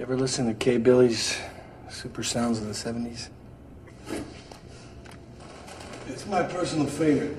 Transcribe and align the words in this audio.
You 0.00 0.04
ever 0.04 0.16
listen 0.16 0.46
to 0.46 0.54
K. 0.54 0.78
Billy's 0.78 1.38
Super 1.90 2.22
Sounds 2.22 2.58
of 2.58 2.64
the 2.64 2.72
70s? 2.72 3.28
It's 6.08 6.24
my 6.24 6.42
personal 6.42 6.86
favorite. 6.86 7.36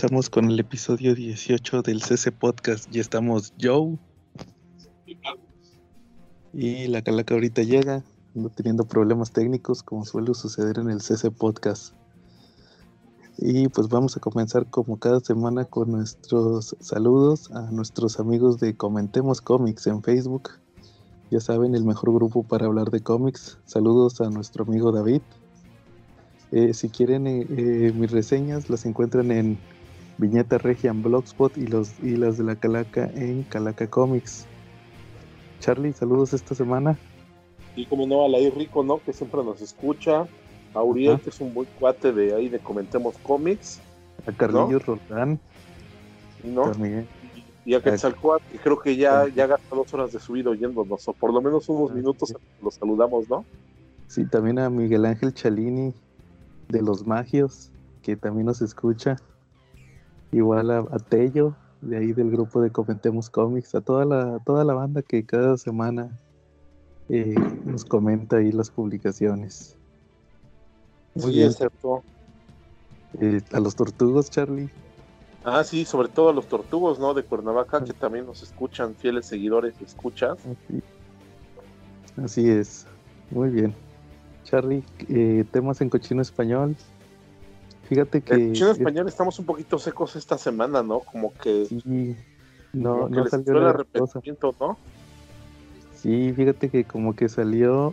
Comenzamos 0.00 0.30
con 0.30 0.46
el 0.46 0.58
episodio 0.58 1.14
18 1.14 1.82
del 1.82 2.00
CC 2.00 2.32
Podcast. 2.32 2.90
Ya 2.90 3.02
estamos 3.02 3.52
Joe. 3.60 3.98
Y 6.54 6.86
la 6.86 7.02
calaca 7.02 7.34
ahorita 7.34 7.64
llega, 7.64 8.02
ando 8.34 8.48
teniendo 8.48 8.84
problemas 8.84 9.30
técnicos 9.30 9.82
como 9.82 10.06
suele 10.06 10.32
suceder 10.32 10.78
en 10.78 10.88
el 10.88 11.02
CC 11.02 11.30
Podcast. 11.30 11.92
Y 13.36 13.68
pues 13.68 13.88
vamos 13.88 14.16
a 14.16 14.20
comenzar 14.20 14.70
como 14.70 14.98
cada 14.98 15.20
semana 15.20 15.66
con 15.66 15.90
nuestros 15.90 16.74
saludos 16.80 17.50
a 17.50 17.70
nuestros 17.70 18.18
amigos 18.18 18.58
de 18.58 18.74
Comentemos 18.74 19.42
Comics 19.42 19.86
en 19.86 20.02
Facebook. 20.02 20.48
Ya 21.30 21.40
saben, 21.40 21.74
el 21.74 21.84
mejor 21.84 22.14
grupo 22.14 22.42
para 22.42 22.64
hablar 22.64 22.88
de 22.90 23.02
cómics. 23.02 23.58
Saludos 23.66 24.22
a 24.22 24.30
nuestro 24.30 24.64
amigo 24.64 24.92
David. 24.92 25.20
Eh, 26.52 26.72
si 26.72 26.88
quieren 26.88 27.26
eh, 27.26 27.46
eh, 27.50 27.92
mis 27.94 28.10
reseñas, 28.10 28.70
las 28.70 28.86
encuentran 28.86 29.30
en 29.30 29.58
Viñeta 30.20 30.58
Regia 30.58 30.90
en 30.90 31.02
Blogspot 31.02 31.56
y, 31.56 31.66
los, 31.66 31.98
y 32.02 32.16
las 32.16 32.36
de 32.36 32.44
la 32.44 32.54
Calaca 32.54 33.10
en 33.14 33.42
Calaca 33.44 33.88
Comics. 33.88 34.46
Charlie, 35.60 35.92
saludos 35.92 36.34
esta 36.34 36.54
semana. 36.54 36.98
Y 37.74 37.86
como 37.86 38.06
no, 38.06 38.24
a 38.24 38.28
Lair 38.28 38.54
Rico, 38.54 38.82
¿no? 38.82 39.00
Que 39.02 39.12
siempre 39.12 39.42
nos 39.42 39.62
escucha. 39.62 40.26
A 40.74 40.82
Uriel, 40.82 41.18
que 41.20 41.30
es 41.30 41.40
un 41.40 41.52
buen 41.52 41.66
cuate 41.80 42.12
de 42.12 42.32
ahí 42.34 42.48
de 42.48 42.60
Comentemos 42.60 43.16
Cómics, 43.24 43.80
A 44.24 44.30
Carlillo 44.30 44.78
Roldán 44.78 45.40
¿no? 46.44 46.70
también. 46.70 47.08
Y 47.64 47.74
a 47.74 47.82
Quetzalcóatl, 47.82 48.44
que 48.52 48.58
creo 48.58 48.78
que 48.78 48.94
ya, 48.96 49.26
ya 49.34 49.48
gasta 49.48 49.74
dos 49.74 49.92
horas 49.94 50.12
de 50.12 50.20
su 50.20 50.34
vida 50.34 50.50
oyéndonos, 50.50 51.08
o 51.08 51.12
por 51.12 51.32
lo 51.32 51.40
menos 51.40 51.68
unos 51.68 51.90
Ah, 51.90 51.94
minutos 51.94 52.32
los 52.62 52.74
saludamos, 52.74 53.28
¿no? 53.28 53.44
Sí, 54.06 54.24
también 54.26 54.60
a 54.60 54.70
Miguel 54.70 55.06
Ángel 55.06 55.34
Chalini 55.34 55.92
de 56.68 56.82
Los 56.82 57.04
Magios, 57.04 57.72
que 58.02 58.14
también 58.16 58.46
nos 58.46 58.62
escucha. 58.62 59.16
Igual 60.32 60.70
a, 60.70 60.78
a 60.78 60.98
Tello, 60.98 61.56
de 61.80 61.96
ahí 61.96 62.12
del 62.12 62.30
grupo 62.30 62.60
de 62.60 62.70
Comentemos 62.70 63.30
Comics, 63.30 63.74
a 63.74 63.80
toda 63.80 64.04
la, 64.04 64.38
toda 64.44 64.64
la 64.64 64.74
banda 64.74 65.02
que 65.02 65.24
cada 65.24 65.56
semana 65.56 66.10
eh, 67.08 67.34
nos 67.64 67.84
comenta 67.84 68.36
ahí 68.36 68.52
las 68.52 68.70
publicaciones. 68.70 69.76
Muy 71.14 71.32
bien, 71.32 71.50
eh, 73.20 73.40
a 73.52 73.60
los 73.60 73.74
tortugos, 73.74 74.30
Charlie. 74.30 74.70
Ah, 75.42 75.64
sí, 75.64 75.84
sobre 75.84 76.08
todo 76.08 76.28
a 76.28 76.32
los 76.32 76.46
tortugos, 76.46 77.00
¿no? 77.00 77.14
De 77.14 77.24
Cuernavaca, 77.24 77.82
que 77.82 77.92
también 77.92 78.26
nos 78.26 78.42
escuchan, 78.42 78.94
fieles 78.94 79.26
seguidores 79.26 79.74
escuchas. 79.80 80.38
Así, 80.38 80.82
así 82.22 82.50
es, 82.50 82.86
muy 83.30 83.50
bien. 83.50 83.74
Charlie, 84.44 84.84
eh, 85.08 85.44
temas 85.50 85.80
en 85.80 85.90
cochino 85.90 86.22
español. 86.22 86.76
Fíjate 87.90 88.20
que... 88.20 88.34
En 88.34 88.52
chino 88.52 88.70
español 88.70 89.08
estamos 89.08 89.36
un 89.40 89.46
poquito 89.46 89.76
secos 89.76 90.14
esta 90.14 90.38
semana, 90.38 90.80
¿no? 90.80 91.00
Como 91.00 91.34
que, 91.34 91.66
Sí, 91.66 92.16
no, 92.72 92.92
como 92.92 93.06
que 93.08 93.16
no 93.16 93.22
les 93.24 93.30
salió 93.30 93.58
el 93.58 93.66
arrepentimiento, 93.66 94.54
¿no? 94.60 94.78
Sí, 95.96 96.32
fíjate 96.32 96.70
que 96.70 96.84
como 96.84 97.16
que 97.16 97.28
salió 97.28 97.92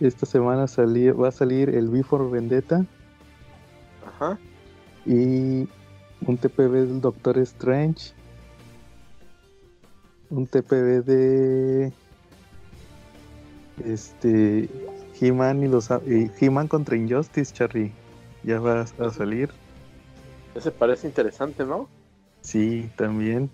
esta 0.00 0.26
semana 0.26 0.66
salió, 0.66 1.16
va 1.16 1.28
a 1.28 1.32
salir 1.32 1.70
el 1.70 1.88
Before 1.88 2.28
Vendetta 2.28 2.84
Ajá. 4.06 4.38
y 5.06 5.66
un 6.26 6.36
TPB 6.38 6.72
del 6.72 7.00
Doctor 7.00 7.38
Strange, 7.38 8.12
un 10.28 10.46
TPB 10.46 11.04
de 11.06 11.92
este 13.86 14.68
He-Man 15.18 15.62
y 15.62 15.68
los 15.68 15.88
He-Man 15.90 16.68
contra 16.68 16.96
Injustice, 16.96 17.54
Charlie, 17.54 17.92
ya 18.46 18.60
va 18.60 18.80
a 18.82 19.10
salir. 19.10 19.50
Ese 20.54 20.70
parece 20.70 21.06
interesante, 21.06 21.66
¿no? 21.66 21.88
Sí, 22.40 22.88
también. 22.96 23.50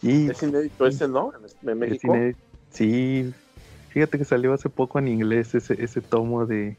Y 0.00 0.30
Es 0.30 0.42
inédito 0.42 0.86
ese, 0.86 1.08
¿no? 1.08 1.32
En, 1.36 1.44
Es 1.44 1.76
México. 1.76 2.14
inédito. 2.14 2.38
Sí, 2.70 3.34
fíjate 3.90 4.16
que 4.16 4.24
salió 4.24 4.52
hace 4.54 4.68
poco 4.70 4.98
en 4.98 5.08
inglés 5.08 5.54
ese, 5.54 5.82
ese 5.82 6.00
tomo 6.00 6.46
de 6.46 6.76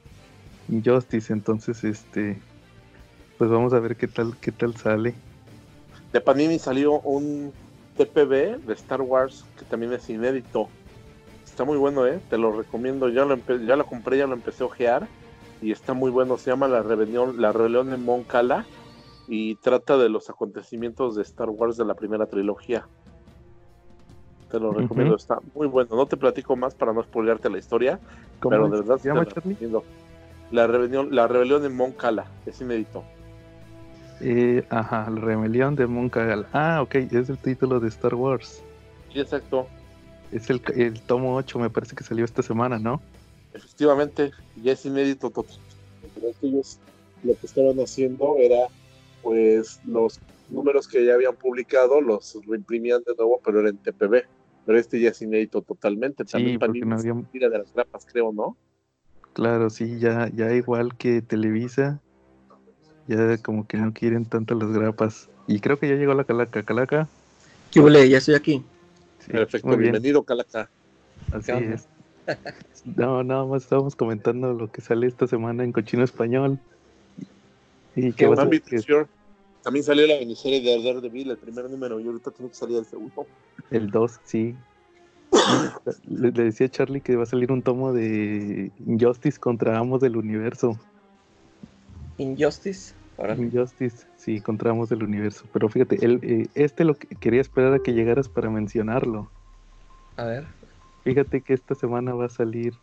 Injustice, 0.70 1.34
entonces 1.34 1.84
este 1.84 2.38
pues 3.38 3.50
vamos 3.50 3.74
a 3.74 3.80
ver 3.80 3.96
qué 3.96 4.08
tal 4.08 4.38
qué 4.40 4.52
tal 4.52 4.76
sale. 4.78 5.14
De 6.14 6.22
Panini 6.22 6.60
salió 6.60 7.00
un 7.02 7.52
TPB 7.98 8.66
de 8.66 8.74
Star 8.74 9.02
Wars 9.02 9.46
que 9.58 9.66
también 9.66 9.94
es 9.94 10.10
inédito. 10.10 10.70
Está 11.46 11.66
muy 11.66 11.78
bueno, 11.78 12.08
¿eh? 12.08 12.20
Te 12.30 12.38
lo 12.38 12.52
recomiendo. 12.52 13.10
Ya 13.10 13.26
lo, 13.26 13.38
ya 13.66 13.76
lo 13.76 13.86
compré, 13.86 14.18
ya 14.18 14.28
lo 14.28 14.34
empecé 14.34 14.64
a 14.64 14.68
ojear. 14.68 15.08
Y 15.62 15.72
está 15.72 15.94
muy 15.94 16.12
bueno. 16.12 16.38
Se 16.38 16.52
llama 16.52 16.68
La 16.68 16.82
Rebelión, 16.82 17.42
la 17.42 17.52
rebelión 17.52 17.90
de 17.90 17.98
Mon 17.98 18.24
Cala. 18.24 18.66
Y 19.28 19.56
trata 19.56 19.98
de 19.98 20.10
los 20.10 20.30
acontecimientos 20.30 21.16
de 21.16 21.22
Star 21.22 21.50
Wars 21.50 21.78
de 21.78 21.86
la 21.86 21.94
primera 21.94 22.26
trilogía. 22.26 22.88
Te 24.50 24.60
lo 24.60 24.72
recomiendo. 24.72 25.16
Está 25.16 25.40
muy 25.54 25.68
bueno. 25.68 25.96
No 25.96 26.06
te 26.08 26.18
platico 26.18 26.56
más 26.56 26.74
para 26.74 26.94
no 26.94 27.04
spoilearte 27.04 27.50
la 27.50 27.60
historia. 27.60 28.00
¿Cómo 28.40 28.52
Pero 28.52 28.66
es? 28.66 28.72
de 28.72 28.78
verdad 28.80 28.98
se 28.98 29.04
te 29.04 29.10
llama 29.10 29.24
la 29.24 29.28
Charlie? 29.28 29.54
recomiendo. 29.54 29.84
La 30.52 30.66
rebelión, 30.66 31.10
la 31.16 31.28
rebelión 31.28 31.62
de 31.62 31.70
Mon 31.70 31.92
Cala. 31.92 32.26
Es 32.46 32.60
inédito. 32.62 33.04
Eh, 34.22 34.66
ajá, 34.70 35.10
la 35.10 35.22
rebelión 35.22 35.76
de 35.76 35.88
Moncagal. 35.88 36.48
Ah, 36.52 36.82
ok, 36.82 36.96
es 36.96 37.30
el 37.30 37.38
título 37.38 37.80
de 37.80 37.88
Star 37.88 38.16
Wars. 38.16 38.64
Sí, 39.14 39.20
exacto. 39.20 39.68
Es 40.32 40.50
el, 40.50 40.62
el 40.76 41.02
tomo 41.02 41.36
8, 41.36 41.58
me 41.60 41.70
parece 41.70 41.96
que 41.96 42.04
salió 42.04 42.26
esta 42.26 42.42
semana, 42.44 42.80
¿no? 42.80 43.02
Efectivamente 43.54 44.32
ya 44.64 44.74
es 44.74 44.86
inédito 44.86 45.30
tot- 45.30 45.60
Pero 46.16 46.32
que 46.40 46.48
ellos 46.48 46.80
lo 47.24 47.36
que 47.36 47.46
estaban 47.46 47.78
haciendo 47.80 48.38
era 48.38 48.68
pues 49.22 49.80
los 49.86 50.20
números 50.50 50.88
que 50.88 51.06
ya 51.06 51.14
habían 51.16 51.36
publicado 51.36 52.02
los 52.02 52.38
reimprimían 52.48 53.02
de 53.06 53.14
nuevo 53.16 53.40
pero 53.44 53.60
era 53.60 53.70
en 53.70 53.78
TPB 53.78 54.24
pero 54.66 54.80
este 54.80 55.00
ya 55.00 55.10
es 55.10 55.22
inédito 55.22 55.62
totalmente 55.62 56.24
Sí, 56.26 56.32
también 56.32 56.60
porque 56.60 56.80
Panini 56.80 56.90
no 56.90 57.00
se 57.00 57.10
había- 57.10 57.24
tira 57.32 57.50
de 57.50 57.58
las 57.60 57.74
grapas 57.74 58.06
creo 58.12 58.32
no 58.32 58.58
Claro, 59.34 59.70
sí, 59.70 60.00
ya, 60.00 60.28
ya 60.34 60.54
igual 60.54 60.98
que 60.98 61.22
Televisa, 61.22 62.02
ya 63.08 63.38
como 63.38 63.66
que 63.68 63.78
no 63.78 63.94
quieren 63.94 64.26
tanto 64.26 64.56
las 64.56 64.70
grapas. 64.72 65.30
Y 65.48 65.60
creo 65.62 65.80
que 65.80 65.88
ya 65.88 65.96
llegó 65.96 66.14
la 66.14 66.24
calaca, 66.26 66.64
calaca. 66.64 67.08
¿Qué? 67.72 68.10
Ya 68.10 68.18
estoy 68.18 68.36
aquí. 68.36 68.64
Sí, 69.20 69.32
perfecto 69.32 69.78
bienvenido 69.78 70.24
Calaca 70.24 70.70
Así. 71.32 71.52
No, 72.96 73.24
nada 73.24 73.46
más 73.46 73.64
estábamos 73.64 73.96
comentando 73.96 74.54
lo 74.54 74.72
que 74.72 74.82
sale 74.82 75.08
esta 75.08 75.28
semana 75.28 75.64
en 75.64 75.72
Cochino 75.72 76.04
Español. 76.04 76.60
Y 77.96 78.14
que 78.14 78.26
a 78.26 78.36
también 79.62 79.84
salió 79.84 80.08
la 80.08 80.18
miniserie 80.18 80.62
de 80.62 80.82
Daredevil 80.82 81.32
el 81.32 81.38
primer 81.38 81.70
número 81.70 82.00
y 82.00 82.08
ahorita 82.08 82.32
tiene 82.32 82.50
que 82.50 82.56
salir 82.56 82.78
el 82.78 82.86
segundo 82.86 83.28
el 83.72 83.92
2, 83.92 84.20
sí. 84.24 84.56
Le, 86.08 86.32
le 86.32 86.44
decía 86.46 86.68
a 86.68 86.70
Charlie 86.70 87.02
que 87.02 87.16
va 87.16 87.24
a 87.24 87.28
salir 87.28 87.52
un 87.52 87.62
tomo 87.62 87.94
de 87.94 88.72
Injustice 88.88 89.40
contra 89.40 89.78
Amos 89.78 90.02
del 90.02 90.18
Universo. 90.18 90.80
Injustice. 92.18 92.94
Ahora 93.18 93.36
Injustice, 93.36 94.08
sí, 94.18 94.42
contra 94.42 94.72
Amos 94.72 94.90
del 94.90 95.04
Universo. 95.04 95.46
Pero 95.54 95.70
fíjate, 95.70 96.04
el, 96.04 96.20
eh, 96.24 96.48
este 96.56 96.84
lo 96.84 96.96
que 96.96 97.08
quería 97.16 97.42
esperar 97.42 97.74
a 97.74 97.80
que 97.80 97.94
llegaras 97.94 98.28
para 98.28 98.50
mencionarlo. 98.50 99.30
A 100.16 100.24
ver. 100.24 100.59
Fíjate 101.04 101.42
que 101.42 101.54
esta 101.54 101.76
semana 101.76 102.14
va 102.14 102.26
a 102.26 102.30
salir 102.30 102.74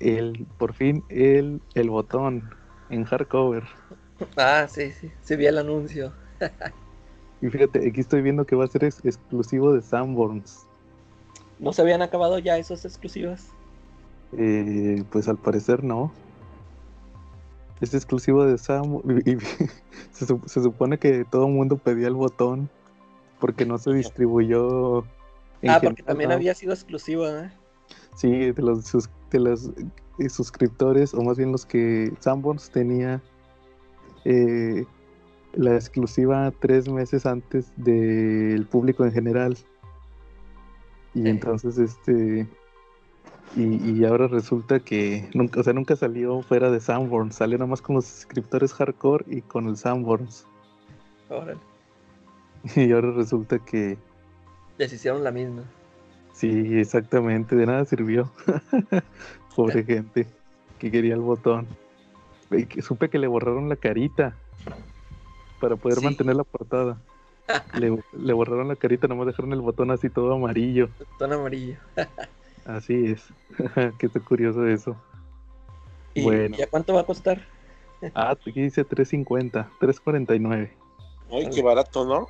el, 0.00 0.46
por 0.58 0.72
fin, 0.74 1.04
el, 1.08 1.60
el 1.74 1.90
botón 1.90 2.54
en 2.88 3.04
hardcover. 3.04 3.64
Ah, 4.36 4.66
sí, 4.68 4.92
sí. 4.92 5.12
Sí 5.20 5.36
vi 5.36 5.46
el 5.46 5.58
anuncio. 5.58 6.14
Y 7.44 7.48
fíjate, 7.50 7.88
aquí 7.88 8.00
estoy 8.00 8.22
viendo 8.22 8.44
que 8.44 8.54
va 8.54 8.62
a 8.64 8.68
ser 8.68 8.84
ex- 8.84 9.04
exclusivo 9.04 9.72
de 9.72 9.82
Sanborns. 9.82 10.64
¿No 11.58 11.72
se 11.72 11.82
habían 11.82 12.00
acabado 12.00 12.38
ya 12.38 12.56
esos 12.56 12.84
exclusivos? 12.84 13.48
Eh, 14.30 15.02
pues 15.10 15.26
al 15.28 15.38
parecer 15.38 15.82
no. 15.82 16.12
Es 17.80 17.94
exclusivo 17.94 18.44
de 18.44 18.58
Sam. 18.58 19.00
y- 19.26 19.36
se, 20.12 20.26
se 20.26 20.62
supone 20.62 20.98
que 20.98 21.24
todo 21.24 21.48
el 21.48 21.52
mundo 21.52 21.78
pedía 21.78 22.06
el 22.06 22.14
botón 22.14 22.70
porque 23.40 23.66
no 23.66 23.76
se 23.76 23.92
distribuyó. 23.92 25.04
Ah, 25.70 25.80
porque 25.82 25.96
general, 25.96 26.04
también 26.06 26.28
¿no? 26.30 26.34
había 26.36 26.54
sido 26.54 26.72
exclusiva, 26.72 27.44
¿eh? 27.46 27.52
Sí, 28.16 28.52
de 28.52 28.62
los, 28.62 28.84
sus- 28.86 29.10
de 29.30 29.40
los 29.40 29.70
eh, 30.18 30.28
suscriptores, 30.28 31.14
o 31.14 31.22
más 31.22 31.36
bien 31.36 31.52
los 31.52 31.64
que 31.66 32.12
Sanborns 32.20 32.70
tenía 32.70 33.20
eh, 34.24 34.84
la 35.54 35.74
exclusiva 35.74 36.52
tres 36.60 36.88
meses 36.88 37.26
antes 37.26 37.72
del 37.76 38.66
público 38.66 39.04
en 39.04 39.12
general. 39.12 39.56
Y 41.14 41.28
entonces, 41.28 41.78
este. 41.78 42.46
Y, 43.54 43.90
y 44.00 44.04
ahora 44.06 44.28
resulta 44.28 44.80
que 44.80 45.28
nunca, 45.34 45.60
o 45.60 45.62
sea, 45.62 45.74
nunca 45.74 45.94
salió 45.94 46.40
fuera 46.40 46.70
de 46.70 46.80
Sanborns, 46.80 47.34
salió 47.34 47.58
nada 47.58 47.68
más 47.68 47.82
con 47.82 47.96
los 47.96 48.06
suscriptores 48.06 48.72
hardcore 48.72 49.26
y 49.28 49.42
con 49.42 49.66
el 49.68 49.76
Sanborns. 49.76 50.46
Órale. 51.28 51.60
Y 52.76 52.92
ahora 52.92 53.10
resulta 53.10 53.58
que 53.58 53.98
Les 54.82 54.92
hicieron 54.92 55.22
la 55.22 55.30
misma. 55.30 55.62
Sí, 56.32 56.76
exactamente, 56.80 57.54
de 57.54 57.66
nada 57.66 57.84
sirvió. 57.84 58.32
Pobre 59.54 59.84
gente 59.84 60.26
que 60.80 60.90
quería 60.90 61.14
el 61.14 61.20
botón. 61.20 61.68
Y 62.50 62.66
que 62.66 62.82
supe 62.82 63.08
que 63.08 63.20
le 63.20 63.28
borraron 63.28 63.68
la 63.68 63.76
carita 63.76 64.34
para 65.60 65.76
poder 65.76 65.98
Sí. 65.98 66.04
mantener 66.04 66.34
la 66.34 66.42
portada. 66.42 66.98
Le, 67.78 67.96
le 68.18 68.32
borraron 68.32 68.66
la 68.66 68.74
carita, 68.74 69.06
nomás 69.06 69.28
dejaron 69.28 69.52
el 69.52 69.60
botón 69.60 69.92
así 69.92 70.10
todo 70.10 70.34
amarillo. 70.34 70.88
Tono 71.16 71.36
amarillo. 71.36 71.76
Así 72.66 73.06
es. 73.06 73.22
Qué 73.98 74.08
curioso 74.08 74.66
eso. 74.66 74.96
¿Y, 76.14 76.24
Bueno. 76.24 76.56
¿y 76.58 76.62
a 76.62 76.66
cuánto 76.66 76.92
va 76.94 77.02
a 77.02 77.04
costar? 77.04 77.40
Ah, 78.14 78.30
aquí 78.32 78.50
dice 78.62 78.82
350, 78.84 79.70
349. 79.78 80.76
Ay, 81.30 81.50
qué 81.54 81.62
barato, 81.62 82.04
¿no? 82.04 82.26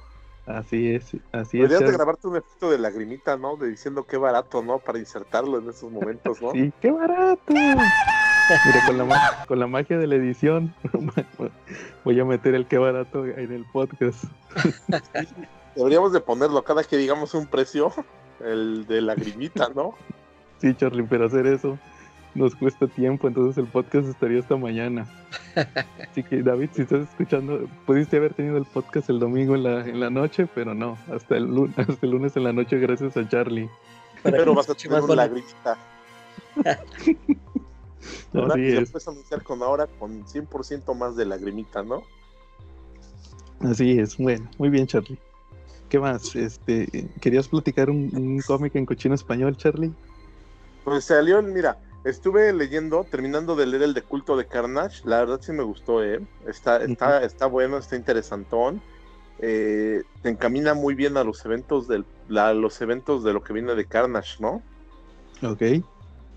Así 0.47 0.93
es, 0.95 1.05
así 1.31 1.59
es. 1.59 1.69
Deberías 1.69 1.71
de 1.81 1.85
Charlie. 1.87 1.97
grabarte 1.97 2.27
un 2.27 2.37
efecto 2.37 2.71
de 2.71 2.79
lagrimita, 2.79 3.37
¿no? 3.37 3.57
De 3.57 3.69
diciendo 3.69 4.05
qué 4.05 4.17
barato, 4.17 4.63
¿no? 4.63 4.79
Para 4.79 4.99
insertarlo 4.99 5.59
en 5.59 5.69
esos 5.71 5.91
momentos, 5.93 6.43
¿no? 6.43 6.51
Sí, 6.53 6.73
qué 6.81 6.91
barato. 6.91 7.53
Mira, 7.55 8.87
con 8.87 8.99
la, 8.99 9.05
ma- 9.05 9.45
con 9.47 9.59
la 9.61 9.67
magia 9.69 9.99
de 9.99 10.07
la 10.09 10.17
edición, 10.17 10.75
voy 12.05 12.19
a 12.19 12.25
meter 12.25 12.55
el 12.57 12.67
qué 12.67 12.77
barato 12.79 13.25
en 13.25 13.53
el 13.53 13.65
podcast. 13.73 14.25
Deberíamos 15.77 16.13
de 16.13 16.21
ponerlo 16.21 16.63
cada 16.65 16.83
que 16.85 16.97
digamos 16.97 17.35
un 17.35 17.47
precio, 17.47 17.93
el 18.41 18.87
de 18.87 19.01
lagrimita, 19.01 19.69
¿no? 19.75 19.95
Sí, 20.59 20.75
Charlie, 20.75 21.05
pero 21.09 21.27
hacer 21.27 21.47
eso 21.47 21.79
nos 22.35 22.55
cuesta 22.55 22.87
tiempo, 22.87 23.29
entonces 23.29 23.59
el 23.59 23.67
podcast 23.71 24.09
estaría 24.09 24.41
hasta 24.41 24.57
mañana. 24.57 25.07
Así 26.11 26.23
que, 26.23 26.43
David, 26.43 26.71
si 26.73 26.83
estás 26.83 27.09
escuchando, 27.09 27.69
pudiste 27.87 28.17
haber 28.17 28.35
tenido 28.35 28.57
el 28.57 28.65
podcast 28.65 29.11
el 29.11 29.19
domingo 29.19 29.55
en 29.55 29.65
la, 29.65 29.87
en 29.87 30.01
la 30.01 30.11
noche, 30.11 30.47
pero 30.55 30.75
no, 30.75 30.97
hasta 31.13 31.37
el, 31.37 31.45
lunes, 31.45 31.79
hasta 31.89 32.07
el 32.07 32.11
lunes 32.11 32.37
en 32.37 32.45
la 32.45 32.53
noche, 32.53 32.79
gracias 32.79 33.17
a 33.17 33.29
Charlie. 33.29 33.69
Para 34.23 34.39
Pero 34.39 34.53
que 34.53 34.57
vas 34.57 34.71
a 34.71 34.75
tener 34.75 34.93
más 34.93 35.03
un 35.03 35.09
bonito. 35.09 35.17
lagrimita. 35.17 35.79
Ahora 38.35 38.55
Así 38.55 38.71
lo 38.73 38.81
es, 38.81 38.91
puedes 38.91 39.09
anunciar 39.09 39.43
con 39.43 39.63
ahora 39.63 39.87
con 39.87 40.25
100% 40.25 40.97
más 40.97 41.17
de 41.17 41.27
lagrimita, 41.27 41.83
¿no? 41.83 42.03
así 43.61 43.99
es. 43.99 44.17
Bueno, 44.17 44.49
muy 44.59 44.71
bien, 44.71 44.87
Charlie. 44.87 45.19
¿Qué 45.89 46.01
más? 46.01 46.35
Este, 46.35 47.11
¿Querías 47.21 47.49
platicar 47.49 47.91
un, 47.91 48.11
un 48.15 48.41
cómic 48.41 48.75
en 48.77 48.87
cochino 48.87 49.15
español, 49.15 49.57
Charlie? 49.57 49.93
Pues 50.85 51.05
salió, 51.05 51.41
mira, 51.43 51.79
estuve 52.05 52.53
leyendo, 52.53 53.05
terminando 53.05 53.57
de 53.57 53.67
leer 53.67 53.83
el 53.85 53.95
de 53.95 54.03
culto 54.03 54.37
de 54.37 54.47
Carnage, 54.49 55.01
la 55.05 55.21
verdad 55.21 55.41
sí 55.43 55.53
me 55.53 55.63
gustó, 55.63 56.03
¿eh? 56.05 56.21
Está, 56.47 56.83
está, 56.85 57.23
está 57.25 57.47
bueno, 57.47 57.79
está 57.79 57.97
interesantón. 57.97 58.83
Eh, 59.39 60.03
te 60.23 60.29
encamina 60.31 60.75
muy 60.75 60.95
bien 60.95 61.17
a 61.17 61.25
los 61.25 61.45
eventos 61.45 61.89
del, 61.89 62.07
la- 62.29 62.55
los 62.55 62.81
eventos 62.81 63.25
de 63.25 63.33
lo 63.33 63.43
que 63.43 63.53
viene 63.55 63.75
de 63.75 63.87
Carnage, 63.87 64.37
¿no? 64.41 64.63
Ok. 65.43 65.63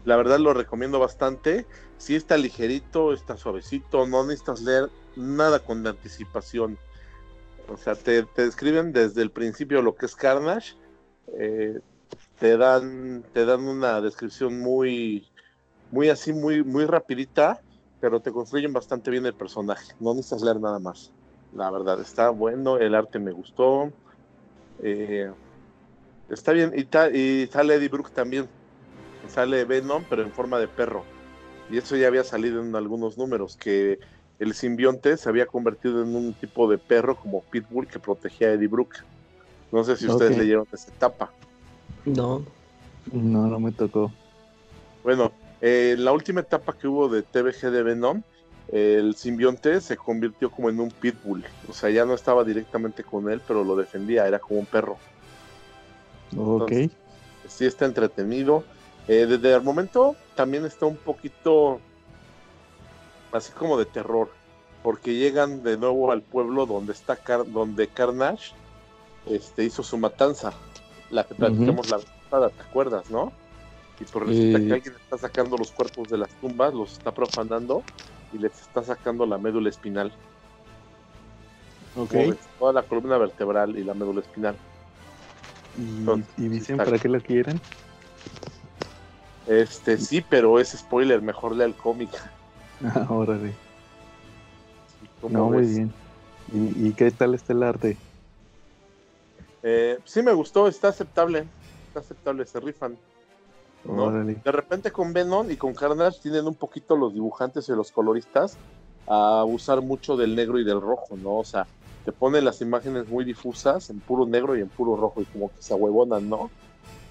La 0.04 0.16
verdad 0.18 0.40
lo 0.40 0.54
recomiendo 0.54 1.00
bastante. 1.00 1.68
Sí 1.98 2.16
está 2.16 2.38
ligerito, 2.38 3.14
está 3.14 3.38
suavecito, 3.38 4.06
no 4.08 4.24
necesitas 4.26 4.62
leer 4.62 4.90
nada 5.16 5.60
con 5.60 5.86
anticipación. 5.88 6.78
O 7.68 7.78
sea, 7.78 7.96
te, 7.96 8.24
te 8.24 8.44
describen 8.46 8.94
desde 8.94 9.22
el 9.22 9.32
principio 9.32 9.82
lo 9.82 9.96
que 9.96 10.06
es 10.06 10.16
Carnage. 10.16 10.76
eh, 11.40 11.80
te 12.40 12.58
dan, 12.58 13.24
te 13.34 13.46
dan 13.46 13.68
una 13.68 14.02
descripción 14.02 14.60
muy, 14.60 15.28
muy 15.96 16.10
así, 16.10 16.34
muy, 16.34 16.62
muy 16.62 16.86
rapidita, 16.86 17.62
pero 18.02 18.20
te 18.20 18.30
construyen 18.34 18.74
bastante 18.74 19.10
bien 19.12 19.26
el 19.26 19.34
personaje. 19.34 19.94
No 20.02 20.14
necesitas 20.14 20.42
leer 20.42 20.60
nada 20.60 20.78
más. 20.80 21.14
La 21.54 21.72
verdad, 21.72 22.02
está 22.02 22.30
bueno, 22.32 22.78
el 22.78 22.94
arte 22.94 23.18
me 23.18 23.32
gustó. 23.32 23.94
eh, 24.84 25.32
está 26.28 26.52
bien, 26.52 26.74
y, 26.76 26.84
ta- 26.84 27.10
y 27.10 27.48
sale 27.48 27.76
Eddie 27.76 27.88
Brooke 27.88 28.12
también 28.14 28.50
sale 29.30 29.64
Venom, 29.64 30.04
pero 30.10 30.22
en 30.22 30.32
forma 30.34 30.60
de 30.60 30.68
perro. 30.68 31.06
Y 31.72 31.78
eso 31.78 31.96
ya 31.96 32.08
había 32.08 32.26
salido 32.26 32.62
en 32.62 32.76
algunos 32.76 33.18
números, 33.18 33.56
que 33.56 33.98
el 34.38 34.54
simbionte 34.54 35.16
se 35.16 35.30
había 35.30 35.46
convertido 35.46 36.04
en 36.04 36.14
un 36.14 36.34
tipo 36.34 36.70
de 36.70 36.78
perro 36.78 37.16
como 37.16 37.42
Pitbull 37.44 37.88
que 37.88 38.00
protegía 38.00 38.50
a 38.50 38.52
Eddie 38.52 38.68
Brooke. 38.68 38.98
No 39.72 39.82
sé 39.86 39.96
si 39.96 40.08
ustedes 40.08 40.34
Ok. 40.34 40.40
leyeron 40.40 40.68
esa 40.74 40.92
etapa. 40.92 41.32
No. 42.04 42.44
No, 43.14 43.48
no 43.48 43.60
me 43.62 43.72
tocó. 43.72 44.12
Bueno, 45.04 45.32
eh, 45.62 45.96
la 45.98 46.12
última 46.12 46.42
etapa 46.42 46.74
que 46.74 46.88
hubo 46.88 47.10
de 47.10 47.24
TVG 47.24 47.72
de 47.72 47.84
Venom, 47.84 48.22
el 48.72 49.16
simbionte 49.16 49.80
se 49.82 49.96
convirtió 49.96 50.50
como 50.50 50.70
en 50.70 50.80
un 50.80 50.90
Pitbull. 50.90 51.46
O 51.70 51.74
sea, 51.74 51.90
ya 51.90 52.06
no 52.06 52.14
estaba 52.14 52.44
directamente 52.44 53.04
con 53.04 53.30
él, 53.30 53.42
pero 53.48 53.64
lo 53.64 53.76
defendía, 53.76 54.28
era 54.28 54.40
como 54.40 54.60
un 54.60 54.66
perro. 54.66 54.98
Ok. 56.36 56.72
sí 57.48 57.66
está 57.66 57.86
entretenido. 57.86 58.64
Eh, 59.08 59.28
desde 59.28 59.54
el 59.54 59.62
momento 59.62 60.16
también 60.36 60.66
está 60.66 60.88
un 60.88 60.98
poquito 60.98 61.80
así 63.32 63.52
como 63.52 63.78
de 63.78 63.86
terror, 63.86 64.30
porque 64.82 65.14
llegan 65.14 65.62
de 65.62 65.78
nuevo 65.78 66.12
al 66.12 66.22
pueblo 66.22 66.66
donde 66.66 66.94
está 66.94 67.16
Car- 67.16 67.46
donde 67.46 67.88
Carnage 67.88 68.54
este, 69.28 69.64
hizo 69.64 69.84
su 69.84 69.98
matanza, 69.98 70.54
la 71.12 71.24
que 71.26 71.36
platicamos 71.36 71.90
la 71.90 71.98
vez 71.98 72.08
pasada, 72.24 72.50
¿te 72.50 72.62
acuerdas, 72.62 73.10
no? 73.12 73.32
Y 74.00 74.04
pues 74.06 74.26
resulta 74.26 74.58
Eh. 74.60 74.68
que 74.68 74.74
alguien 74.74 74.96
está 74.96 75.18
sacando 75.18 75.58
los 75.58 75.72
cuerpos 75.72 76.10
de 76.10 76.18
las 76.18 76.30
tumbas, 76.42 76.74
los 76.74 76.94
está 76.94 77.12
profanando 77.14 77.84
y 78.34 78.38
les 78.38 78.60
está 78.62 78.84
sacando 78.84 79.26
la 79.26 79.38
médula 79.38 79.70
espinal, 79.70 80.12
Ok. 81.96 82.10
como 82.12 82.30
ves, 82.30 82.38
toda 82.60 82.74
la 82.74 82.84
columna 82.84 83.18
vertebral 83.18 83.78
y 83.78 83.84
la 83.84 83.94
médula 83.94 84.20
espinal. 84.22 84.56
Y, 85.78 86.44
y 86.44 86.48
dicen 86.50 86.78
para 86.78 86.98
qué 87.00 87.08
lo 87.10 87.22
quieren. 87.22 87.60
Este 89.48 89.98
sí, 89.98 90.26
pero 90.28 90.60
es 90.60 90.70
spoiler, 90.70 91.22
mejor 91.22 91.56
lea 91.56 91.68
el 91.68 91.76
cómic. 91.76 92.10
Ah, 92.84 93.08
órale. 93.10 93.54
¿Cómo 95.22 95.38
No, 95.38 95.46
muy 95.50 95.66
bien. 95.66 95.94
¿Y, 96.52 96.90
y 96.90 96.92
qué 96.92 97.10
tal 97.10 97.34
está 97.34 97.54
el 97.54 97.64
arte? 97.64 97.96
Eh, 99.64 99.98
sí 100.04 100.22
me 100.22 100.34
gustó, 100.34 100.68
está 100.68 100.90
aceptable. 100.90 101.46
Está 101.88 102.02
aceptable, 102.02 102.46
se 102.46 102.60
rifan. 102.60 102.98
De 104.44 104.52
repente 104.52 104.92
con 104.92 105.14
Venom 105.14 105.50
y 105.50 105.58
con 105.58 105.74
Carnage 105.74 106.20
tienen 106.22 106.48
un 106.48 106.56
poquito 106.56 106.96
los 106.96 107.14
dibujantes 107.14 107.70
y 107.70 107.72
los 107.74 107.92
coloristas 107.92 108.58
a 109.08 109.44
usar 109.46 109.82
mucho 109.82 110.18
del 110.18 110.36
negro 110.36 110.60
y 110.60 110.66
del 110.66 110.82
rojo, 110.82 111.16
¿no? 111.18 111.36
O 111.38 111.44
sea, 111.44 111.68
te 112.04 112.12
ponen 112.12 112.46
las 112.46 112.62
imágenes 112.62 113.08
muy 113.08 113.24
difusas 113.26 113.90
en 113.90 114.00
puro 114.02 114.26
negro 114.26 114.56
y 114.58 114.62
en 114.62 114.70
puro 114.70 114.96
rojo 114.96 115.22
y 115.22 115.26
como 115.26 115.50
que 115.50 115.62
se 115.62 115.74
ahuevonan, 115.74 116.28
¿no? 116.30 116.52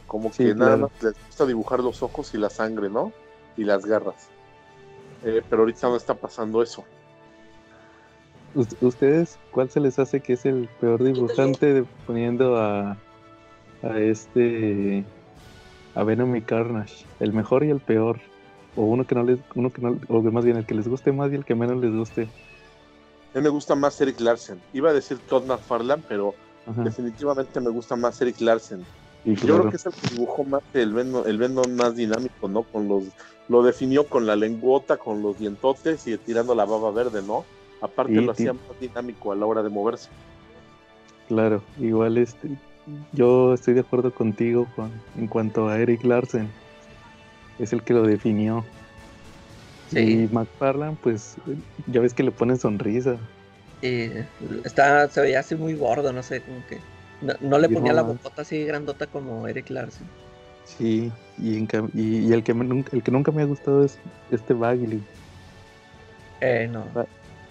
Como 0.06 0.32
Sí, 0.32 0.44
que 0.44 0.54
nada 0.54 0.76
claro. 0.76 0.90
más 0.94 1.02
les 1.02 1.26
gusta 1.26 1.46
dibujar 1.46 1.80
los 1.80 2.02
ojos 2.02 2.34
y 2.34 2.38
la 2.38 2.50
sangre, 2.50 2.90
¿no? 2.90 3.12
Y 3.56 3.64
las 3.64 3.86
garras. 3.86 4.28
Eh, 5.22 5.42
pero 5.48 5.62
ahorita 5.62 5.88
no 5.88 5.96
está 5.96 6.14
pasando 6.14 6.62
eso. 6.62 6.84
Us- 8.54 8.76
¿Ustedes 8.80 9.38
cuál 9.52 9.70
se 9.70 9.80
les 9.80 9.98
hace 9.98 10.20
que 10.20 10.34
es 10.34 10.44
el 10.46 10.68
peor 10.80 11.02
dibujante 11.02 11.72
de- 11.72 11.86
poniendo 12.06 12.56
a, 12.56 12.96
a 13.82 13.98
este 13.98 15.04
a 15.94 16.04
Venom 16.04 16.34
y 16.36 16.42
Carnage? 16.42 17.04
El 17.20 17.32
mejor 17.32 17.64
y 17.64 17.70
el 17.70 17.80
peor. 17.80 18.20
O 18.76 18.82
uno 18.82 19.06
que 19.06 19.14
no 19.14 19.22
les, 19.22 19.38
uno 19.54 19.72
que 19.72 19.80
no, 19.80 19.98
o 20.08 20.22
más 20.22 20.44
bien 20.44 20.56
el 20.56 20.66
que 20.66 20.74
les 20.74 20.88
guste 20.88 21.12
más 21.12 21.30
y 21.30 21.36
el 21.36 21.44
que 21.44 21.54
menos 21.54 21.76
les 21.76 21.94
guste. 21.94 22.28
A 23.34 23.38
mí 23.38 23.42
me 23.42 23.48
gusta 23.48 23.74
más 23.74 24.00
Eric 24.00 24.20
Larsen. 24.20 24.60
Iba 24.72 24.90
a 24.90 24.92
decir 24.92 25.18
Todd 25.28 25.44
McFarlane, 25.46 26.02
pero 26.08 26.34
Ajá. 26.66 26.82
definitivamente 26.82 27.60
me 27.60 27.70
gusta 27.70 27.96
más 27.96 28.20
Eric 28.20 28.40
Larsen. 28.40 28.84
Y 29.24 29.36
Yo 29.36 29.58
creo 29.58 29.70
que 29.70 29.76
es 29.76 29.86
el 29.86 29.92
que 29.92 30.08
dibujó 30.08 30.44
más 30.44 30.62
el 30.74 30.92
Venom, 30.92 31.26
el 31.26 31.38
Venom 31.38 31.70
más 31.72 31.96
dinámico, 31.96 32.48
¿no? 32.48 32.62
Con 32.64 32.88
los, 32.88 33.04
lo 33.48 33.62
definió 33.62 34.06
con 34.08 34.26
la 34.26 34.36
lengüota, 34.36 34.98
con 34.98 35.22
los 35.22 35.38
dientotes 35.38 36.06
y 36.06 36.18
tirando 36.18 36.54
la 36.54 36.64
baba 36.64 36.90
verde, 36.90 37.22
¿no? 37.22 37.46
Aparte 37.80 38.20
Y 38.20 38.20
lo 38.20 38.32
hacía 38.32 38.52
más 38.52 38.78
dinámico 38.80 39.32
a 39.32 39.36
la 39.36 39.46
hora 39.46 39.62
de 39.62 39.70
moverse. 39.70 40.10
claro, 41.28 41.62
igual 41.78 42.18
este, 42.18 42.58
yo 43.12 43.54
estoy 43.54 43.74
de 43.74 43.80
acuerdo 43.80 44.12
contigo 44.14 44.68
con, 44.76 44.90
en 45.16 45.26
cuanto 45.28 45.68
a 45.68 45.78
Eric 45.78 46.04
Larsen. 46.04 46.50
es 47.58 47.72
el 47.72 47.82
que 47.82 47.94
lo 47.94 48.02
definió. 48.02 48.64
Sí. 49.90 49.98
Y 50.24 50.28
McFarlane, 50.34 50.96
pues 51.02 51.36
ya 51.86 52.00
ves 52.00 52.14
que 52.14 52.22
le 52.22 52.30
ponen 52.30 52.58
sonrisa. 52.58 53.16
Y 53.82 54.10
está, 54.64 55.08
se 55.08 55.20
veía 55.20 55.40
así 55.40 55.54
muy 55.54 55.74
gordo, 55.74 56.12
no 56.12 56.22
sé, 56.22 56.40
como 56.40 56.64
que. 56.66 56.80
No, 57.20 57.34
no 57.40 57.58
le 57.58 57.68
ponía 57.68 57.92
no 57.92 57.96
la 57.96 58.02
bocota 58.02 58.42
así 58.42 58.64
grandota 58.64 59.06
como 59.06 59.46
Eric 59.46 59.70
Larson. 59.70 60.06
Sí, 60.64 61.12
y, 61.38 61.56
en 61.56 61.68
cam- 61.68 61.90
y, 61.94 62.26
y 62.26 62.32
el, 62.32 62.42
que 62.42 62.54
me 62.54 62.84
el 62.92 63.02
que 63.02 63.10
nunca 63.10 63.30
me 63.30 63.42
ha 63.42 63.46
gustado 63.46 63.84
es 63.84 63.98
este 64.30 64.54
Bagley. 64.54 65.02
Eh, 66.40 66.68
no. 66.70 66.86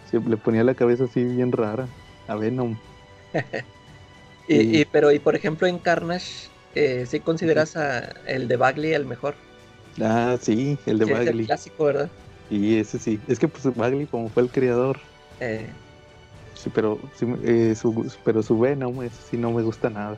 Sí, 0.10 0.18
le 0.28 0.38
ponía 0.38 0.64
la 0.64 0.74
cabeza 0.74 1.06
así 1.06 1.24
bien 1.24 1.52
rara 1.52 1.88
a 2.28 2.36
Venom. 2.36 2.76
Y, 4.48 4.56
Sí. 4.56 4.82
y- 4.82 4.86
pero, 4.86 5.12
y 5.12 5.20
por 5.20 5.36
ejemplo, 5.36 5.68
en 5.68 5.80
Carnage, 5.80 6.50
eh, 6.76 7.06
¿sí 7.08 7.20
consideras 7.20 7.76
a 7.78 8.00
el 8.28 8.48
de 8.48 8.58
Bagley 8.58 8.94
el 8.94 9.06
mejor? 9.06 9.36
Ah, 10.02 10.38
sí, 10.42 10.78
el 10.86 11.00
de 11.00 11.06
Sí, 11.06 11.12
es 11.12 11.20
el 11.20 11.26
Bagley. 11.26 11.46
clásico, 11.46 11.86
¿verdad? 11.86 12.10
Y 12.50 12.78
ese 12.78 13.00
sí. 13.00 13.20
Es 13.28 13.40
que 13.40 13.48
pues 13.48 13.64
Bagley 13.76 14.06
como 14.08 14.30
fue 14.30 14.44
el 14.44 14.52
creador. 14.52 15.00
Eh, 15.40 15.70
Sí, 16.56 16.70
pero, 16.74 17.00
sí, 17.16 17.26
eh, 17.44 17.74
su, 17.76 18.10
pero 18.24 18.42
su 18.44 18.58
Venom, 18.58 19.02
ese 19.04 19.22
sí 19.22 19.38
no 19.38 19.52
me 19.52 19.64
gusta 19.64 19.90
nada. 19.90 20.18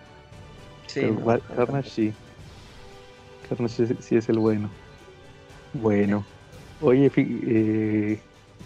sí, 0.86 1.02
pero 1.02 1.14
no, 1.14 1.56
Carnage 1.56 1.90
sí. 1.90 2.14
Carnage 3.50 3.96
sí, 4.00 4.16
es 4.16 4.30
el 4.30 4.40
bueno. 4.40 4.70
Bueno. 5.74 6.26
Oye, 6.82 7.12
eh, 7.16 8.22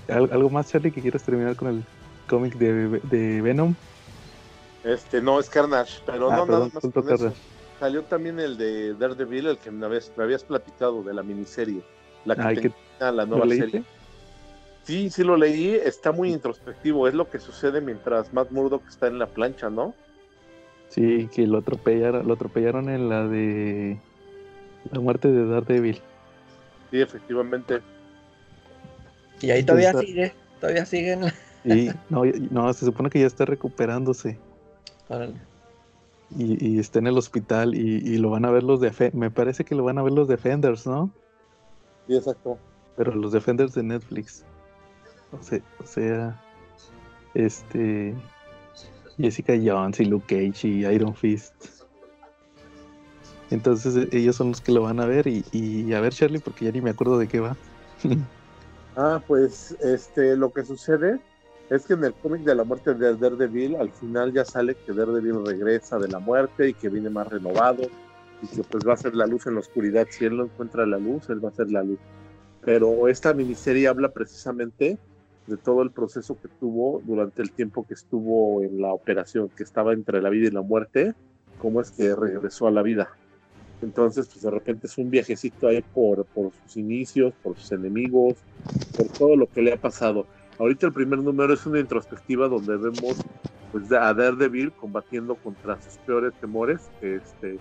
¿al- 0.10 0.32
¿algo 0.32 0.50
más, 0.50 0.70
Charlie, 0.70 0.92
que 0.92 1.02
quieras 1.02 1.24
terminar 1.24 1.56
con 1.56 1.68
el 1.70 1.84
cómic 2.28 2.56
de, 2.56 3.00
de 3.04 3.42
Venom? 3.42 3.76
Este, 4.84 5.22
no, 5.22 5.40
es 5.40 5.50
Carnage, 5.50 6.02
pero 6.06 6.32
Ah, 6.32 6.38
no, 6.38 6.46
perdón, 6.46 6.72
nada 6.74 6.80
más 6.82 6.94
con 6.94 7.14
eso. 7.14 7.34
Salió 7.80 8.04
también 8.04 8.40
el 8.40 8.58
de 8.58 8.94
Daredevil, 8.94 9.48
el 9.48 9.58
que 9.58 9.72
me 9.72 9.86
habías, 9.86 10.12
me 10.18 10.24
habías 10.24 10.44
platicado 10.44 11.02
de 11.04 11.14
la 11.14 11.24
miniserie. 11.24 11.82
La 12.26 12.36
que 12.36 12.42
Ay, 12.42 12.56
¿qué- 12.58 12.74
tenía 12.98 13.12
la 13.14 13.24
¿Lo 13.26 13.38
nueva 13.38 13.48
serie. 13.56 13.84
Sí, 14.84 15.10
sí 15.10 15.24
lo 15.24 15.38
leí, 15.38 15.76
está 15.76 16.12
muy 16.12 16.32
introspectivo, 16.34 17.08
es 17.08 17.14
lo 17.14 17.30
que 17.30 17.40
sucede 17.40 17.80
mientras 17.80 18.34
Matt 18.34 18.52
Murdock 18.52 18.88
está 18.88 19.08
en 19.08 19.20
la 19.20 19.28
plancha, 19.28 19.70
¿no? 19.70 19.94
Sí, 20.90 21.30
que 21.34 21.46
lo 21.46 21.60
atropellaron, 21.60 22.28
lo 22.28 22.34
atropellaron 22.34 22.90
en 22.90 23.08
la 23.10 23.28
de 23.28 24.00
la 24.92 25.00
muerte 25.00 25.28
de 25.28 25.46
Daredevil. 25.46 26.02
Sí, 26.90 27.02
efectivamente. 27.02 27.82
Y 29.42 29.52
ahí 29.52 29.64
todavía 29.64 29.90
Está- 29.92 30.02
sigue, 30.02 30.34
todavía 30.60 30.86
sigue 30.86 31.12
en 31.14 31.22
la... 31.22 31.34
Y 31.66 31.92
no, 32.10 32.24
no, 32.50 32.74
se 32.74 32.86
supone 32.86 33.10
que 33.10 33.20
ya 33.20 33.28
está 33.28 33.46
recuperándose 33.46 34.38
Órale. 35.10 35.36
y, 36.38 36.76
y 36.76 36.80
está 36.80 37.00
en 37.00 37.08
el 37.08 37.18
hospital 37.18 37.76
y, 37.76 37.98
y 37.98 38.18
lo 38.18 38.30
van 38.30 38.46
a 38.46 38.52
ver 38.52 38.64
los 38.64 38.80
de 38.80 39.12
me 39.14 39.32
parece 39.32 39.66
que 39.66 39.76
lo 39.76 39.84
van 39.84 39.98
a 39.98 40.04
ver 40.04 40.14
los 40.14 40.28
Defenders, 40.28 40.86
¿no? 40.86 41.12
Sí, 42.08 42.16
exacto. 42.16 42.58
Pero 42.96 43.16
los 43.16 43.32
Defenders 43.32 43.74
de 43.74 43.84
Netflix. 43.84 44.46
O 45.32 45.42
sea, 45.42 45.62
o 45.80 45.86
sea, 45.86 46.42
este 47.34 48.16
Jessica 49.18 49.54
Jones 49.64 50.00
y 50.00 50.06
Luke 50.06 50.26
Cage 50.28 50.68
y 50.68 50.86
Iron 50.86 51.16
Fist. 51.16 51.54
Entonces 53.52 53.96
e- 53.96 54.18
ellos 54.18 54.36
son 54.36 54.50
los 54.50 54.62
que 54.62 54.72
lo 54.72 54.84
van 54.84 55.00
a 55.00 55.06
ver 55.06 55.28
y, 55.28 55.46
y 55.52 55.94
a 55.94 56.02
ver 56.02 56.14
Charlie 56.14 56.40
porque 56.40 56.66
ya 56.66 56.72
ni 56.72 56.82
me 56.82 56.92
acuerdo 56.92 57.18
de 57.18 57.28
qué 57.28 57.40
va. 57.40 57.58
Ah, 58.96 59.24
pues 59.26 59.72
este, 59.82 60.36
lo 60.36 60.52
que 60.52 60.66
sucede 60.66 61.20
es 61.70 61.86
que 61.86 61.94
en 61.94 62.04
el 62.04 62.14
cómic 62.14 62.42
de 62.42 62.56
la 62.56 62.64
muerte 62.64 62.94
de 62.96 63.16
Daredevil, 63.16 63.76
al 63.76 63.92
final 63.92 64.34
ya 64.34 64.44
sale 64.44 64.76
que 64.76 64.92
Daredevil 64.92 65.46
regresa 65.46 66.00
de 66.00 66.08
la 66.08 66.20
muerte 66.20 66.70
y 66.70 66.74
que 66.74 66.90
viene 66.90 67.10
más 67.10 67.28
renovado 67.28 67.84
y 68.42 68.48
que 68.48 68.64
pues 68.64 68.88
va 68.88 68.94
a 68.94 68.98
ser 68.98 69.16
la 69.16 69.28
luz 69.28 69.46
en 69.46 69.54
la 69.54 69.60
oscuridad. 69.60 70.08
Si 70.10 70.26
él 70.26 70.38
no 70.38 70.46
encuentra 70.46 70.86
la 70.86 70.98
luz, 70.98 71.30
él 71.30 71.44
va 71.44 71.50
a 71.50 71.54
ser 71.54 71.72
la 71.72 71.84
luz. 71.84 72.00
Pero 72.62 73.08
esta 73.08 73.34
miniserie 73.34 73.88
habla 73.88 74.10
precisamente 74.10 74.98
de 75.46 75.58
todo 75.58 75.82
el 75.84 75.92
proceso 75.92 76.40
que 76.40 76.48
tuvo 76.48 77.02
durante 77.06 77.42
el 77.42 77.52
tiempo 77.52 77.86
que 77.86 77.94
estuvo 77.94 78.64
en 78.64 78.82
la 78.82 78.94
operación, 78.94 79.50
que 79.50 79.64
estaba 79.64 79.94
entre 79.94 80.22
la 80.22 80.30
vida 80.30 80.48
y 80.48 80.52
la 80.52 80.62
muerte, 80.62 81.14
cómo 81.60 81.82
es 81.82 81.92
que 81.92 82.16
regresó 82.16 82.68
a 82.68 82.72
la 82.72 82.82
vida. 82.82 83.10
Entonces, 83.82 84.28
pues 84.28 84.42
de 84.42 84.52
repente 84.52 84.88
es 84.88 84.98
un 84.98 85.10
viajecito 85.10 85.68
ahí 85.68 85.84
por, 85.94 86.26
por 86.26 86.52
sus 86.64 86.78
inicios, 86.78 87.34
por 87.42 87.58
sus 87.58 87.72
enemigos, 87.72 88.36
por 88.98 89.08
todo 89.08 89.36
lo 89.36 89.48
que 89.48 89.62
le 89.62 89.74
ha 89.74 89.78
pasado. 89.78 90.26
Ahorita 90.60 90.86
el 90.88 90.94
primer 90.94 91.20
número 91.20 91.54
es 91.54 91.66
una 91.66 91.80
introspectiva 91.80 92.48
donde 92.50 92.76
vemos 92.78 93.16
pues, 93.72 93.92
a 93.92 94.14
Daredevil 94.14 94.72
combatiendo 94.74 95.36
contra 95.36 95.82
sus 95.82 95.96
peores 96.00 96.34
temores, 96.40 96.90
este, 97.02 97.58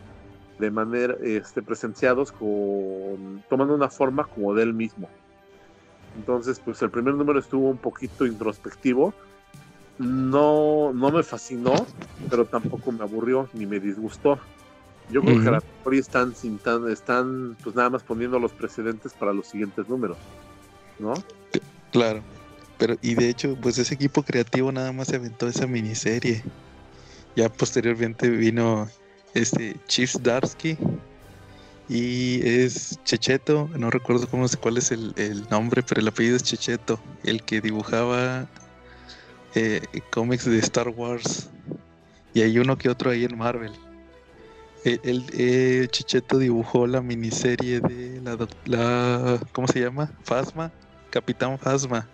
de 0.59 0.71
manera 0.71 1.17
este, 1.23 1.63
presenciados 1.63 2.33
con 2.33 3.43
tomando 3.49 3.75
una 3.75 3.89
forma 3.89 4.25
como 4.25 4.53
de 4.53 4.65
él 4.65 4.75
mismo. 4.75 5.09
Entonces, 6.17 6.61
pues 6.65 6.83
el 6.83 6.91
primer 6.91 7.15
número 7.15 7.39
estuvo 7.39 7.69
un 7.69 7.79
poquito 7.79 8.27
introspectivo. 8.27 9.15
No, 9.99 10.93
no 10.93 11.11
me 11.11 11.23
fascinó, 11.23 11.87
pero 12.29 12.45
tampoco 12.47 12.91
me 12.91 13.05
aburrió 13.05 13.49
ni 13.53 13.67
me 13.67 13.79
disgustó. 13.79 14.39
Yo 15.11 15.23
creo 15.23 15.41
que 15.43 15.49
a 15.49 15.53
lo 15.53 15.61
mejor 15.79 15.95
están, 15.95 16.35
sin 16.35 16.59
tan- 16.59 16.89
están 16.89 17.57
pues 17.63 17.75
nada 17.75 17.91
más 17.91 18.03
poniendo 18.03 18.39
los 18.39 18.53
precedentes 18.53 19.13
para 19.15 19.33
los 19.33 19.47
siguientes 19.47 19.89
números, 19.89 20.19
¿no? 20.99 21.15
Claro. 21.93 22.23
Pero, 22.79 22.97
y 23.03 23.15
de 23.15 23.29
hecho, 23.29 23.57
pues 23.61 23.79
ese 23.79 23.95
equipo 23.95 24.23
creativo 24.23 24.71
nada 24.73 24.93
más 24.93 25.09
se 25.09 25.17
aventó 25.17 25.49
esa 25.49 25.67
miniserie. 25.67 26.43
Ya 27.37 27.49
posteriormente 27.49 28.31
vino 28.31 28.89
este 29.35 29.77
Chief 29.87 30.15
Darsky 30.21 30.79
y 31.89 32.47
es 32.47 32.99
Checheto, 33.05 33.69
no 33.77 33.91
recuerdo 33.91 34.29
cómo 34.29 34.47
cuál 34.61 34.77
es 34.77 34.91
el, 34.93 35.15
el 35.17 35.49
nombre, 35.49 35.83
pero 35.83 36.01
el 36.01 36.09
apellido 36.09 36.37
es 36.37 36.43
Checheto, 36.43 37.01
el 37.25 37.43
que 37.43 37.61
dibujaba 37.61 38.47
eh, 39.55 39.81
cómics 40.11 40.45
de 40.45 40.59
Star 40.59 40.89
Wars. 40.89 41.49
Y 42.35 42.43
hay 42.43 42.59
uno 42.59 42.77
que 42.77 42.91
otro 42.91 43.11
ahí 43.11 43.25
en 43.25 43.39
Marvel. 43.39 43.73
El, 44.85 45.01
el, 45.03 45.25
eh, 45.33 45.89
Checheto 45.91 46.39
dibujó 46.39 46.87
la 46.87 47.01
miniserie 47.01 47.81
de 47.81 48.21
la, 48.21 48.37
la 48.67 49.41
¿cómo 49.53 49.67
se 49.67 49.81
llama? 49.81 50.13
Phasma, 50.25 50.71
Capitán 51.11 51.59
Phasma. 51.59 52.07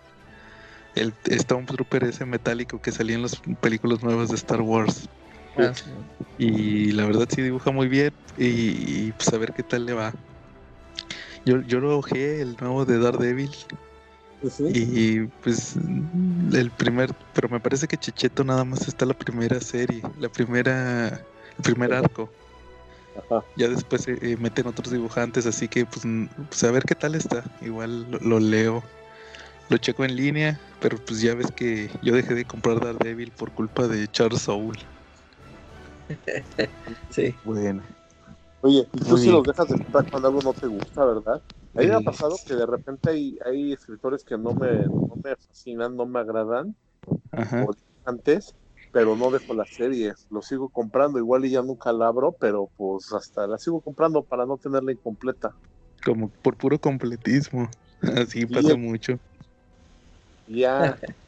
El 0.95 1.13
Stormtrooper 1.29 2.05
ese 2.05 2.25
metálico 2.25 2.81
que 2.81 2.93
salía 2.93 3.17
en 3.17 3.23
las 3.23 3.41
películas 3.61 4.03
nuevas 4.03 4.29
de 4.29 4.37
Star 4.37 4.61
Wars. 4.61 5.09
Ah, 5.57 5.73
sí. 5.75 5.91
Y 6.39 6.93
la 6.93 7.07
verdad 7.07 7.29
sí 7.29 7.43
dibuja 7.43 7.71
muy 7.71 7.89
bien. 7.89 8.13
Y, 8.37 8.45
y, 8.47 9.13
pues 9.17 9.33
a 9.33 9.39
ver 9.39 9.53
qué 9.53 9.63
tal 9.63 9.87
le 9.87 9.93
va. 9.93 10.13
Yo, 11.45 11.61
yo 11.63 11.81
lo 11.81 11.99
ojé 11.99 12.41
el 12.41 12.57
nuevo 12.61 12.85
de 12.85 12.99
Daredevil. 12.99 13.51
Y 14.59 15.21
pues 15.43 15.77
el 15.77 16.71
primer, 16.71 17.11
pero 17.33 17.49
me 17.49 17.61
parece 17.61 17.89
que 17.89 17.97
Checheto 17.97 18.45
nada 18.45 18.65
más 18.65 18.87
está 18.87 19.07
la 19.07 19.15
primera 19.15 19.59
serie, 19.61 20.03
la 20.19 20.29
primera, 20.29 21.09
el 21.09 21.63
primer 21.63 21.95
arco. 21.95 22.31
Ajá. 23.17 23.43
Ya 23.57 23.69
después 23.69 24.07
eh, 24.09 24.19
eh, 24.21 24.37
meten 24.39 24.67
otros 24.67 24.93
dibujantes, 24.93 25.47
así 25.47 25.69
que 25.69 25.87
pues, 25.87 26.03
pues, 26.49 26.65
a 26.65 26.71
ver 26.71 26.83
qué 26.83 26.95
tal 26.95 27.15
está. 27.15 27.43
Igual 27.63 28.11
lo, 28.11 28.19
lo 28.19 28.41
leo, 28.41 28.83
lo 29.71 29.79
checo 29.79 30.05
en 30.05 30.17
línea, 30.17 30.61
pero 30.81 30.99
pues 31.07 31.21
ya 31.21 31.35
ves 31.35 31.51
que 31.53 31.91
yo 32.03 32.15
dejé 32.15 32.35
de 32.35 32.45
comprar 32.45 32.81
Daredevil 32.81 33.33
por 33.33 33.53
culpa 33.53 33.87
de 33.89 34.07
Charles 34.09 34.43
Soule. 34.43 34.81
Sí. 37.11 37.35
Bueno, 37.45 37.83
Oye, 38.63 38.87
y 38.93 38.99
tú 38.99 39.17
sí 39.17 39.25
bien. 39.25 39.37
los 39.37 39.45
dejas 39.45 39.69
de 39.69 39.79
comprar 39.79 40.11
cuando 40.11 40.29
algo 40.29 40.41
no 40.43 40.53
te 40.53 40.67
gusta, 40.67 41.05
¿verdad? 41.05 41.43
A 41.77 41.81
mí 41.81 41.87
me 41.87 41.95
ha 41.95 42.01
pasado 42.01 42.37
que 42.47 42.55
de 42.55 42.67
repente 42.67 43.11
hay, 43.11 43.39
hay 43.45 43.73
escritores 43.73 44.25
que 44.25 44.39
no 44.39 44.55
me, 44.55 44.85
no 44.87 45.19
me 45.23 45.37
fascinan, 45.37 45.97
no 45.97 46.07
me 46.07 46.21
agradan, 46.21 46.75
ajá. 47.33 47.67
antes, 48.05 48.55
pero 48.93 49.17
no 49.17 49.31
dejo 49.31 49.55
la 49.55 49.67
serie, 49.67 50.13
lo 50.31 50.41
sigo 50.41 50.69
comprando, 50.71 51.19
igual 51.19 51.45
y 51.45 51.51
ya 51.51 51.63
nunca 51.63 51.93
la 51.93 52.07
abro, 52.07 52.35
pero 52.39 52.71
pues 52.77 53.13
hasta 53.13 53.47
la 53.47 53.59
sigo 53.59 53.81
comprando 53.81 54.23
para 54.23 54.47
no 54.47 54.57
tenerla 54.57 54.93
incompleta. 54.93 55.55
Como 56.05 56.31
por 56.43 56.57
puro 56.57 56.79
completismo. 56.79 57.69
Así 58.03 58.41
Sí, 58.41 58.47
pasa 58.47 58.77
mucho. 58.77 59.19
Ya, 60.47 60.99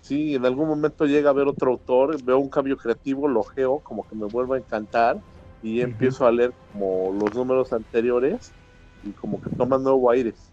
sí, 0.00 0.34
en 0.34 0.46
algún 0.46 0.68
momento 0.68 1.06
llega 1.06 1.30
a 1.30 1.34
ver 1.34 1.48
otro 1.48 1.72
autor, 1.72 2.22
veo 2.22 2.38
un 2.38 2.50
cambio 2.50 2.76
creativo, 2.76 3.28
lo 3.28 3.44
geo, 3.44 3.80
como 3.80 4.06
que 4.06 4.16
me 4.16 4.26
vuelve 4.26 4.56
a 4.56 4.60
encantar, 4.60 5.20
y 5.62 5.80
empiezo 5.80 6.26
a 6.26 6.32
leer 6.32 6.54
como 6.68 7.12
los 7.12 7.34
números 7.34 7.72
anteriores, 7.72 8.54
y 9.02 9.12
como 9.12 9.40
que 9.40 9.50
toma 9.50 9.78
nuevo 9.78 10.10
aires, 10.10 10.52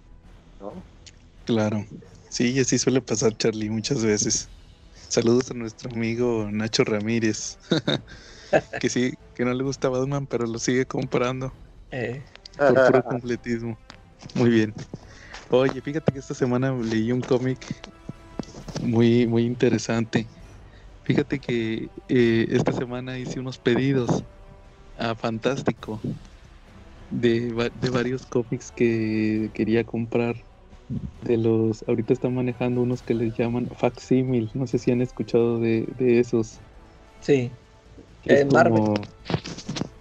¿no? 0.60 0.86
Claro. 1.46 1.86
Sí, 2.30 2.52
y 2.54 2.60
así 2.60 2.78
suele 2.78 3.02
pasar, 3.02 3.36
Charlie, 3.38 3.70
muchas 3.70 4.04
veces. 4.04 4.50
Saludos 4.92 5.52
a 5.52 5.54
nuestro 5.54 5.90
amigo 5.90 6.50
Nacho 6.52 6.84
Ramírez. 6.84 7.58
que 8.80 8.90
sí, 8.90 9.14
que 9.34 9.46
no 9.46 9.54
le 9.54 9.64
gusta 9.64 9.90
Batman, 9.90 10.28
pero 10.28 10.46
lo 10.46 10.60
sigue 10.60 10.86
comprando 10.86 11.54
Eh, 11.92 12.26
por 12.58 12.74
puro 12.86 13.04
completismo. 13.04 13.78
Muy 14.36 14.50
bien. 14.50 14.74
Oye, 15.50 15.82
fíjate 15.82 16.12
que 16.12 16.20
esta 16.20 16.34
semana 16.34 16.76
leí 16.76 17.12
un 17.12 17.22
cómic 17.22 17.60
muy, 18.81 19.27
muy 19.27 19.43
interesante. 19.43 20.27
Fíjate 21.03 21.39
que 21.39 21.89
eh, 22.10 22.48
esta 22.50 22.72
semana 22.74 23.17
hice 23.17 23.39
unos 23.39 23.57
pedidos 23.57 24.24
a 24.98 25.15
Fantástico. 25.15 26.01
de, 27.12 27.72
de 27.81 27.89
varios 27.89 28.25
cómics 28.25 28.72
que 28.72 29.50
quería 29.53 29.84
comprar. 29.84 30.36
De 31.24 31.38
los, 31.38 31.84
ahorita 31.88 32.13
están 32.13 32.34
manejando 32.36 32.81
unos 32.81 33.01
que 33.01 33.13
les 33.13 33.36
llaman 33.38 33.67
facsimil. 33.77 34.50
No 34.53 34.67
sé 34.67 34.77
si 34.79 34.91
han 34.91 35.01
escuchado 35.01 35.60
de, 35.60 35.86
de 35.98 36.19
esos. 36.19 36.60
Sí. 37.22 37.51
es 38.25 38.41
Eh, 38.41 38.46
Marvel. 38.46 38.79
como- 38.81 38.93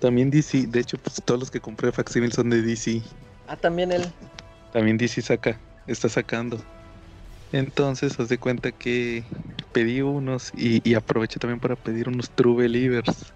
También 0.01 0.31
DC. 0.31 0.67
De 0.69 0.81
hecho, 0.81 0.97
pues 0.99 1.17
todos 1.25 1.41
los 1.41 1.51
que 1.51 1.61
compré 1.61 1.91
facsimil 1.93 2.33
son 2.33 2.51
de 2.51 2.63
DC. 2.63 3.03
Ah, 3.49 3.57
también 3.57 3.93
él. 3.93 4.03
También 4.73 4.97
DC 4.97 5.23
saca, 5.23 5.59
está 5.87 6.09
sacando. 6.09 6.59
Entonces, 7.53 8.19
haz 8.21 8.29
de 8.29 8.39
cuenta 8.39 8.73
que 8.73 9.27
pedí 9.73 10.01
unos 10.03 10.51
y, 10.55 10.89
y 10.89 10.95
aproveché 10.95 11.39
también 11.39 11.61
para 11.61 11.77
pedir 11.77 12.09
unos 12.09 12.31
True 12.35 12.57
Believers, 12.57 13.35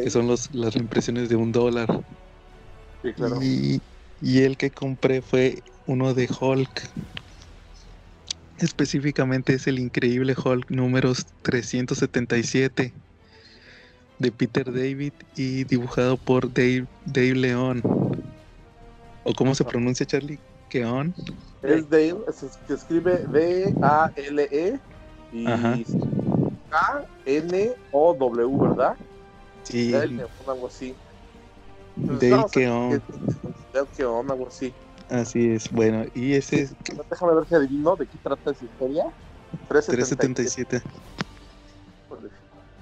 que 0.00 0.10
son 0.10 0.28
los, 0.28 0.54
las 0.54 0.74
reimpresiones 0.74 1.28
de 1.28 1.36
un 1.36 1.50
dólar. 1.52 1.88
Sí, 3.02 3.12
claro. 3.14 3.40
Y, 3.40 3.82
y 4.20 4.40
el 4.42 4.56
que 4.56 4.70
compré 4.70 5.22
fue 5.22 5.62
uno 5.86 6.14
de 6.14 6.28
Hulk. 6.40 6.92
Específicamente 8.56 9.54
es 9.54 9.68
el 9.68 9.78
increíble 9.78 10.34
Hulk 10.36 10.68
números 10.72 11.26
377 11.42 12.94
de 14.18 14.32
Peter 14.32 14.72
David 14.72 15.14
y 15.36 15.64
dibujado 15.64 16.18
por 16.18 16.52
Dave, 16.52 16.88
Dave 17.04 17.34
León. 17.34 17.82
¿O 19.22 19.34
cómo 19.34 19.54
se 19.54 19.64
pronuncia 19.64 20.06
Charlie? 20.06 20.40
Keon. 20.68 21.14
Es 21.64 21.88
Dale, 21.88 22.16
se, 22.32 22.48
se 22.50 22.74
escribe 22.74 23.26
D-A-L-E 23.26 24.78
y. 25.32 25.84
K-N-O-W, 26.68 28.58
¿verdad? 28.68 28.96
Sí, 29.62 29.90
Dale, 29.92 30.26
algo 30.46 30.66
así. 30.66 30.94
Pues 32.06 32.20
Dale 32.20 32.44
Keon. 32.52 33.02
Dale 33.72 33.86
Keon, 33.96 34.30
algo 34.30 34.48
así. 34.48 34.74
Así 35.08 35.50
es. 35.50 35.70
Bueno, 35.70 36.04
y 36.14 36.34
ese 36.34 36.62
es 36.62 36.74
Déjame 37.10 37.34
ver 37.34 37.46
si 37.46 37.54
adivino 37.54 37.96
de 37.96 38.06
qué 38.06 38.18
trata 38.18 38.50
esa 38.50 38.64
historia. 38.64 39.04
377. 39.68 40.82
377. 40.82 40.82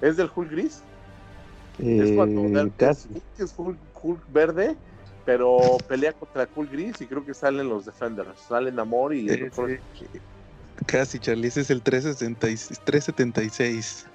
¿Es 0.01 0.17
del 0.17 0.29
Hulk 0.35 0.51
gris? 0.51 0.83
es 1.77 2.11
cuando 2.15 2.41
Eh, 2.41 2.49
Dale- 2.51 2.71
casi. 2.77 3.09
es, 3.37 3.39
es 3.39 3.53
Hulk, 3.57 3.79
Hulk 4.01 4.23
verde, 4.27 4.77
pero 5.25 5.77
pelea 5.87 6.13
contra 6.13 6.47
Hulk 6.53 6.71
gris 6.71 7.01
y 7.01 7.07
creo 7.07 7.25
que 7.25 7.33
salen 7.33 7.69
los 7.69 7.85
Defenders. 7.85 8.39
Salen 8.47 8.75
Namor 8.75 9.13
y 9.15 9.21
el 9.29 9.29
Ese- 9.29 9.43
Doctor- 9.45 9.79
Casi, 10.87 11.19
Charlie. 11.19 11.47
Ese 11.47 11.61
es 11.61 11.69
el 11.69 11.81
376. 11.81 12.79
376. 12.83 14.05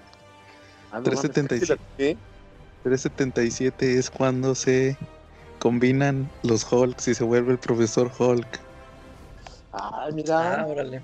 Ah, 0.90 1.00
no 1.00 1.02
mames, 1.02 1.20
377. 1.30 1.80
¿sí? 1.96 2.18
377 2.82 3.98
es 3.98 4.10
cuando 4.10 4.54
se 4.54 4.96
combinan 5.60 6.28
los 6.42 6.70
Hulks 6.70 7.08
y 7.08 7.14
se 7.14 7.24
vuelve 7.24 7.52
el 7.52 7.58
profesor 7.58 8.10
Hulk. 8.18 8.46
Ay, 9.72 10.12
mira. 10.12 10.60
Ah, 10.62 10.66
órale. 10.66 11.00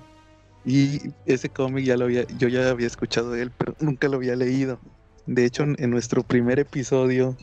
Y 0.65 1.11
ese 1.25 1.49
cómic 1.49 1.85
ya 1.85 1.95
lo 1.95 2.05
había, 2.05 2.25
yo 2.37 2.47
ya 2.47 2.69
había 2.69 2.87
escuchado 2.87 3.31
de 3.31 3.43
él, 3.43 3.51
pero 3.57 3.75
nunca 3.79 4.07
lo 4.07 4.17
había 4.17 4.35
leído. 4.35 4.79
De 5.25 5.45
hecho, 5.45 5.63
en, 5.63 5.75
en 5.79 5.89
nuestro 5.91 6.23
primer 6.23 6.59
episodio 6.59 7.37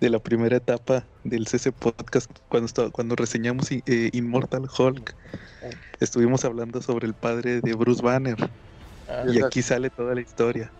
de 0.00 0.10
la 0.10 0.18
primera 0.18 0.56
etapa 0.58 1.04
del 1.24 1.46
CC 1.46 1.72
Podcast, 1.72 2.30
cuando, 2.48 2.66
estaba- 2.66 2.90
cuando 2.90 3.16
reseñamos 3.16 3.70
eh, 3.72 4.10
Immortal 4.12 4.68
Hulk, 4.78 5.14
estuvimos 6.00 6.44
hablando 6.44 6.82
sobre 6.82 7.06
el 7.06 7.14
padre 7.14 7.60
de 7.60 7.74
Bruce 7.74 8.02
Banner. 8.02 8.36
Ah, 9.08 9.24
Y 9.32 9.40
aquí 9.42 9.62
sale 9.62 9.88
toda 9.90 10.14
la 10.14 10.20
historia. 10.20 10.70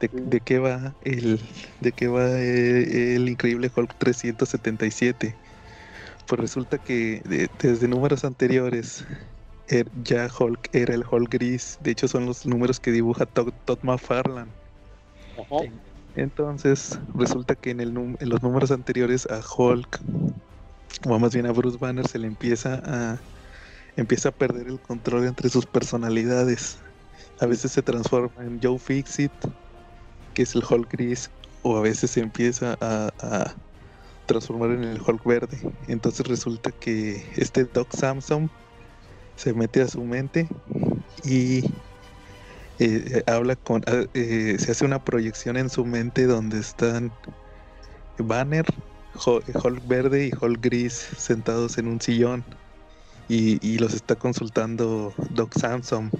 De, 0.00 0.08
de 0.12 0.40
qué 0.40 0.58
va 0.58 0.92
el 1.04 1.40
de 1.80 1.92
qué 1.92 2.08
va 2.08 2.28
eh, 2.28 3.14
el, 3.14 3.28
increíble 3.28 3.70
Hulk 3.74 3.94
377. 3.98 5.34
Pues 6.26 6.40
resulta 6.40 6.78
que 6.78 7.22
de- 7.24 7.48
desde 7.60 7.86
números 7.88 8.24
anteriores 8.24 9.04
er- 9.68 9.88
ya 10.04 10.28
Hulk 10.36 10.70
era 10.72 10.94
el 10.94 11.04
Hulk 11.08 11.30
gris. 11.32 11.78
De 11.82 11.92
hecho 11.92 12.08
son 12.08 12.26
los 12.26 12.46
números 12.46 12.80
que 12.80 12.90
dibuja 12.90 13.26
Todd, 13.26 13.52
Todd 13.64 13.78
McFarlane. 13.82 14.50
Ajá. 15.38 15.56
Entonces 16.14 16.98
resulta 17.14 17.54
que 17.54 17.70
en, 17.70 17.80
el 17.80 17.96
en 17.96 18.28
los 18.28 18.42
números 18.42 18.70
anteriores 18.70 19.26
a 19.30 19.40
Hulk 19.40 20.00
o 21.06 21.18
más 21.18 21.32
bien 21.32 21.46
a 21.46 21.52
Bruce 21.52 21.78
Banner 21.78 22.06
se 22.06 22.18
le 22.18 22.26
empieza 22.26 22.80
a 22.84 23.20
empieza 23.96 24.30
a 24.30 24.32
perder 24.32 24.68
el 24.68 24.80
control 24.80 25.26
entre 25.26 25.48
sus 25.48 25.66
personalidades. 25.66 26.78
A 27.40 27.46
veces 27.46 27.72
se 27.72 27.82
transforma 27.82 28.44
en 28.44 28.60
Joe 28.62 28.78
Fixit, 28.78 29.32
que 30.34 30.42
es 30.42 30.54
el 30.54 30.62
Hulk 30.68 30.90
gris, 30.90 31.30
o 31.62 31.76
a 31.76 31.82
veces 31.82 32.10
se 32.12 32.20
empieza 32.20 32.76
a, 32.80 33.10
a 33.20 33.54
transformar 34.26 34.70
en 34.70 34.84
el 34.84 35.00
Hulk 35.00 35.24
verde. 35.24 35.58
Entonces 35.88 36.26
resulta 36.26 36.70
que 36.72 37.22
este 37.36 37.64
Doc 37.64 37.94
Samson 37.94 38.50
se 39.36 39.52
mete 39.52 39.82
a 39.82 39.88
su 39.88 40.02
mente 40.04 40.48
y 41.24 41.64
eh, 42.84 43.22
habla 43.26 43.56
con, 43.56 43.82
ah, 43.86 44.04
eh, 44.14 44.56
se 44.58 44.72
hace 44.72 44.84
una 44.84 45.02
proyección 45.04 45.56
en 45.56 45.70
su 45.70 45.84
mente 45.84 46.26
donde 46.26 46.58
están 46.58 47.12
Banner, 48.18 48.64
Hul- 49.14 49.42
Hulk 49.54 49.86
verde 49.86 50.26
y 50.26 50.32
Hulk 50.38 50.60
gris 50.60 50.92
sentados 51.16 51.78
en 51.78 51.88
un 51.88 52.00
sillón 52.00 52.44
y, 53.28 53.78
los 53.78 53.94
está 53.94 54.14
consultando 54.14 55.14
Doc 55.30 55.54
Samson. 55.58 56.10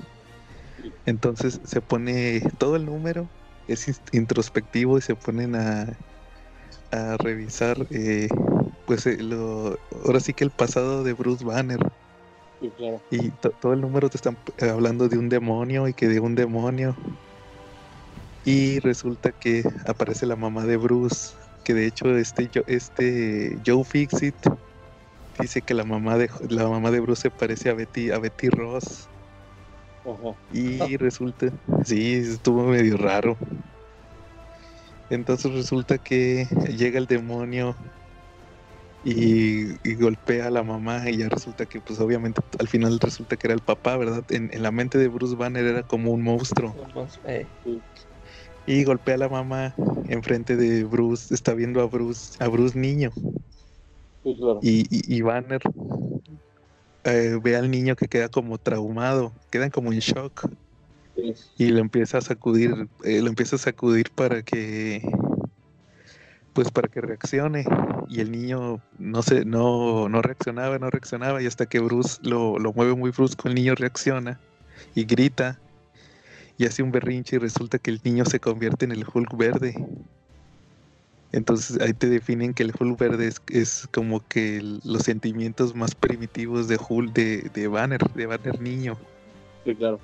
Entonces 1.04 1.60
se 1.64 1.80
pone 1.80 2.40
todo 2.58 2.76
el 2.76 2.86
número, 2.86 3.28
es 3.68 4.00
introspectivo 4.12 4.98
y 4.98 5.02
se 5.02 5.14
ponen 5.14 5.54
a, 5.54 5.96
a 6.90 7.16
revisar, 7.18 7.76
eh, 7.90 8.28
pues 8.86 9.06
eh, 9.06 9.18
lo, 9.22 9.78
ahora 10.06 10.20
sí 10.20 10.32
que 10.32 10.44
el 10.44 10.50
pasado 10.50 11.04
de 11.04 11.12
Bruce 11.12 11.44
Banner. 11.44 11.80
Sí, 12.62 12.70
claro. 12.76 13.00
Y 13.10 13.30
to- 13.32 13.50
todo 13.60 13.72
el 13.72 13.80
número 13.80 14.08
te 14.08 14.16
están 14.16 14.38
eh, 14.58 14.70
hablando 14.70 15.08
de 15.08 15.18
un 15.18 15.28
demonio 15.28 15.88
y 15.88 15.94
que 15.94 16.06
de 16.06 16.20
un 16.20 16.36
demonio. 16.36 16.96
Y 18.44 18.78
resulta 18.80 19.32
que 19.32 19.64
aparece 19.86 20.26
la 20.26 20.36
mamá 20.36 20.64
de 20.64 20.76
Bruce, 20.76 21.34
que 21.64 21.74
de 21.74 21.86
hecho 21.86 22.16
este, 22.16 22.48
este 22.66 23.58
Joe 23.66 23.82
Fixit 23.84 24.34
dice 25.40 25.60
que 25.62 25.74
la 25.74 25.84
mamá 25.84 26.16
de 26.18 26.30
la 26.48 26.68
mamá 26.68 26.92
de 26.92 27.00
Bruce 27.00 27.22
se 27.22 27.30
parece 27.30 27.68
a 27.70 27.74
Betty, 27.74 28.10
a 28.12 28.18
Betty 28.18 28.48
Ross. 28.48 29.08
Ajá. 30.04 30.36
Y 30.52 30.96
resulta, 30.98 31.46
sí, 31.84 32.14
estuvo 32.14 32.64
medio 32.64 32.96
raro. 32.96 33.36
Entonces 35.10 35.52
resulta 35.52 35.98
que 35.98 36.46
llega 36.76 36.98
el 36.98 37.06
demonio 37.06 37.76
y, 39.02 39.76
y 39.88 39.94
golpea 39.96 40.46
a 40.46 40.50
la 40.50 40.62
mamá 40.62 41.10
y 41.10 41.16
ya 41.18 41.28
resulta 41.28 41.66
que 41.66 41.80
pues 41.80 41.98
obviamente 42.00 42.40
al 42.58 42.68
final 42.68 42.98
resulta 43.00 43.36
que 43.36 43.48
era 43.48 43.54
el 43.54 43.60
papá, 43.62 43.96
¿verdad? 43.96 44.24
En, 44.30 44.50
en 44.52 44.62
la 44.62 44.70
mente 44.70 44.98
de 44.98 45.08
Bruce 45.08 45.34
Banner 45.34 45.64
era 45.64 45.82
como 45.82 46.12
un 46.12 46.22
monstruo 46.22 46.74
eh, 47.24 47.50
y 48.64 48.84
golpea 48.84 49.16
a 49.16 49.18
la 49.18 49.28
mamá 49.28 49.74
enfrente 50.08 50.56
de 50.56 50.84
Bruce, 50.84 51.34
está 51.34 51.54
viendo 51.54 51.80
a 51.80 51.86
Bruce, 51.86 52.36
a 52.38 52.48
Bruce 52.48 52.78
niño 52.78 53.10
Sí, 54.22 54.36
claro. 54.38 54.60
y, 54.62 54.82
y, 54.88 55.16
y 55.16 55.20
Banner 55.22 55.60
eh, 57.04 57.38
ve 57.42 57.56
al 57.56 57.70
niño 57.70 57.96
que 57.96 58.06
queda 58.06 58.28
como 58.28 58.58
traumado, 58.58 59.34
quedan 59.50 59.70
como 59.70 59.92
en 59.92 59.98
shock 59.98 60.48
Sí. 61.14 61.34
y 61.58 61.68
lo 61.68 61.80
empieza 61.80 62.18
a 62.18 62.22
sacudir, 62.22 62.88
eh, 63.04 63.20
lo 63.20 63.28
empieza 63.28 63.56
a 63.56 63.58
sacudir 63.58 64.06
para 64.14 64.42
que 64.42 65.02
pues 66.52 66.70
para 66.70 66.88
que 66.88 67.00
reaccione 67.00 67.64
y 68.08 68.20
el 68.20 68.30
niño 68.30 68.80
no 68.98 69.22
se 69.22 69.44
no, 69.44 70.08
no 70.08 70.22
reaccionaba, 70.22 70.78
no 70.78 70.90
reaccionaba 70.90 71.42
y 71.42 71.46
hasta 71.46 71.66
que 71.66 71.80
Bruce 71.80 72.18
lo, 72.22 72.58
lo 72.58 72.72
mueve 72.72 72.94
muy 72.94 73.10
brusco 73.10 73.48
el 73.48 73.54
niño 73.54 73.74
reacciona 73.74 74.38
y 74.94 75.04
grita 75.04 75.58
y 76.58 76.66
hace 76.66 76.82
un 76.82 76.92
berrinche 76.92 77.36
y 77.36 77.38
resulta 77.38 77.78
que 77.78 77.90
el 77.90 78.00
niño 78.04 78.24
se 78.24 78.38
convierte 78.38 78.84
en 78.84 78.92
el 78.92 79.04
Hulk 79.12 79.36
verde. 79.36 79.74
Entonces 81.32 81.80
ahí 81.80 81.94
te 81.94 82.08
definen 82.10 82.52
que 82.52 82.62
el 82.62 82.72
Hulk 82.78 82.98
verde 82.98 83.26
es, 83.28 83.40
es 83.48 83.88
como 83.90 84.20
que 84.28 84.58
el- 84.58 84.80
los 84.84 85.02
sentimientos 85.02 85.74
más 85.74 85.94
primitivos 85.94 86.68
de 86.68 86.78
Hulk 86.86 87.12
de, 87.14 87.50
de 87.54 87.68
Banner, 87.68 88.00
de 88.14 88.26
Banner 88.26 88.60
niño. 88.60 88.98
Sí, 89.64 89.74
claro. 89.74 89.98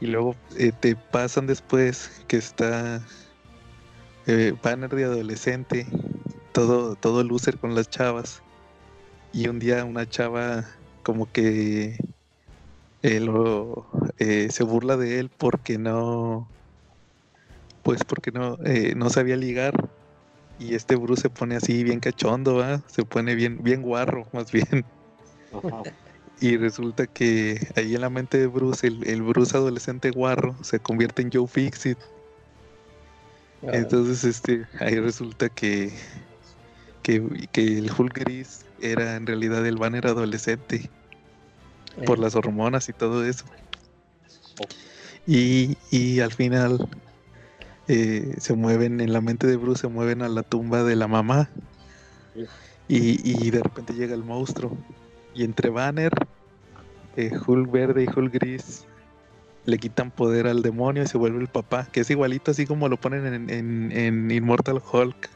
Y 0.00 0.06
luego 0.06 0.36
eh, 0.58 0.72
te 0.78 0.94
pasan 0.94 1.46
después 1.46 2.10
que 2.28 2.36
está 2.36 3.00
eh, 4.26 4.54
Banner 4.62 4.90
de 4.90 5.04
adolescente, 5.04 5.86
todo, 6.52 6.96
todo 6.96 7.22
loser 7.22 7.58
con 7.58 7.74
las 7.74 7.88
chavas. 7.88 8.42
Y 9.32 9.48
un 9.48 9.58
día 9.58 9.84
una 9.84 10.08
chava 10.08 10.64
como 11.02 11.30
que 11.30 11.98
eh, 13.02 13.20
lo, 13.20 13.86
eh, 14.18 14.48
se 14.50 14.64
burla 14.64 14.96
de 14.96 15.20
él 15.20 15.30
porque 15.36 15.78
no, 15.78 16.48
pues 17.82 18.02
porque 18.04 18.32
no, 18.32 18.58
eh, 18.64 18.94
no 18.96 19.10
sabía 19.10 19.36
ligar. 19.36 19.88
Y 20.58 20.74
este 20.74 20.96
Bruce 20.96 21.22
se 21.22 21.30
pone 21.30 21.56
así 21.56 21.84
bien 21.84 22.00
cachondo. 22.00 22.64
Se 22.88 23.04
pone 23.04 23.34
bien, 23.34 23.62
bien 23.62 23.82
guarro, 23.82 24.26
más 24.32 24.50
bien. 24.50 24.84
Ajá. 25.52 25.82
Y 26.40 26.56
resulta 26.56 27.06
que 27.06 27.66
ahí 27.76 27.94
en 27.94 28.00
la 28.00 28.10
mente 28.10 28.38
de 28.38 28.46
Bruce, 28.46 28.86
el, 28.86 29.06
el 29.06 29.22
Bruce 29.22 29.56
adolescente 29.56 30.10
guarro 30.10 30.56
se 30.62 30.80
convierte 30.80 31.22
en 31.22 31.30
Joe 31.32 31.46
Fixit. 31.46 31.98
Ah, 33.66 33.70
Entonces, 33.72 34.24
este, 34.24 34.66
ahí 34.80 34.98
resulta 35.00 35.48
que, 35.48 35.92
que, 37.02 37.48
que 37.52 37.78
el 37.78 37.90
Hulk 37.96 38.18
gris 38.18 38.64
era 38.80 39.16
en 39.16 39.26
realidad 39.26 39.66
el 39.66 39.76
Banner 39.76 40.06
adolescente 40.06 40.90
por 42.04 42.18
Eh, 42.18 42.22
las 42.22 42.34
hormonas 42.34 42.88
y 42.88 42.92
todo 42.92 43.24
eso. 43.24 43.44
Y, 45.26 45.76
y 45.90 46.20
al 46.20 46.32
final 46.32 46.88
eh, 47.88 48.34
se 48.38 48.54
mueven 48.54 49.00
en 49.00 49.12
la 49.12 49.20
mente 49.20 49.46
de 49.46 49.56
Bruce, 49.56 49.82
se 49.82 49.88
mueven 49.88 50.22
a 50.22 50.28
la 50.28 50.42
tumba 50.42 50.82
de 50.84 50.96
la 50.96 51.08
mamá. 51.08 51.50
Y, 52.88 53.20
y 53.24 53.50
de 53.50 53.62
repente 53.62 53.94
llega 53.94 54.14
el 54.14 54.22
monstruo. 54.22 54.76
Y 55.34 55.44
entre 55.44 55.70
Banner, 55.70 56.12
eh, 57.16 57.32
Hulk 57.46 57.70
verde 57.70 58.04
y 58.04 58.08
Hulk 58.08 58.32
gris 58.32 58.86
le 59.66 59.78
quitan 59.78 60.10
poder 60.10 60.46
al 60.46 60.62
demonio 60.62 61.02
y 61.02 61.06
se 61.06 61.18
vuelve 61.18 61.40
el 61.40 61.48
papá, 61.48 61.88
que 61.92 62.00
es 62.00 62.10
igualito 62.10 62.52
así 62.52 62.66
como 62.66 62.88
lo 62.88 62.96
ponen 62.96 63.26
en, 63.26 63.50
en- 63.50 63.92
en 63.92 64.30
Immortal 64.30 64.80
Hulk. 64.92 65.28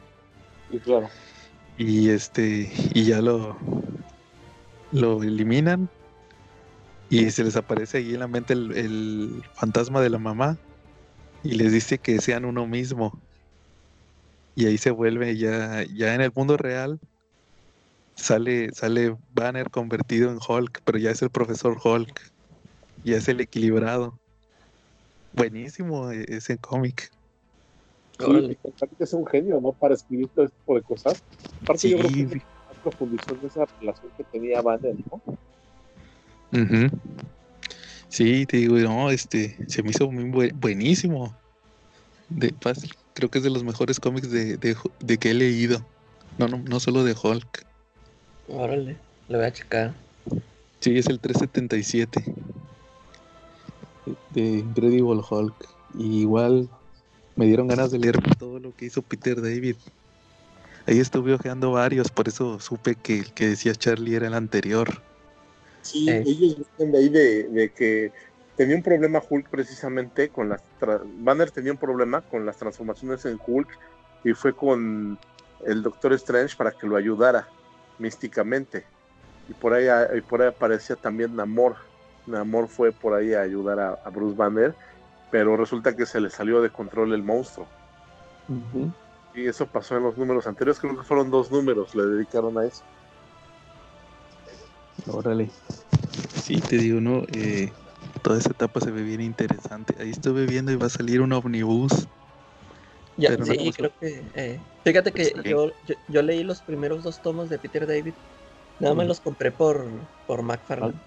Sí, 0.71 0.79
claro. 0.79 1.09
Y 1.77 2.09
este, 2.09 2.71
y 2.93 3.03
ya 3.05 3.21
lo, 3.21 3.57
lo 4.91 5.21
eliminan. 5.21 5.89
Y 7.09 7.29
se 7.31 7.43
les 7.43 7.57
aparece 7.57 7.97
ahí 7.97 8.13
en 8.13 8.21
la 8.21 8.27
mente 8.29 8.53
el, 8.53 8.71
el 8.71 9.43
fantasma 9.55 9.99
de 9.99 10.09
la 10.09 10.17
mamá. 10.17 10.57
Y 11.43 11.55
les 11.55 11.73
dice 11.73 11.97
que 11.97 12.19
sean 12.21 12.45
uno 12.45 12.65
mismo. 12.67 13.19
Y 14.55 14.65
ahí 14.65 14.77
se 14.77 14.91
vuelve 14.91 15.35
ya, 15.35 15.83
ya 15.93 16.13
en 16.15 16.21
el 16.21 16.31
mundo 16.33 16.55
real. 16.55 16.99
Sale, 18.15 18.71
sale 18.73 19.17
Banner 19.33 19.69
convertido 19.69 20.31
en 20.31 20.39
Hulk, 20.47 20.81
pero 20.85 20.99
ya 20.99 21.11
es 21.11 21.21
el 21.21 21.31
profesor 21.31 21.77
Hulk. 21.83 22.21
Ya 23.03 23.17
es 23.17 23.27
el 23.27 23.41
equilibrado. 23.41 24.20
Buenísimo 25.33 26.11
e- 26.11 26.25
ese 26.27 26.57
cómic. 26.57 27.09
Sí, 28.19 28.57
es 28.99 29.13
un 29.13 29.25
genio, 29.25 29.59
¿no? 29.59 29.73
Para 29.73 29.95
escribir 29.95 30.29
todo 30.29 30.45
este 30.45 30.57
tipo 30.57 30.75
de 30.75 30.81
cosas. 30.83 31.23
Aparte, 31.63 31.89
yo 31.89 31.97
creo 31.97 32.09
que 32.09 32.15
Sí, 32.15 32.25
más 32.67 32.77
profundizó 32.83 33.33
en 33.33 33.45
esa 33.45 33.65
relación 33.79 34.11
que 34.15 34.23
tenía 34.25 34.61
Banner, 34.61 34.95
¿no? 35.09 35.21
Ujú. 36.53 36.89
Sí, 38.09 38.45
te 38.45 38.57
digo, 38.57 38.77
no, 38.77 39.09
este, 39.09 39.57
se 39.67 39.81
me 39.81 39.89
hizo 39.89 40.11
muy 40.11 40.25
bue- 40.25 40.53
buenísimo. 40.53 41.35
De, 42.29 42.53
fácil, 42.61 42.91
creo 43.13 43.29
que 43.29 43.39
es 43.39 43.43
de 43.43 43.49
los 43.49 43.63
mejores 43.63 43.99
cómics 43.99 44.29
de, 44.29 44.57
de, 44.57 44.75
de 44.99 45.17
que 45.17 45.31
he 45.31 45.33
leído. 45.33 45.83
No, 46.37 46.47
no, 46.47 46.57
no 46.57 46.79
solo 46.79 47.03
de 47.03 47.13
Hulk. 47.13 47.65
Órale, 48.49 48.97
lo 49.29 49.37
voy 49.37 49.47
a 49.47 49.53
checar. 49.53 49.95
Sí, 50.81 50.97
es 50.97 51.07
el 51.07 51.19
377 51.19 52.23
de 54.31 54.41
Incredible 54.41 55.21
Hulk. 55.29 55.55
Y 55.97 56.21
igual 56.21 56.69
me 57.35 57.45
dieron 57.45 57.67
ganas 57.67 57.91
de 57.91 57.99
leer 57.99 58.19
todo 58.37 58.59
lo 58.59 58.75
que 58.75 58.85
hizo 58.85 59.01
Peter 59.01 59.41
David. 59.41 59.75
Ahí 60.87 60.99
estuve 60.99 61.33
hojeando 61.33 61.71
varios, 61.71 62.09
por 62.09 62.27
eso 62.27 62.59
supe 62.59 62.95
que 62.95 63.19
el 63.19 63.33
que 63.33 63.49
decía 63.49 63.75
Charlie 63.75 64.15
era 64.15 64.27
el 64.27 64.33
anterior. 64.33 65.01
Sí, 65.81 66.09
Eh. 66.09 66.23
ellos 66.25 66.57
dicen 66.57 66.91
de 66.91 66.97
ahí 66.97 67.09
de, 67.09 67.43
de 67.49 67.69
que 67.69 68.11
tenía 68.55 68.75
un 68.75 68.83
problema 68.83 69.21
Hulk 69.27 69.49
precisamente 69.49 70.29
con 70.29 70.49
las... 70.49 70.61
Banner 71.19 71.51
tenía 71.51 71.71
un 71.71 71.77
problema 71.77 72.21
con 72.21 72.45
las 72.45 72.57
transformaciones 72.57 73.25
en 73.25 73.39
Hulk 73.45 73.69
y 74.23 74.33
fue 74.33 74.53
con 74.53 75.17
el 75.65 75.83
Doctor 75.83 76.13
Strange 76.13 76.55
para 76.55 76.71
que 76.71 76.87
lo 76.87 76.95
ayudara 76.95 77.47
místicamente. 77.99 78.83
Y 79.49 79.53
por 79.53 79.73
ahí, 79.73 79.87
y 80.17 80.21
por 80.21 80.41
ahí 80.41 80.49
aparecía 80.49 80.95
también 80.95 81.35
Namor. 81.35 81.75
Namor 82.25 82.67
fue 82.67 82.91
por 82.91 83.13
ahí 83.13 83.33
a 83.33 83.41
ayudar 83.41 83.79
a, 83.79 83.99
a 84.03 84.09
Bruce 84.09 84.35
Banner, 84.35 84.75
pero 85.29 85.57
resulta 85.57 85.95
que 85.95 86.05
se 86.05 86.19
le 86.21 86.29
salió 86.29 86.61
de 86.61 86.69
control 86.69 87.13
el 87.13 87.23
monstruo. 87.23 87.67
Y 89.33 89.47
eso 89.47 89.65
pasó 89.65 89.95
en 89.95 90.03
los 90.03 90.17
números 90.17 90.45
anteriores, 90.45 90.79
creo 90.79 90.97
que 90.97 91.03
fueron 91.03 91.31
dos 91.31 91.51
números, 91.51 91.95
le 91.95 92.03
dedicaron 92.03 92.57
a 92.57 92.65
eso. 92.65 92.83
Órale. 95.07 95.49
Sí, 96.35 96.59
te 96.59 96.77
digo, 96.77 96.99
¿no? 96.99 97.23
Eh, 97.33 97.71
toda 98.21 98.37
esa 98.37 98.51
etapa 98.51 98.81
se 98.81 98.91
ve 98.91 99.03
bien 99.03 99.21
interesante. 99.21 99.95
Ahí 99.99 100.09
estuve 100.09 100.45
viendo 100.45 100.71
y 100.71 100.75
va 100.75 100.87
a 100.87 100.89
salir 100.89 101.21
un 101.21 101.31
omnibus. 101.31 102.07
Ya, 103.17 103.29
Pero 103.29 103.45
sí, 103.45 103.71
creo 103.75 103.91
que. 103.99 104.25
eh, 104.35 104.59
fíjate 104.83 105.11
que 105.11 105.25
Sí. 105.25 105.33
yo, 105.45 105.71
yo, 105.85 105.95
yo 106.07 106.21
leí 106.21 106.43
los 106.43 106.61
primeros 106.61 107.03
dos 107.03 107.21
tomos 107.21 107.49
de 107.49 107.59
Peter 107.59 107.85
David. 107.85 108.15
Nada 108.79 108.95
más 108.95 109.07
los 109.07 109.21
compré 109.21 109.51
por, 109.51 109.85
por 110.25 110.41
McFarlane. 110.41 110.99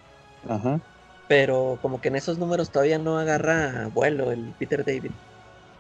Ajá. 0.49 0.81
Pero 1.27 1.79
como 1.83 2.01
que 2.01 2.09
en 2.09 2.17
esos 2.17 2.39
números 2.39 2.71
todavía 2.73 2.99
no 2.99 3.19
agarra 3.19 3.89
vuelo 3.89 4.33
el 4.33 4.55
Peter 4.59 4.85
David. 4.85 5.13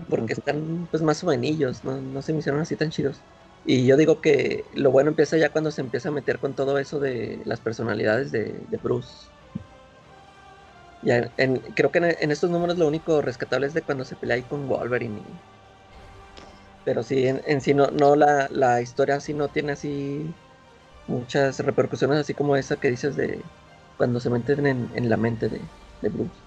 Porque 0.08 0.34
están 0.34 0.88
pues 0.90 1.02
más 1.02 1.20
juvenillos, 1.22 1.84
no, 1.84 2.00
no 2.02 2.22
se 2.22 2.32
me 2.32 2.40
hicieron 2.40 2.60
así 2.62 2.76
tan 2.76 2.90
chidos. 2.90 3.24
Y 3.64 3.86
yo 3.86 3.96
digo 3.96 4.20
que 4.20 4.70
lo 4.74 4.90
bueno 4.92 5.10
empieza 5.10 5.38
ya 5.38 5.52
cuando 5.52 5.70
se 5.72 5.80
empieza 5.82 6.10
a 6.10 6.12
meter 6.12 6.40
con 6.40 6.54
todo 6.54 6.78
eso 6.78 7.00
de 7.00 7.42
las 7.46 7.60
personalidades 7.60 8.32
de, 8.32 8.66
de 8.68 8.78
Bruce. 8.78 9.30
Ya, 11.02 11.32
en- 11.36 11.60
creo 11.74 11.92
que 11.92 11.98
en, 11.98 12.04
en 12.18 12.30
estos 12.32 12.50
números 12.50 12.78
lo 12.78 12.88
único 12.88 13.22
rescatable 13.22 13.66
es 13.68 13.74
de 13.74 13.84
cuando 13.84 14.04
se 14.04 14.16
pelea 14.16 14.36
ahí 14.36 14.42
con 14.44 14.66
Wolverine. 14.66 15.22
Pero 16.84 17.02
sí, 17.02 17.26
en, 17.26 17.40
en 17.46 17.60
sí 17.60 17.74
no, 17.74 17.86
no 17.88 18.16
la, 18.16 18.48
la 18.50 18.82
historia 18.82 19.16
así 19.16 19.34
no 19.34 19.50
tiene 19.50 19.72
así 19.72 20.34
muchas 21.06 21.60
repercusiones 21.60 22.18
así 22.20 22.34
como 22.34 22.56
esa 22.56 22.78
que 22.80 22.90
dices 22.90 23.16
de 23.16 23.50
cuando 23.96 24.20
se 24.20 24.30
meten 24.30 24.66
en, 24.66 24.90
en 24.96 25.08
la 25.08 25.16
mente 25.16 25.48
de, 25.48 25.72
de 26.00 26.08
Bruce. 26.10 26.44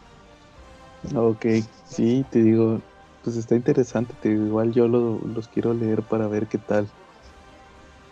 Ok, 1.16 1.46
sí, 1.86 2.26
te 2.26 2.42
digo, 2.44 2.84
pues 3.22 3.36
está 3.38 3.56
interesante, 3.56 4.16
te 4.16 4.30
digo, 4.30 4.46
igual 4.46 4.72
yo 4.72 4.88
lo- 4.88 5.22
los 5.28 5.48
quiero 5.50 5.74
leer 5.74 6.04
para 6.04 6.28
ver 6.28 6.48
qué 6.48 6.60
tal. 6.60 6.94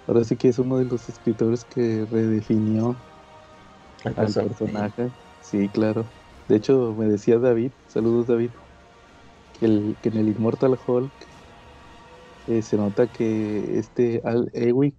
Ahora 0.08 0.24
sí 0.24 0.36
que 0.38 0.48
es 0.48 0.58
uno 0.60 0.78
de 0.78 0.86
los 0.86 1.10
escritores 1.10 1.64
que 1.66 2.08
redefinió 2.10 3.04
al 4.16 4.36
personaje. 4.36 5.14
Sí, 5.40 5.70
claro. 5.72 6.14
De 6.48 6.56
hecho, 6.58 6.96
me 6.96 7.08
decía 7.08 7.40
David, 7.40 7.74
saludos 7.88 8.28
David, 8.28 8.54
que, 9.54 9.66
el, 9.66 9.98
que 10.02 10.10
en 10.10 10.18
el 10.18 10.30
Immortal 10.30 10.78
Hulk 10.86 11.30
eh, 12.46 12.62
se 12.62 12.78
nota 12.78 13.08
que 13.08 13.78
este 13.80 14.22
Al 14.24 14.50
Ewing 14.54 14.98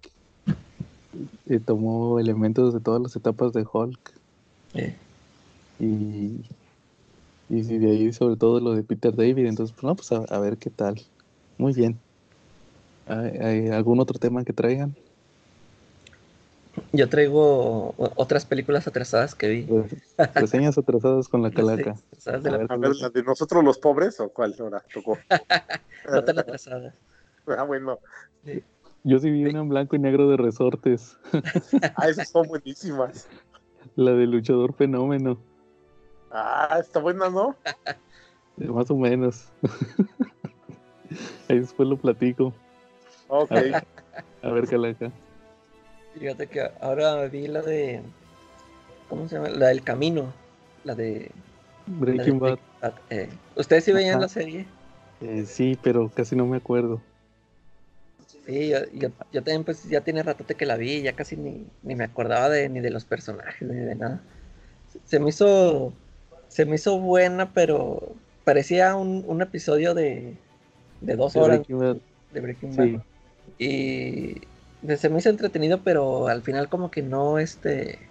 eh, 1.45 1.59
tomó 1.59 2.19
elementos 2.19 2.73
de 2.73 2.81
todas 2.81 3.01
las 3.01 3.15
etapas 3.15 3.53
de 3.53 3.65
Hulk 3.71 4.16
Eh, 4.73 4.95
y, 5.79 6.41
y 7.49 7.63
sí, 7.63 7.77
de 7.77 7.91
ahí 7.91 8.13
sobre 8.13 8.35
todo 8.35 8.59
lo 8.59 8.73
de 8.73 8.83
Peter 8.83 9.15
David. 9.15 9.45
Entonces, 9.45 9.73
pues, 9.79 9.83
no, 9.83 9.95
pues 9.95 10.11
a, 10.11 10.23
a 10.35 10.39
ver 10.39 10.57
qué 10.57 10.69
tal. 10.69 11.01
Muy 11.57 11.73
bien. 11.73 11.99
¿Hay, 13.07 13.37
hay 13.37 13.67
algún 13.69 13.99
otro 13.99 14.19
tema 14.19 14.43
que 14.43 14.53
traigan? 14.53 14.95
Yo 16.93 17.09
traigo 17.09 17.95
otras 17.97 18.45
películas 18.45 18.87
atrasadas 18.87 19.33
que 19.33 19.47
vi. 19.47 19.65
Res- 19.65 20.35
Reseñas 20.35 20.77
atrasadas 20.77 21.27
con 21.27 21.41
la 21.41 21.51
calaca. 21.51 21.95
Sí, 21.95 22.03
atrasadas 22.11 22.43
de 22.43 22.49
A 22.49 22.51
la- 22.51 22.57
ver. 22.59 22.71
A 22.71 22.77
ver, 22.77 22.95
la 22.95 23.09
de 23.09 23.23
nosotros 23.23 23.63
los 23.63 23.77
pobres, 23.79 24.19
o 24.19 24.29
cuál 24.29 24.55
ahora 24.59 24.83
tocó. 24.93 25.17
no 26.11 26.23
tan 26.23 26.39
atrasadas. 26.39 26.93
Ah, 27.47 27.63
bueno. 27.63 27.97
Yo 29.03 29.19
sí 29.19 29.29
vi 29.31 29.45
una 29.45 29.59
en 29.61 29.69
blanco 29.69 29.95
y 29.95 29.99
negro 29.99 30.29
de 30.29 30.37
resortes. 30.37 31.15
Ah, 31.95 32.09
esas 32.09 32.29
son 32.29 32.45
buenísimas. 32.47 33.25
La 33.97 34.11
de 34.11 34.27
luchador 34.27 34.73
fenómeno. 34.73 35.39
Ah, 36.31 36.77
está 36.79 36.99
buena, 36.99 37.31
¿no? 37.31 37.55
eh, 38.61 38.67
Más 38.67 38.91
o 38.91 38.95
menos. 38.95 39.47
Ahí 41.49 41.59
después 41.59 41.89
lo 41.89 41.97
platico. 41.97 42.53
Ok. 43.27 43.51
A 44.43 44.49
ver, 44.51 44.67
calaca. 44.67 45.11
Fíjate 46.13 46.45
que 46.45 46.69
ahora 46.79 47.25
vi 47.25 47.47
la 47.47 47.63
de. 47.63 48.03
¿Cómo 49.09 49.27
se 49.27 49.35
llama? 49.35 49.49
La 49.49 49.69
del 49.69 49.81
camino. 49.81 50.31
La 50.83 50.93
de. 50.93 51.31
la 51.87 51.93
de 51.95 52.13
Breaking 52.13 52.39
Bad. 52.39 52.59
Bad. 52.79 52.93
Eh, 53.09 53.29
¿Ustedes 53.55 53.83
sí 53.83 53.93
veían 53.93 54.17
Ajá. 54.17 54.21
la 54.21 54.29
serie? 54.29 54.67
Eh, 55.21 55.45
sí, 55.47 55.75
pero 55.81 56.11
casi 56.13 56.35
no 56.35 56.45
me 56.45 56.57
acuerdo. 56.57 57.01
Sí, 58.47 58.69
yo, 58.69 58.79
yo, 58.93 59.09
yo 59.33 59.43
también 59.43 59.65
pues 59.65 59.83
ya 59.89 60.01
tiene 60.01 60.23
ratote 60.23 60.55
que 60.55 60.65
la 60.65 60.77
vi, 60.77 61.03
ya 61.03 61.15
casi 61.15 61.37
ni, 61.37 61.67
ni 61.83 61.95
me 61.95 62.05
acordaba 62.05 62.49
de 62.49 62.69
ni 62.69 62.79
de 62.79 62.91
los 62.91 63.05
personajes 63.05 63.61
ni 63.69 63.75
de 63.75 63.95
nada. 63.95 64.23
Se- 64.89 65.01
Se 65.05 65.19
me 65.19 65.29
hizo 65.29 65.93
se 66.49 66.65
me 66.65 66.75
hizo 66.77 66.99
buena, 66.99 67.53
pero 67.53 68.15
parecía 68.45 68.95
un, 68.95 69.25
un 69.27 69.41
episodio 69.41 69.93
de, 69.93 70.37
de 71.01 71.15
dos 71.17 71.37
horas 71.37 71.59
Breaking 71.59 71.79
de 72.31 72.41
Breaking 72.41 72.75
Bad. 72.77 72.89
Sí, 72.89 73.01
Y 73.59 74.41
se 74.97 75.09
me 75.09 75.19
hizo 75.19 75.29
entretenido, 75.29 75.83
pero 75.83 76.27
al 76.27 76.43
final 76.43 76.69
como 76.69 76.91
que 76.91 77.03
no 77.03 77.39
este 77.39 78.09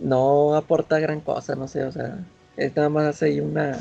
no 0.00 0.54
aporta 0.54 0.98
gran 1.00 1.20
cosa, 1.20 1.54
no 1.56 1.66
sé, 1.68 1.84
o 1.84 1.92
sea, 1.92 2.18
es 2.56 2.74
nada 2.76 2.88
más 2.88 3.22
ahí 3.22 3.40
una 3.40 3.78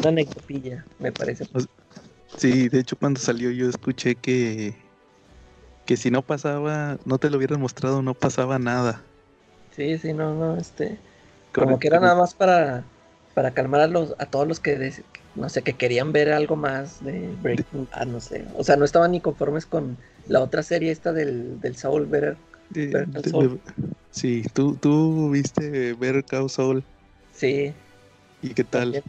una 0.00 0.08
anecdotilla, 0.08 0.84
me 0.98 1.12
parece. 1.12 1.46
Sí, 2.36 2.68
de 2.68 2.80
hecho 2.80 2.96
cuando 2.96 3.20
salió 3.20 3.50
yo 3.50 3.68
escuché 3.68 4.14
que 4.14 4.74
que 5.86 5.96
si 5.96 6.10
no 6.10 6.22
pasaba, 6.22 6.98
no 7.04 7.18
te 7.18 7.28
lo 7.28 7.38
hubieran 7.38 7.60
mostrado, 7.60 8.02
no 8.02 8.14
pasaba 8.14 8.58
nada. 8.58 9.04
Sí, 9.72 9.98
sí, 9.98 10.12
no, 10.12 10.34
no, 10.34 10.56
este 10.56 10.98
Como 11.52 11.78
que 11.78 11.88
era 11.88 11.98
nada 11.98 12.14
más 12.14 12.34
para, 12.34 12.84
para 13.34 13.52
calmar 13.52 13.80
a 13.80 13.86
los, 13.86 14.14
a 14.18 14.26
todos 14.26 14.46
los 14.46 14.60
que, 14.60 14.92
no 15.34 15.48
sé, 15.48 15.62
que 15.62 15.74
querían 15.74 16.12
ver 16.12 16.32
algo 16.32 16.56
más 16.56 17.02
de 17.04 17.34
Breaking 17.40 17.88
Bad, 17.90 18.06
no 18.06 18.20
sé. 18.20 18.44
O 18.54 18.64
sea, 18.64 18.76
no 18.76 18.84
estaban 18.84 19.12
ni 19.12 19.20
conformes 19.20 19.66
con, 19.66 19.96
la 20.28 20.40
otra 20.40 20.62
serie 20.62 20.92
esta 20.92 21.12
del, 21.12 21.60
del 21.60 21.76
Saul 21.76 22.06
Better. 22.06 22.36
Eh, 22.74 22.86
Better 22.86 23.08
Call 23.12 23.22
de- 23.22 23.30
Saul. 23.30 23.48
de- 23.48 23.92
sí, 24.10 24.42
tú, 24.54 24.76
tú 24.76 25.30
viste 25.30 25.94
Better 25.94 26.24
Call 26.24 26.50
Saul 26.50 26.84
Sí, 27.32 27.74
y 28.42 28.54
qué 28.54 28.64
tal. 28.64 29.02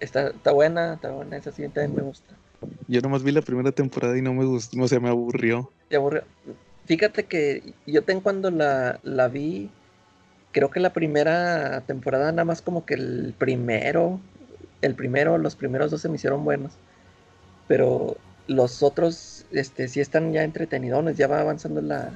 Está, 0.00 0.28
está 0.28 0.52
buena, 0.52 0.94
está 0.94 1.10
buena, 1.10 1.36
esa 1.36 1.52
sí 1.52 1.62
también 1.68 1.96
me 1.96 2.02
gusta. 2.02 2.37
Yo 2.86 3.00
nomás 3.00 3.22
vi 3.22 3.32
la 3.32 3.42
primera 3.42 3.72
temporada 3.72 4.16
y 4.16 4.22
no 4.22 4.32
me 4.32 4.44
gustó, 4.44 4.80
o 4.82 4.88
sea, 4.88 5.00
me 5.00 5.08
aburrió. 5.08 5.70
Te 5.88 5.96
aburrió. 5.96 6.22
Fíjate 6.86 7.24
que 7.24 7.74
yo 7.86 8.02
tengo 8.02 8.22
cuando 8.22 8.50
la, 8.50 8.98
la 9.02 9.28
vi, 9.28 9.70
creo 10.52 10.70
que 10.70 10.80
la 10.80 10.92
primera 10.92 11.82
temporada 11.82 12.32
nada 12.32 12.44
más 12.44 12.62
como 12.62 12.86
que 12.86 12.94
el 12.94 13.34
primero, 13.36 14.20
el 14.80 14.94
primero, 14.94 15.36
los 15.36 15.54
primeros 15.54 15.90
dos 15.90 16.00
se 16.00 16.08
me 16.08 16.16
hicieron 16.16 16.44
buenos. 16.44 16.72
Pero 17.66 18.16
los 18.46 18.82
otros, 18.82 19.44
este, 19.52 19.88
sí 19.88 20.00
están 20.00 20.32
ya 20.32 20.42
entretenidones, 20.42 21.18
ya 21.18 21.26
va 21.26 21.40
avanzando 21.40 21.82
la, 21.82 22.10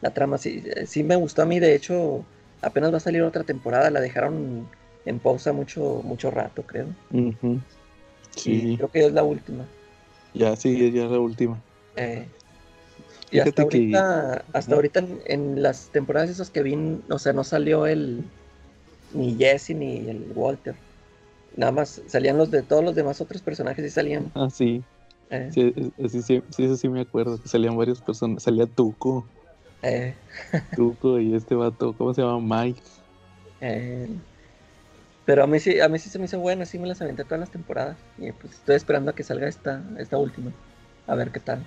la 0.00 0.10
trama. 0.10 0.38
Sí, 0.38 0.64
sí 0.86 1.04
me 1.04 1.14
gustó 1.14 1.42
a 1.42 1.46
mí, 1.46 1.60
de 1.60 1.76
hecho, 1.76 2.24
apenas 2.62 2.92
va 2.92 2.96
a 2.96 3.00
salir 3.00 3.22
otra 3.22 3.44
temporada, 3.44 3.90
la 3.90 4.00
dejaron 4.00 4.68
en 5.04 5.18
pausa 5.20 5.52
mucho, 5.52 6.02
mucho 6.02 6.32
rato, 6.32 6.64
creo. 6.66 6.88
Sí, 8.30 8.74
creo 8.76 8.90
que 8.90 9.06
es 9.06 9.12
la 9.12 9.22
última. 9.22 9.64
Ya 10.38 10.56
sí, 10.56 10.92
ya 10.92 11.06
la 11.06 11.18
última. 11.20 11.62
Eh, 11.96 12.28
y 13.30 13.38
hasta 13.40 13.62
que- 13.64 13.64
ahorita, 13.64 14.44
hasta 14.52 14.74
ahorita 14.74 15.00
en, 15.00 15.20
en 15.26 15.62
las 15.62 15.90
temporadas 15.90 16.30
esas 16.30 16.50
que 16.50 16.62
vi, 16.62 16.76
o 17.10 17.18
sea, 17.18 17.32
no 17.32 17.44
salió 17.44 17.86
el 17.86 18.24
ni 19.14 19.36
Jesse 19.36 19.70
ni 19.70 20.08
el 20.08 20.32
Walter. 20.34 20.76
Nada 21.56 21.72
más 21.72 22.02
salían 22.08 22.38
los 22.38 22.50
de 22.50 22.62
todos 22.62 22.84
los 22.84 22.94
demás 22.94 23.20
otros 23.20 23.42
personajes 23.42 23.84
y 23.84 23.90
salían. 23.90 24.32
Ah, 24.34 24.50
sí, 24.50 24.84
eh, 25.30 25.50
sí, 25.52 25.72
es- 25.76 26.12
sí, 26.12 26.22
sí, 26.22 26.42
sí, 26.50 26.64
eso 26.64 26.76
sí 26.76 26.88
me 26.88 27.00
acuerdo, 27.02 27.40
que 27.40 27.48
salían 27.48 27.76
varias 27.76 28.02
personas, 28.02 28.42
salía 28.42 28.66
Tuco, 28.66 29.30
eh, 29.82 30.16
Tuco 30.74 31.18
y 31.20 31.34
este 31.34 31.54
vato, 31.54 31.96
¿cómo 31.96 32.14
se 32.14 32.22
llama? 32.22 32.62
Mike. 32.64 32.82
eh. 33.60 34.06
Pero 35.26 35.42
a 35.42 35.46
mí 35.46 35.58
sí, 35.58 35.80
a 35.80 35.88
mí 35.88 35.98
sí 35.98 36.08
se 36.08 36.18
me 36.18 36.26
hizo 36.26 36.38
buena, 36.38 36.64
sí 36.64 36.78
me 36.78 36.86
las 36.86 37.02
aventé 37.02 37.24
todas 37.24 37.40
las 37.40 37.50
temporadas. 37.50 37.96
Y 38.16 38.30
pues 38.32 38.54
estoy 38.54 38.76
esperando 38.76 39.10
a 39.10 39.14
que 39.14 39.24
salga 39.24 39.48
esta, 39.48 39.82
esta 39.98 40.16
última. 40.18 40.52
A 41.08 41.14
ver 41.16 41.32
qué 41.32 41.40
tal. 41.40 41.66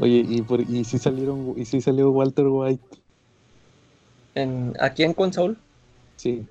Oye, 0.00 0.24
y, 0.26 0.42
por, 0.42 0.60
y 0.60 0.84
sí 0.84 0.98
salieron, 0.98 1.54
y 1.56 1.64
sí 1.64 1.80
salió 1.80 2.10
Walter 2.10 2.46
White, 2.46 3.02
En, 4.34 4.72
aquí 4.80 5.02
en 5.02 5.12
Console, 5.14 5.56
sí, 6.16 6.46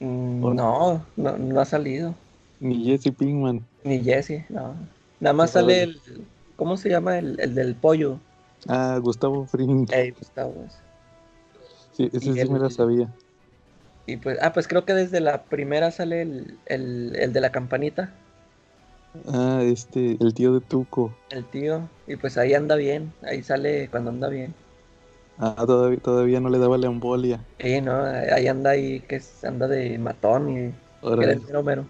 mm, 0.00 0.44
¿O 0.44 0.54
no, 0.54 1.04
no, 1.16 1.36
no 1.36 1.60
ha 1.60 1.64
salido. 1.64 2.14
ni 2.60 2.84
Jesse 2.84 3.12
Pinkman. 3.12 3.66
Ni 3.84 4.00
Jesse, 4.00 4.44
no. 4.48 4.74
Nada 5.20 5.32
más 5.32 5.50
sale 5.50 5.82
el. 5.82 6.00
¿Cómo 6.56 6.76
se 6.76 6.88
llama? 6.88 7.18
El, 7.18 7.38
el 7.40 7.54
del 7.54 7.74
pollo. 7.74 8.18
Ah, 8.68 8.98
Gustavo 9.02 9.46
Fring, 9.46 9.88
Ey, 9.92 10.10
Gustavo. 10.12 10.54
sí, 11.92 12.08
ese 12.12 12.34
sí 12.34 12.48
me 12.48 12.58
la 12.58 12.70
sabía. 12.70 13.12
Y 14.08 14.16
pues, 14.16 14.38
ah, 14.40 14.54
pues 14.54 14.66
creo 14.66 14.86
que 14.86 14.94
desde 14.94 15.20
la 15.20 15.42
primera 15.42 15.90
sale 15.90 16.22
el, 16.22 16.58
el, 16.64 17.14
el 17.14 17.32
de 17.34 17.40
la 17.42 17.52
campanita, 17.52 18.10
Ah, 19.30 19.60
este, 19.62 20.16
el 20.20 20.32
tío 20.32 20.54
de 20.54 20.60
Tuco. 20.60 21.14
el 21.30 21.44
tío. 21.44 21.88
Y 22.06 22.16
pues 22.16 22.38
ahí 22.38 22.54
anda 22.54 22.74
bien. 22.76 23.12
Ahí 23.22 23.42
sale 23.42 23.88
cuando 23.90 24.10
anda 24.10 24.28
bien. 24.28 24.54
Ah, 25.38 25.54
todavía, 25.66 25.98
todavía 25.98 26.40
no 26.40 26.48
le 26.48 26.58
daba 26.58 26.78
la 26.78 26.86
embolia. 26.86 27.40
Sí, 27.58 27.80
¿no? 27.82 28.02
Ahí 28.02 28.46
anda 28.48 28.70
ahí 28.70 29.00
que 29.00 29.16
es- 29.16 29.44
anda 29.44 29.66
de 29.68 29.98
matón 29.98 30.48
y 30.50 30.74
Órale. 31.02 31.32
el 31.32 31.40
mero 31.42 31.62
mero. 31.62 31.84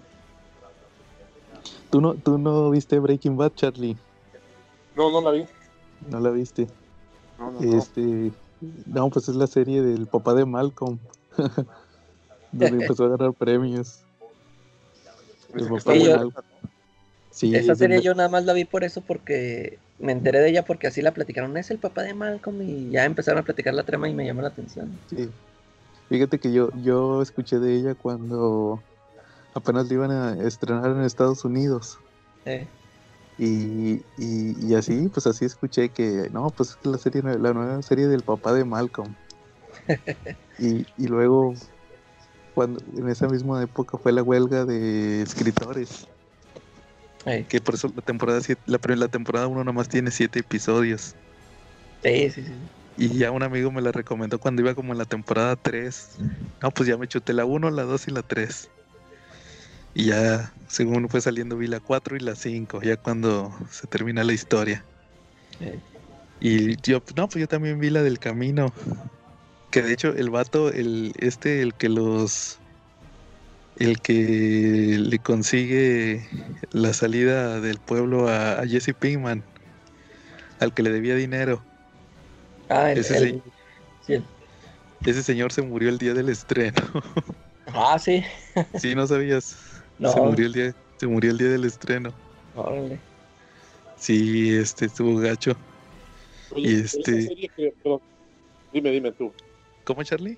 ¿Tú 1.90 2.00
no, 2.00 2.14
¿Tú 2.14 2.36
no 2.38 2.70
viste 2.70 2.98
Breaking 2.98 3.36
Bad, 3.36 3.52
Charlie? 3.54 3.96
No, 4.96 5.10
no 5.12 5.20
la 5.20 5.30
vi. 5.30 5.46
¿No 6.10 6.18
la 6.20 6.30
viste? 6.30 6.66
No, 7.38 7.50
no, 7.52 7.60
no. 7.60 7.78
Este, 7.78 8.32
no, 8.86 9.10
pues 9.10 9.28
es 9.28 9.36
la 9.36 9.46
serie 9.46 9.82
del 9.82 10.06
papá 10.06 10.34
de 10.34 10.44
Malcolm. 10.46 10.98
donde 12.52 12.82
empezó 12.82 13.04
a 13.04 13.16
ganar 13.16 13.32
premios. 13.34 14.00
Malcolm. 15.54 16.32
esa. 17.54 17.74
Sí, 17.74 17.74
serie 17.76 18.02
yo 18.02 18.14
nada 18.14 18.28
más 18.28 18.44
la 18.44 18.52
vi 18.52 18.64
por 18.64 18.84
eso 18.84 19.00
porque 19.00 19.78
me 19.98 20.12
enteré 20.12 20.40
de 20.40 20.50
ella 20.50 20.64
porque 20.64 20.86
así 20.88 21.02
la 21.02 21.12
platicaron. 21.12 21.56
Es 21.56 21.70
el 21.70 21.78
papá 21.78 22.02
de 22.02 22.14
Malcolm 22.14 22.60
y 22.62 22.90
ya 22.90 23.04
empezaron 23.04 23.40
a 23.40 23.44
platicar 23.44 23.74
la 23.74 23.84
trama 23.84 24.08
y 24.08 24.14
me 24.14 24.26
llamó 24.26 24.42
la 24.42 24.48
atención. 24.48 24.98
sí. 25.08 25.30
Fíjate 26.08 26.38
que 26.38 26.52
yo, 26.52 26.70
yo 26.82 27.20
escuché 27.20 27.58
de 27.58 27.74
ella 27.74 27.94
cuando 27.94 28.82
apenas 29.54 29.88
la 29.88 29.94
iban 29.94 30.10
a 30.10 30.46
estrenar 30.46 30.90
en 30.90 31.02
Estados 31.02 31.44
Unidos. 31.44 31.98
Eh, 32.46 32.66
Y, 33.36 33.96
y, 34.16 34.66
y 34.66 34.74
así, 34.74 35.08
pues 35.08 35.26
así 35.26 35.44
escuché 35.44 35.90
que, 35.90 36.28
no, 36.32 36.50
pues 36.50 36.70
es 36.70 36.76
que 36.76 36.88
la 36.88 36.98
serie, 36.98 37.22
la 37.22 37.52
nueva 37.52 37.82
serie 37.82 38.08
del 38.08 38.22
papá 38.22 38.54
de 38.54 38.64
Malcolm. 38.64 39.14
y, 40.58 40.86
y 40.96 41.06
luego, 41.08 41.54
cuando 42.58 42.82
en 42.96 43.08
esa 43.08 43.28
misma 43.28 43.62
época 43.62 43.98
fue 43.98 44.10
la 44.10 44.20
huelga 44.24 44.64
de 44.64 45.22
escritores, 45.22 46.08
que 47.48 47.60
por 47.60 47.76
eso 47.76 47.86
la 47.94 48.02
temporada 48.02 48.40
siete- 48.40 48.60
la, 48.66 48.80
la 48.96 49.06
temporada 49.06 49.46
1 49.46 49.62
nomás 49.62 49.88
tiene 49.88 50.10
siete 50.10 50.40
episodios. 50.40 51.14
sí, 52.02 52.30
sí, 52.30 52.42
sí. 52.42 52.52
Y 52.96 53.16
ya 53.16 53.30
un 53.30 53.44
amigo 53.44 53.70
me 53.70 53.80
la 53.80 53.92
recomendó 53.92 54.40
cuando 54.40 54.60
iba 54.60 54.74
como 54.74 54.90
en 54.90 54.98
la 54.98 55.04
temporada 55.04 55.54
3. 55.54 56.18
No, 56.60 56.72
pues 56.72 56.88
ya 56.88 56.96
me 56.96 57.06
chuté 57.06 57.32
la 57.32 57.44
1, 57.44 57.70
la 57.70 57.84
2 57.84 58.08
y 58.08 58.10
la 58.10 58.22
3. 58.22 58.68
Y 59.94 60.06
ya, 60.06 60.52
según 60.68 61.08
fue 61.08 61.20
saliendo, 61.20 61.56
vi 61.56 61.68
la 61.68 61.78
4 61.78 62.16
y 62.16 62.20
la 62.20 62.34
5, 62.34 62.82
ya 62.82 62.96
cuando 62.96 63.52
se 63.70 63.86
termina 63.86 64.24
la 64.24 64.32
historia. 64.32 64.84
Y 66.40 66.74
yo, 66.82 67.04
no, 67.14 67.28
pues 67.28 67.40
yo 67.40 67.46
también 67.46 67.78
vi 67.78 67.90
la 67.90 68.02
del 68.02 68.18
camino. 68.18 68.72
Que 69.70 69.82
de 69.82 69.92
hecho 69.92 70.14
el 70.14 70.30
vato, 70.30 70.70
el, 70.72 71.12
este, 71.18 71.60
el 71.62 71.74
que 71.74 71.88
los, 71.88 72.58
el 73.76 74.00
que 74.00 74.96
le 74.98 75.18
consigue 75.18 76.26
la 76.72 76.92
salida 76.94 77.60
del 77.60 77.78
pueblo 77.78 78.28
a, 78.28 78.60
a 78.60 78.66
Jesse 78.66 78.94
Pinkman, 78.98 79.42
al 80.60 80.72
que 80.72 80.82
le 80.82 80.90
debía 80.90 81.14
dinero. 81.16 81.62
Ah, 82.70 82.92
el, 82.92 82.98
Ese 82.98 83.18
el- 83.18 83.42
sí. 83.42 83.42
sí, 84.06 84.12
el- 84.14 84.24
Ese 85.04 85.22
señor 85.22 85.52
se 85.52 85.62
murió 85.62 85.88
el 85.90 85.98
día 85.98 86.14
del 86.14 86.28
estreno. 86.28 86.82
Ah, 87.74 87.98
sí. 87.98 88.24
Sí, 88.78 88.94
no 88.94 89.06
sabías. 89.06 89.54
No. 89.98 90.10
Se 90.10 90.20
murió 90.22 90.46
el 90.46 90.52
día, 90.54 90.74
se 90.96 91.06
murió 91.06 91.30
el 91.30 91.36
día 91.36 91.48
del 91.50 91.66
estreno. 91.66 92.14
Órale. 92.56 92.98
Sí, 93.98 94.56
este 94.56 94.86
estuvo 94.86 95.16
gacho. 95.18 95.54
Oye, 96.52 96.70
Y 96.70 96.74
este- 96.80 97.22
serie 97.22 97.50
perdón, 97.82 98.00
dime, 98.72 98.90
dime 98.90 99.12
tú. 99.12 99.34
¿Cómo, 99.88 100.02
Charlie? 100.02 100.36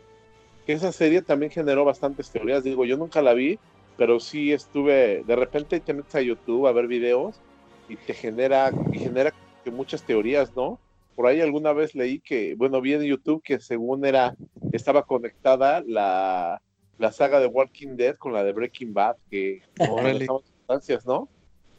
Que 0.65 0.75
esa 0.75 0.93
serie 0.93 1.23
también 1.23 1.51
generó 1.51 1.85
bastantes 1.85 2.31
teorías. 2.31 2.63
Digo, 2.63 2.85
yo 2.85 2.97
nunca 2.97 3.21
la 3.21 3.35
vi, 3.35 3.59
pero 3.97 4.21
sí 4.21 4.53
estuve. 4.53 5.25
De 5.27 5.35
repente 5.35 5.81
te 5.81 5.93
metes 5.93 6.15
a 6.15 6.21
YouTube 6.21 6.69
a 6.69 6.73
ver 6.73 6.87
videos 6.87 7.41
y 7.89 7.97
te 7.97 8.15
genera, 8.15 8.71
y 8.93 9.01
genera 9.01 9.35
muchas 9.73 10.05
teorías, 10.05 10.55
¿no? 10.55 10.79
Por 11.17 11.27
ahí 11.27 11.41
alguna 11.41 11.73
vez 11.73 11.97
leí 11.97 12.21
que, 12.21 12.55
bueno, 12.55 12.81
vi 12.81 12.93
en 12.95 13.03
YouTube 13.03 13.43
que 13.43 13.59
según 13.59 14.07
era, 14.07 14.37
estaba 14.71 15.03
conectada 15.03 15.83
la, 15.85 16.63
la 16.99 17.11
saga 17.11 17.41
de 17.41 17.47
Walking 17.49 17.97
Dead 17.97 18.15
con 18.15 18.33
la 18.33 18.45
de 18.45 18.53
Breaking 18.53 18.95
Bad, 18.95 19.17
que 19.29 19.63
Órale. 19.81 20.27
sustancias, 20.27 21.05
¿no? 21.05 21.29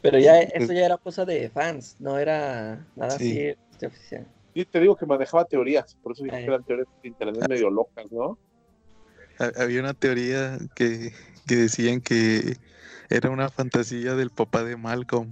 Pero 0.01 0.19
ya 0.19 0.41
eso 0.41 0.73
ya 0.73 0.85
era 0.87 0.97
cosa 0.97 1.23
de 1.23 1.49
fans, 1.49 1.95
no 2.01 2.17
era 2.19 2.85
nada 2.97 3.11
Sí. 3.11 3.31
así 3.31 3.39
este, 3.71 3.87
oficial. 3.87 4.27
Sí, 4.53 4.65
te 4.65 4.79
digo 4.79 4.95
que 4.95 5.05
manejaba 5.05 5.45
teorías, 5.45 5.95
por 6.03 6.11
eso 6.11 6.23
dije 6.23 6.35
Ay. 6.35 6.43
que 6.43 6.49
eran 6.49 6.63
teorías 6.63 6.87
de 7.01 7.07
internet 7.07 7.47
medio 7.47 7.69
locas, 7.69 8.11
¿no? 8.11 8.37
Ha- 9.39 9.63
Había 9.63 9.79
una 9.81 9.93
teoría 9.93 10.57
que, 10.75 11.13
que 11.47 11.55
decían 11.55 12.01
que 12.01 12.57
era 13.09 13.29
una 13.29 13.49
fantasía 13.49 14.15
del 14.15 14.29
papá 14.29 14.63
de 14.63 14.75
Malcolm. 14.77 15.31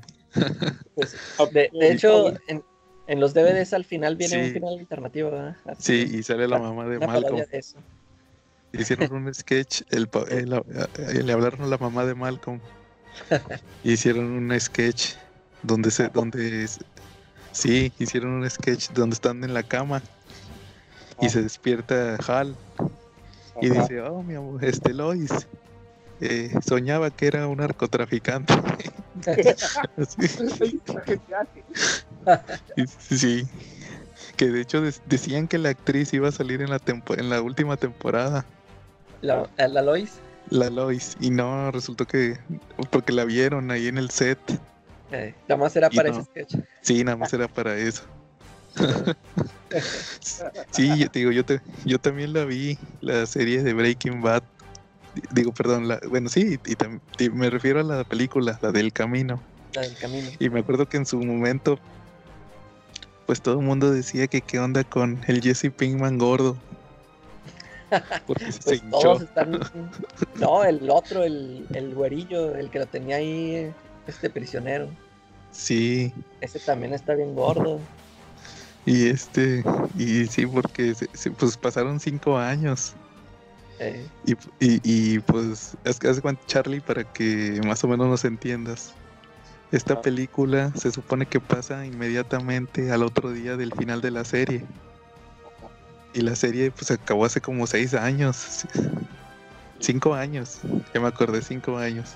Pues, 0.96 1.16
de, 1.54 1.70
hecho, 1.82 2.30
en, 2.48 2.64
en 3.08 3.20
los 3.20 3.34
DVDs 3.34 3.74
al 3.74 3.86
final 3.86 4.16
viene 4.16 4.36
Sí. 4.36 4.40
un 4.40 4.54
final 4.54 4.80
alternativo, 4.80 5.32
¿verdad? 5.32 5.58
Así, 5.66 6.08
Sí, 6.08 6.18
y 6.18 6.24
sale 6.24 6.48
la 6.48 6.60
mamá 6.60 6.86
de 6.88 6.98
una 6.98 7.08
Malcolm. 7.08 7.24
parodia 7.26 7.46
de 7.52 7.58
eso. 7.58 7.80
Hicieron 8.72 9.12
un 9.14 9.34
sketch, 9.34 9.82
el, 9.90 10.08
eh, 10.30 11.24
le 11.24 11.34
hablaron 11.34 11.62
a 11.64 11.68
la 11.68 11.78
mamá 11.78 12.06
de 12.06 12.14
Malcolm. 12.16 12.60
Hicieron 13.84 14.26
un 14.26 14.60
sketch 14.60 15.16
donde 15.64 15.90
se, 15.92 16.08
donde 16.10 16.68
sí, 17.52 17.92
hicieron 18.00 18.32
un 18.32 18.50
sketch 18.50 18.90
donde 18.92 19.14
están 19.16 19.44
en 19.44 19.54
la 19.54 19.64
cama 19.64 20.02
y 21.22 21.30
se 21.30 21.42
despierta 21.42 22.16
Hal 22.28 22.56
y 23.62 23.70
Ajá. 23.72 23.82
dice, 23.82 24.02
oh 24.02 24.24
mi 24.24 24.36
amor, 24.36 24.64
este 24.64 24.94
Lois, 24.94 25.30
eh, 26.22 26.54
soñaba 26.66 27.10
que 27.12 27.28
era 27.28 27.48
un 27.48 27.58
narcotraficante. 27.58 28.54
Sí. 33.10 33.46
Que 34.38 34.48
de 34.48 34.62
hecho 34.62 34.82
decían 35.08 35.48
que 35.48 35.58
la 35.58 35.70
actriz 35.70 36.14
iba 36.14 36.30
a 36.30 36.32
salir 36.32 36.62
en 36.62 36.70
la 36.70 36.80
tempo- 36.80 37.16
en 37.18 37.30
la 37.30 37.42
última 37.42 37.76
temporada, 37.78 38.46
La, 39.22 39.50
la 39.58 39.82
Lois, 39.82 40.20
la 40.50 40.70
Lois, 40.70 41.18
y 41.20 41.30
no 41.30 41.72
resultó 41.72 42.06
que 42.06 42.38
porque 42.92 43.12
la 43.12 43.26
vieron 43.26 43.72
ahí 43.72 43.88
en 43.88 43.98
el 43.98 44.10
set 44.10 44.40
Eh, 45.12 45.34
nada 45.48 45.60
más 45.62 45.76
era 45.76 45.90
para 45.90 46.10
no. 46.10 46.20
ese 46.20 46.26
sketch. 46.26 46.56
Sí, 46.82 47.04
nada 47.04 47.18
más 47.18 47.34
era 47.34 47.48
para 47.48 47.76
eso. 47.78 48.04
Sí, 50.72 50.98
yo 50.98 51.10
te 51.12 51.20
digo, 51.20 51.32
yo, 51.32 51.46
te, 51.46 51.62
yo 51.86 52.00
también 52.00 52.34
la 52.34 52.46
vi, 52.46 52.78
la 53.02 53.26
serie 53.26 53.62
de 53.64 53.74
Breaking 53.74 54.22
Bad. 54.22 54.42
Di- 55.16 55.22
Digo, 55.32 55.52
perdón, 55.52 55.88
la, 55.88 56.00
bueno, 56.10 56.30
sí, 56.30 56.60
y, 56.66 56.76
tam- 56.76 57.00
y 57.20 57.30
me 57.30 57.50
refiero 57.50 57.80
a 57.80 57.84
la 57.84 58.04
película, 58.04 58.58
la 58.62 58.72
del 58.72 58.92
camino. 58.94 59.42
La 59.74 59.82
del 59.84 59.96
camino. 59.98 60.28
Y 60.40 60.50
me 60.50 60.62
acuerdo 60.62 60.88
que 60.88 60.98
en 60.98 61.06
su 61.06 61.20
momento, 61.22 61.78
pues 63.28 63.42
todo 63.42 63.60
el 63.60 63.66
mundo 63.66 63.92
decía 63.92 64.28
que 64.28 64.42
qué 64.42 64.60
onda 64.60 64.84
con 64.84 65.20
el 65.28 65.42
Jesse 65.42 65.72
Pinkman 65.76 66.18
gordo. 66.18 66.58
Porque 68.28 68.52
se 68.52 68.60
Pues 68.62 68.84
hinchó. 68.84 69.00
todos 69.00 69.22
están. 69.24 69.60
No, 70.40 70.64
el 70.64 70.90
otro, 70.90 71.24
el, 71.24 71.66
el 71.74 71.94
güerillo, 71.94 72.56
el 72.56 72.70
que 72.72 72.80
lo 72.80 72.86
tenía 72.88 73.18
ahí, 73.18 73.72
este 74.10 74.30
prisionero. 74.30 74.90
Sí, 75.52 76.14
Ese 76.42 76.60
también 76.60 76.94
está 76.94 77.16
bien 77.16 77.34
gordo. 77.36 77.80
y 78.86 79.08
este, 79.08 79.64
y 79.98 80.26
sí, 80.28 80.46
porque 80.46 80.94
se- 80.96 81.10
se- 81.14 81.32
pues 81.32 81.58
pasaron 81.58 82.00
cinco 82.00 82.38
años. 82.38 82.94
Eh, 83.80 84.06
Y, 84.26 84.34
y, 84.60 84.82
y, 85.16 85.20
pues, 85.20 85.78
es 85.86 86.00
que 86.00 86.10
hace 86.10 86.22
cuenta, 86.22 86.42
Charlie, 86.48 86.82
para 86.82 87.04
que 87.06 87.62
más 87.66 87.84
o 87.84 87.88
menos 87.88 88.08
nos 88.08 88.26
entiendas. 88.26 88.94
Esta 89.72 89.94
Ah. 89.94 90.02
película 90.02 90.72
se 90.76 90.92
supone 90.92 91.26
que 91.28 91.40
pasa 91.40 91.86
inmediatamente 91.86 92.92
al 92.92 93.04
otro 93.04 93.32
día 93.32 93.56
del 93.56 93.72
final 93.74 94.02
de 94.02 94.12
la 94.12 94.26
serie. 94.26 94.66
Y 96.14 96.22
la 96.22 96.36
serie 96.36 96.72
pues 96.72 96.90
acabó 96.92 97.24
hace 97.26 97.40
como 97.40 97.68
seis 97.68 97.94
años. 97.94 98.66
Cinco 99.80 100.14
años. 100.16 100.60
Ya 100.94 101.00
me 101.00 101.08
acordé, 101.08 101.42
cinco 101.42 101.78
años. 101.78 102.10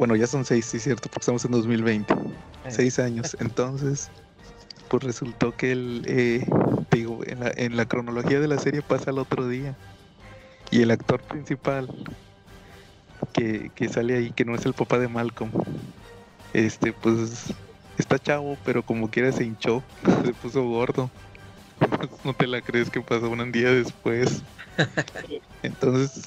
Bueno, 0.00 0.16
ya 0.16 0.26
son 0.26 0.46
seis, 0.46 0.64
sí, 0.64 0.78
cierto, 0.78 1.10
porque 1.10 1.20
estamos 1.20 1.44
en 1.44 1.50
2020. 1.50 2.14
eh, 2.14 2.70
Seis 2.70 2.98
años. 2.98 3.36
Entonces, 3.38 4.08
pues 4.88 5.02
resultó 5.02 5.54
que 5.54 5.72
el, 5.72 6.04
eh, 6.06 6.46
digo, 6.90 7.20
en 7.26 7.40
la, 7.40 7.52
en 7.54 7.76
la 7.76 7.84
cronología 7.84 8.40
de 8.40 8.48
la 8.48 8.56
serie 8.56 8.80
pasa 8.80 9.10
al 9.10 9.18
otro 9.18 9.46
día. 9.46 9.76
Y 10.70 10.80
el 10.80 10.90
actor 10.90 11.20
principal 11.20 11.86
que, 13.34 13.70
que 13.74 13.90
sale 13.90 14.16
ahí, 14.16 14.30
que 14.30 14.46
no 14.46 14.54
es 14.54 14.64
el 14.64 14.72
papá 14.72 14.98
de 14.98 15.08
Malcolm, 15.08 15.50
este, 16.54 16.94
pues 16.94 17.52
está 17.98 18.18
chavo, 18.18 18.56
pero 18.64 18.82
como 18.82 19.10
quiera 19.10 19.32
se 19.32 19.44
hinchó, 19.44 19.82
se 20.24 20.32
puso 20.32 20.64
gordo. 20.64 21.10
No 22.24 22.32
te 22.32 22.46
la 22.46 22.62
crees 22.62 22.88
que 22.88 23.02
pasó 23.02 23.28
un 23.28 23.52
día 23.52 23.70
después. 23.70 24.42
Entonces, 25.62 26.22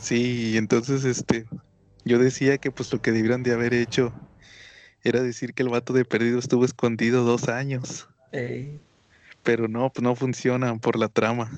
sí, 0.00 0.56
entonces 0.56 1.04
este, 1.04 1.44
yo 2.08 2.18
decía 2.18 2.58
que 2.58 2.70
pues 2.70 2.92
lo 2.92 3.00
que 3.00 3.12
debieran 3.12 3.42
de 3.42 3.52
haber 3.52 3.74
hecho 3.74 4.12
era 5.04 5.22
decir 5.22 5.54
que 5.54 5.62
el 5.62 5.68
vato 5.68 5.92
de 5.92 6.04
perdido 6.04 6.38
estuvo 6.38 6.64
escondido 6.64 7.24
dos 7.24 7.48
años. 7.48 8.08
Pero 9.42 9.68
no, 9.68 9.90
pues 9.90 10.02
no 10.02 10.16
funcionan 10.16 10.80
por 10.80 10.98
la 10.98 11.08
trama. 11.08 11.50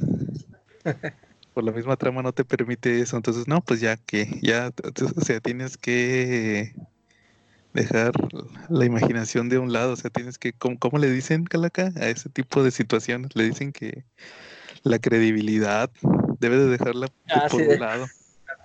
por 1.54 1.64
la 1.64 1.72
misma 1.72 1.96
trama 1.96 2.22
no 2.22 2.32
te 2.32 2.44
permite 2.44 3.00
eso. 3.00 3.16
Entonces, 3.16 3.48
no, 3.48 3.60
pues 3.62 3.80
ya 3.80 3.96
que, 3.96 4.38
ya, 4.42 4.70
o 5.16 5.20
sea, 5.22 5.40
tienes 5.40 5.76
que 5.76 6.74
dejar 7.72 8.12
la 8.68 8.84
imaginación 8.84 9.48
de 9.48 9.58
un 9.58 9.72
lado. 9.72 9.92
O 9.92 9.96
sea, 9.96 10.10
tienes 10.10 10.38
que, 10.38 10.52
¿cómo, 10.52 10.78
cómo 10.78 10.98
le 10.98 11.10
dicen, 11.10 11.44
Calaca? 11.44 11.92
A 11.96 12.08
ese 12.08 12.28
tipo 12.28 12.62
de 12.62 12.70
situaciones. 12.70 13.34
Le 13.34 13.44
dicen 13.44 13.72
que 13.72 14.04
la 14.82 14.98
credibilidad 14.98 15.90
debe 16.38 16.58
de 16.58 16.66
dejarla 16.66 17.08
Ah, 17.30 17.46
por 17.50 17.60
sí, 17.60 17.68
un 17.68 17.80
lado. 17.80 18.06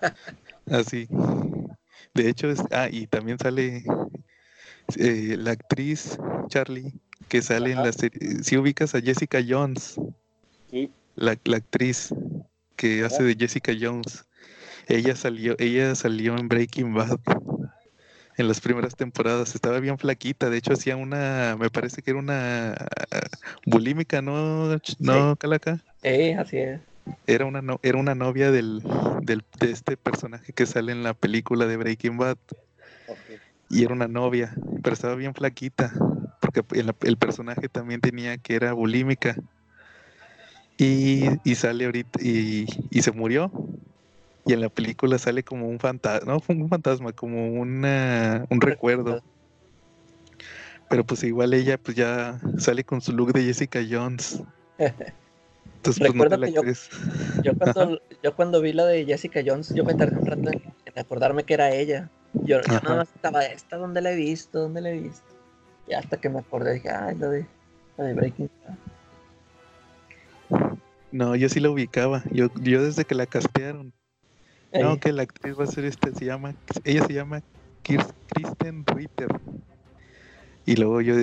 Así. 0.72 1.08
De 2.16 2.30
hecho, 2.30 2.50
es, 2.50 2.62
ah, 2.72 2.88
y 2.90 3.08
también 3.08 3.38
sale 3.38 3.84
eh, 4.98 5.36
la 5.38 5.52
actriz 5.52 6.18
Charlie 6.48 6.94
que 7.28 7.42
sale 7.42 7.72
en 7.72 7.84
la 7.84 7.92
serie. 7.92 8.44
Si 8.44 8.58
ubicas 8.58 8.96
a 8.96 9.02
Jessica 9.02 9.40
Jones, 9.48 10.00
Sí. 10.72 10.92
la, 11.16 11.38
la 11.46 11.58
actriz 11.58 12.14
que 12.76 13.04
hace 13.04 13.24
de 13.24 13.36
Jessica 13.36 13.72
Jones, 13.80 14.26
ella 14.88 15.16
salió, 15.16 15.56
ella 15.60 15.96
salió 15.96 16.38
en 16.38 16.48
Breaking 16.48 16.94
Bad 16.94 17.20
en 18.38 18.48
las 18.48 18.62
primeras 18.62 18.96
temporadas. 18.96 19.56
Estaba 19.56 19.80
bien 19.80 19.98
flaquita, 19.98 20.50
de 20.50 20.58
hecho 20.58 20.74
hacía 20.74 20.96
una, 20.98 21.56
me 21.60 21.70
parece 21.70 22.02
que 22.02 22.12
era 22.12 22.20
una 22.20 22.74
ah, 22.74 23.28
bulímica, 23.66 24.22
¿no? 24.22 24.78
¿No, 25.00 25.36
Calaca? 25.38 25.84
eh, 26.04 26.36
así 26.36 26.58
es. 26.58 26.80
Era 27.28 27.46
una, 27.46 27.62
no- 27.62 27.80
era 27.84 27.98
una 28.00 28.16
novia 28.16 28.52
del, 28.52 28.82
del, 29.22 29.44
de 29.60 29.72
este 29.72 29.98
personaje 29.98 30.54
que 30.54 30.66
sale 30.66 30.92
en 30.92 31.04
la 31.04 31.14
película 31.14 31.66
de 31.68 31.78
Breaking 31.78 32.18
Bad 32.18 32.38
y 33.68 33.84
era 33.84 33.94
una 33.94 34.08
novia, 34.08 34.54
pero 34.84 34.94
estaba 34.94 35.16
bien 35.16 35.34
flaquita, 35.34 35.92
porque 36.40 36.62
el, 36.80 36.94
el 37.02 37.18
personaje 37.18 37.68
también 37.70 38.02
tenía 38.02 38.38
que 38.38 38.56
era 38.56 38.74
bulímica. 38.74 39.36
Y, 40.78 41.24
y 41.50 41.56
sale 41.56 41.86
ahorita 41.86 42.20
y, 42.22 42.66
y 42.90 43.02
se 43.02 43.12
murió. 43.12 43.52
Y 44.46 44.54
en 44.54 44.62
la 44.62 44.70
película 44.70 45.18
sale 45.20 45.44
como 45.44 45.68
un 45.70 45.80
fantasma, 45.80 46.34
no 46.34 46.42
un 46.50 46.70
fantasma, 46.70 47.14
como 47.14 47.50
una, 47.54 48.46
un 48.50 48.62
recuerdo. 48.62 49.22
Pero 50.88 51.06
pues 51.06 51.24
igual 51.24 51.54
ella 51.54 51.78
pues 51.78 51.98
ya 51.98 52.40
sale 52.58 52.84
con 52.84 53.02
su 53.02 53.12
look 53.12 53.34
de 53.34 53.44
Jessica 53.44 53.80
Jones. 53.88 54.42
Entonces 55.90 56.14
pues 56.18 56.30
no 56.32 56.40
que 56.40 56.52
yo- 57.44 57.54
cuando, 57.58 58.02
yo 58.24 58.36
cuando 58.36 58.62
vi 58.62 58.74
la 58.74 58.86
de 58.86 59.06
Jessica 59.06 59.42
Jones, 59.46 59.74
yo 59.74 59.84
me 59.84 59.94
tardé 59.94 60.18
un 60.18 60.26
rato 60.26 60.50
en, 60.50 60.62
en 60.86 61.00
acordarme 61.00 61.44
que 61.44 61.54
era 61.54 61.72
ella. 61.72 62.10
Yo, 62.34 62.62
yo 62.62 62.80
nada 62.84 62.96
más 62.98 63.10
estaba, 63.16 63.46
¿esta 63.46 63.78
dónde 63.78 64.02
la 64.02 64.12
he 64.12 64.16
visto? 64.16 64.60
¿Dónde 64.60 64.82
la 64.82 64.90
he 64.92 65.00
visto? 65.00 65.26
Y 65.88 65.94
hasta 65.94 66.18
que 66.18 66.30
me 66.30 66.40
acordé, 66.40 66.74
dije, 66.74 66.90
ay, 66.90 67.16
la 67.18 67.30
de, 67.30 67.46
la 67.98 68.04
de 68.06 68.14
Breaking 68.14 68.50
Bad. 68.66 68.76
No, 71.12 71.36
yo 71.36 71.48
sí 71.50 71.60
la 71.60 71.70
ubicaba. 71.70 72.24
Yo, 72.32 72.48
yo 72.62 72.84
desde 72.84 73.06
que 73.06 73.16
la 73.16 73.26
castearon. 73.26 73.94
No, 74.74 74.94
Eh, 74.94 75.00
que 75.00 75.14
la 75.14 75.24
actriz 75.24 75.58
va 75.58 75.64
a 75.64 75.68
ser 75.68 75.86
esta, 75.86 76.12
se 76.12 76.26
llama, 76.26 76.54
ella 76.84 77.06
se 77.06 77.14
llama 77.14 77.42
Kristen 77.84 78.84
Ritter. 78.86 79.30
Y 80.66 80.76
luego 80.76 81.00
yo, 81.02 81.14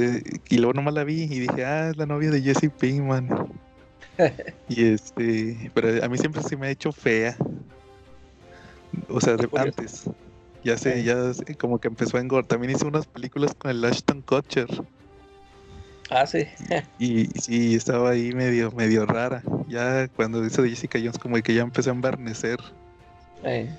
y 0.49 0.57
luego 0.59 0.73
nomás 0.73 0.95
la 0.95 1.05
vi 1.05 1.25
y 1.25 1.41
dije, 1.41 1.65
ah, 1.65 1.91
es 1.91 1.97
la 1.97 2.07
novia 2.07 2.31
de 2.31 2.41
Jesse 2.41 2.71
Pinkman. 2.71 3.29
Y 4.69 4.85
este, 4.93 5.71
pero 5.75 6.05
a 6.05 6.09
mí 6.09 6.19
siempre 6.19 6.43
se 6.43 6.57
me 6.57 6.67
ha 6.67 6.71
hecho 6.71 6.93
fea. 6.93 7.37
O 9.09 9.21
sea, 9.21 9.37
de- 9.37 9.49
antes. 9.57 10.05
Ya 10.65 10.77
sé, 10.79 11.03
ya 11.03 11.35
sé, 11.35 11.57
como 11.57 11.79
que 11.81 11.89
empezó 11.89 12.19
a 12.19 12.21
engordar. 12.21 12.47
También 12.47 12.75
hizo 12.77 12.87
unas 12.87 13.07
películas 13.07 13.53
con 13.59 13.71
el 13.73 13.85
Ashton 13.85 14.23
Kutcher. 14.23 14.69
Ah, 16.09 16.27
sí. 16.27 16.47
Y 16.99 17.27
sí, 17.41 17.75
estaba 17.75 18.11
ahí 18.11 18.33
medio, 18.33 18.71
medio 18.71 19.05
rara. 19.07 19.43
Ya 19.67 20.07
cuando 20.09 20.45
hizo 20.45 20.63
Jessica 20.63 20.99
Jones, 20.99 21.19
como 21.19 21.37
que 21.43 21.55
ya 21.55 21.63
empezó 21.63 21.91
a 21.91 21.95
embarnecer. 21.95 22.59
Eh, 23.43 23.75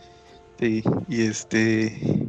Sí, 0.60 0.84
y 1.08 1.22
este. 1.26 2.26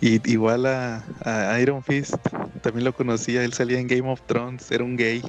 Y 0.00 0.30
igual 0.30 0.66
a, 0.66 1.02
a 1.24 1.58
Iron 1.60 1.82
Fist, 1.82 2.14
también 2.62 2.84
lo 2.84 2.92
conocía, 2.94 3.42
él 3.42 3.52
salía 3.54 3.80
en 3.80 3.86
Game 3.86 4.08
of 4.10 4.20
Thrones, 4.26 4.70
era 4.70 4.84
un 4.84 4.96
gay, 4.96 5.22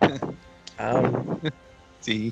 sí. 2.00 2.30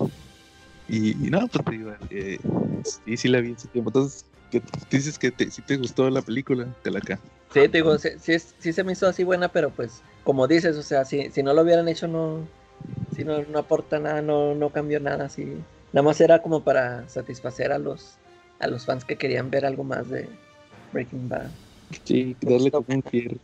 Y, 0.89 1.11
y 1.27 1.31
no, 1.31 1.47
pues 1.49 1.65
te 1.65 1.73
digo, 1.73 1.93
eh, 2.11 2.39
sí, 2.85 3.17
sí 3.17 3.29
la 3.29 3.41
vi 3.41 3.51
en 3.51 3.59
su 3.59 3.69
tiempo. 3.69 3.91
Entonces, 3.91 4.25
¿qué 4.51 4.63
dices 4.91 5.19
que 5.19 5.31
te, 5.31 5.51
si 5.51 5.63
te 5.63 5.77
gustó 5.77 6.09
la 6.09 6.23
película? 6.23 6.67
Te 6.83 6.91
la 6.91 6.99
acá. 6.99 7.19
Sí, 7.53 7.61
te 7.69 7.79
digo, 7.79 7.99
sí, 7.99 8.11
sí, 8.21 8.39
sí 8.39 8.73
se 8.73 8.85
me 8.85 8.93
hizo 8.93 9.07
así 9.07 9.25
buena, 9.25 9.49
pero 9.49 9.71
pues, 9.71 10.03
como 10.25 10.47
dices, 10.47 10.77
o 10.77 10.83
sea, 10.83 11.05
si, 11.05 11.31
si 11.31 11.43
no 11.43 11.55
lo 11.55 11.63
hubieran 11.63 11.89
hecho, 11.89 12.09
no, 12.09 12.47
si 13.15 13.25
no, 13.25 13.43
no 13.43 13.59
aporta 13.59 13.99
nada, 13.99 14.23
no, 14.23 14.55
no 14.55 14.71
cambió 14.71 15.01
nada, 15.01 15.27
así. 15.27 15.45
Nada 15.93 16.03
más 16.03 16.21
era 16.21 16.41
como 16.43 16.63
para 16.63 17.09
satisfacer 17.09 17.73
a 17.73 17.79
los, 17.79 18.17
a 18.61 18.67
los 18.67 18.85
fans 18.85 19.05
que 19.05 19.17
querían 19.17 19.51
ver 19.51 19.65
algo 19.65 19.85
más 19.85 20.09
de 20.09 20.29
Breaking 20.93 21.29
Bad. 21.29 21.51
Sí, 22.05 22.37
darle 22.41 22.70
como 22.70 22.87
un 22.89 23.03
cierre, 23.11 23.39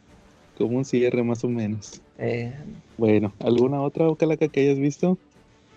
como 0.57 0.77
un 0.79 0.85
cierre 0.85 1.23
más 1.23 1.43
o 1.45 1.49
menos. 1.49 2.01
Eh, 2.19 2.55
Bueno, 2.97 3.35
¿alguna 3.41 3.83
otra 3.83 4.09
Ocalaca 4.09 4.49
que 4.49 4.61
hayas 4.61 4.79
visto? 4.79 5.19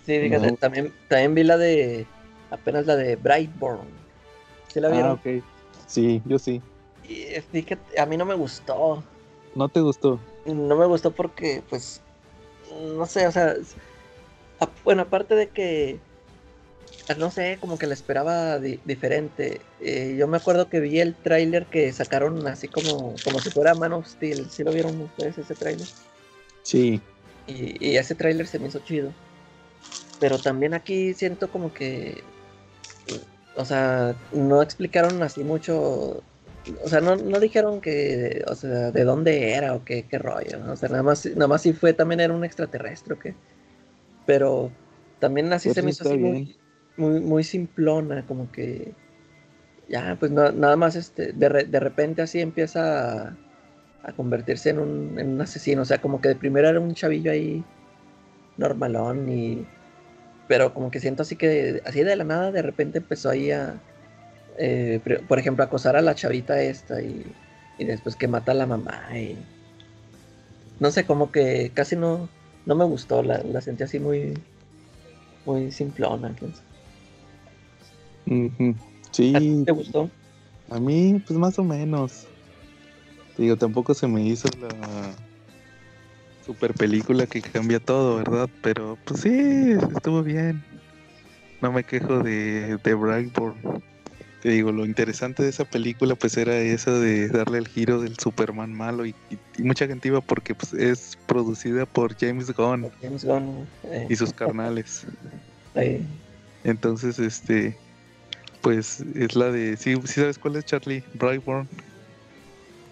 sí, 0.06 0.20
fíjate, 0.20 0.52
No. 0.52 0.58
también, 0.58 0.94
también 1.10 1.36
vi 1.36 1.44
la 1.44 1.58
de, 1.58 2.06
apenas 2.52 2.86
la 2.86 2.96
de 2.96 3.16
Brightburn. 3.16 3.88
¿Sí 4.68 4.80
la 4.80 4.90
vieron? 4.90 5.12
Ah, 5.12 5.14
ok. 5.14 5.44
Sí, 5.88 6.22
yo 6.26 6.38
sí. 6.38 6.62
Y 7.04 7.26
fíjate, 7.52 8.00
a 8.00 8.06
mí 8.06 8.18
no 8.18 8.26
me 8.26 8.36
gustó. 8.36 9.04
¿No 9.56 9.70
te 9.70 9.80
gustó? 9.82 10.20
No 10.46 10.76
me 10.76 10.86
gustó 10.86 11.12
porque, 11.12 11.64
pues, 11.70 12.02
no 12.96 13.06
sé, 13.06 13.26
o 13.28 13.32
sea, 13.32 13.56
a- 14.60 14.70
bueno, 14.84 15.04
aparte 15.04 15.36
de 15.36 15.50
que, 15.50 16.00
ah, 17.10 17.16
no 17.16 17.32
sé, 17.32 17.58
como 17.60 17.78
que 17.78 17.88
la 17.88 17.94
esperaba 17.94 18.60
di- 18.60 18.80
diferente. 18.86 19.62
Eh, 19.82 20.16
yo 20.18 20.28
me 20.28 20.38
acuerdo 20.38 20.70
que 20.70 20.80
vi 20.80 21.00
el 21.00 21.16
tráiler 21.16 21.66
que 21.66 21.92
sacaron 21.94 22.46
así 22.48 22.68
como, 22.68 23.16
como 23.24 23.40
si 23.40 23.50
fuera 23.50 23.74
Man 23.76 23.94
of 23.94 24.08
Steel. 24.08 24.50
¿Sí 24.52 24.64
lo 24.64 24.72
vieron 24.72 25.00
ustedes 25.02 25.38
ese 25.38 25.56
tráiler? 25.56 25.88
Sí. 26.68 27.01
Y, 27.47 27.78
y 27.91 27.95
ese 27.95 28.13
tráiler 28.13 28.45
se 28.45 28.59
me 28.59 28.68
hizo 28.68 28.80
chido. 28.80 29.13
Pero 30.20 30.39
también 30.39 30.74
aquí 30.74 31.13
siento 31.13 31.49
como 31.49 31.74
que, 31.74 32.22
o 33.55 33.63
sea, 33.63 34.15
no 34.34 34.61
explicaron 34.61 35.24
así 35.24 35.43
mucho 35.45 36.24
o 36.84 36.89
sea, 36.89 36.99
no, 36.99 37.15
no 37.15 37.39
dijeron 37.39 37.80
que, 37.80 38.43
o 38.47 38.53
sea, 38.55 38.91
de 38.91 39.03
dónde 39.05 39.53
era 39.53 39.74
o 39.76 39.86
qué, 39.86 40.03
qué 40.03 40.18
rollo, 40.20 40.57
¿no? 40.59 40.74
o 40.74 40.76
sea, 40.76 40.89
nada 40.89 41.03
más, 41.03 41.26
nada 41.26 41.47
más 41.47 41.61
si 41.61 41.72
fue, 41.72 41.93
también 41.93 42.20
era 42.20 42.34
un 42.34 42.43
extraterrestre 42.43 43.13
o 43.13 43.20
qué. 43.20 43.34
Pero 44.26 44.70
también 45.20 45.53
así 45.53 45.74
se 45.74 45.82
me 45.82 45.91
hizo 45.91 46.03
así 46.09 46.18
muy, 46.18 46.57
muy, 46.97 47.22
muy 47.22 47.43
simplona, 47.45 48.26
como 48.28 48.51
que 48.51 48.91
ya, 49.88 50.18
pues 50.20 50.30
no- 50.34 50.51
nada 50.51 50.76
más 50.76 50.97
este, 50.97 51.32
de, 51.32 51.47
re- 51.47 51.63
de 51.63 51.80
repente 51.80 52.22
así 52.22 52.41
empieza 52.41 53.28
a, 53.30 53.38
a 54.08 54.14
convertirse 54.14 54.70
en 54.72 54.80
un, 54.80 55.20
en 55.20 55.30
un 55.34 55.41
asesino, 55.41 55.84
o 55.84 55.86
sea, 55.86 55.99
como 56.01 56.22
que 56.22 56.30
de 56.30 56.36
primero 56.36 56.68
era 56.70 56.80
un 56.80 56.93
chavillo 56.95 57.32
ahí 57.32 57.64
normalón 58.58 59.30
y 59.30 59.66
pero 60.47 60.74
como 60.74 60.89
que 60.89 60.99
siento 60.99 61.24
así 61.24 61.36
que 61.36 61.82
así 61.86 62.03
de 62.03 62.16
la 62.16 62.24
nada 62.24 62.51
de 62.51 62.62
repente 62.62 62.99
empezó 62.99 63.30
ahí 63.30 63.51
a 63.51 63.80
eh, 64.58 64.99
por 65.28 65.38
ejemplo 65.39 65.64
acosar 65.64 65.95
a 65.95 66.01
la 66.01 66.16
chavita 66.16 66.60
esta 66.62 67.01
y, 67.01 67.24
y 67.78 67.86
después 67.86 68.16
que 68.16 68.28
mata 68.28 68.53
a 68.53 68.55
la 68.55 68.66
mamá 68.66 69.10
y 69.20 69.38
no 70.80 70.89
sé 70.91 71.05
como 71.05 71.32
que 71.32 71.72
casi 71.74 71.95
no 71.95 72.30
no 72.66 72.76
me 72.76 72.86
gustó 72.86 73.22
la, 73.24 73.39
la 73.43 73.62
sentí 73.62 73.84
así 73.84 73.99
muy 73.99 74.34
muy 75.45 75.72
simplona 75.72 76.34
quién 76.38 76.53
sabe. 76.55 76.68
Ujú. 78.28 78.76
¿A 79.10 79.12
Sí, 79.12 79.34
ti 79.60 79.66
te 79.66 79.72
gustó? 79.72 80.10
a 80.70 80.80
mí, 80.80 81.22
pues 81.26 81.39
más 81.39 81.58
o 81.60 81.64
menos. 81.64 82.26
Te 83.38 83.44
Digo, 83.44 83.56
tampoco 83.56 83.94
se 83.94 84.08
me 84.08 84.24
hizo 84.24 84.50
la 84.60 85.16
super 86.44 86.74
película 86.74 87.28
que 87.28 87.42
cambia 87.42 87.80
todo, 87.80 88.18
¿verdad? 88.18 88.50
Pero 88.64 88.98
pues 89.06 89.22
sí, 89.22 89.30
estuvo 89.96 90.24
bien. 90.24 90.64
No 91.62 91.72
me 91.72 91.84
quejo 91.84 92.20
de, 92.20 92.78
de 92.84 92.94
Brightburn. 92.96 93.56
Te 94.42 94.50
digo, 94.50 94.72
lo 94.72 94.86
interesante 94.86 95.44
de 95.44 95.50
esa 95.50 95.66
película 95.66 96.16
pues 96.16 96.36
era 96.38 96.58
eso 96.58 97.00
de 97.00 97.28
darle 97.30 97.60
el 97.60 97.68
giro 97.68 98.02
del 98.02 98.18
Superman 98.18 98.72
malo 98.74 99.06
y, 99.06 99.10
y- 99.30 99.38
y 99.58 99.64
mucha 99.64 99.88
gente 99.88 100.08
iba 100.08 100.22
porque 100.22 100.56
pues 100.56 100.74
es 100.74 101.18
producida 101.28 101.86
por 101.86 102.16
James 102.18 102.52
Gunn 102.54 102.92
James 103.02 103.26
Gunn 103.26 103.68
eh, 103.92 104.08
y 104.10 104.16
sus 104.16 104.34
carnales. 104.34 105.06
Entonces, 106.64 107.18
este, 107.20 107.78
pues 108.62 109.00
es 109.16 109.36
la 109.36 109.52
de, 109.52 109.78
sí, 109.78 109.96
sí 110.06 110.14
sabes 110.22 110.38
cuál 110.38 110.56
es 110.56 110.66
Charlie 110.66 111.04
Brightburn, 111.14 111.68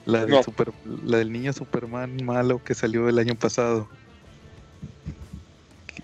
la 0.05 0.21
del 0.21 0.31
No. 0.31 0.43
super, 0.43 0.71
la 0.83 1.17
del 1.17 1.31
niño 1.31 1.51
Superman 1.53 2.15
malo 2.23 2.59
que 2.59 2.75
salió 2.75 3.09
el 3.09 3.19
año 3.19 3.35
pasado. 3.35 3.89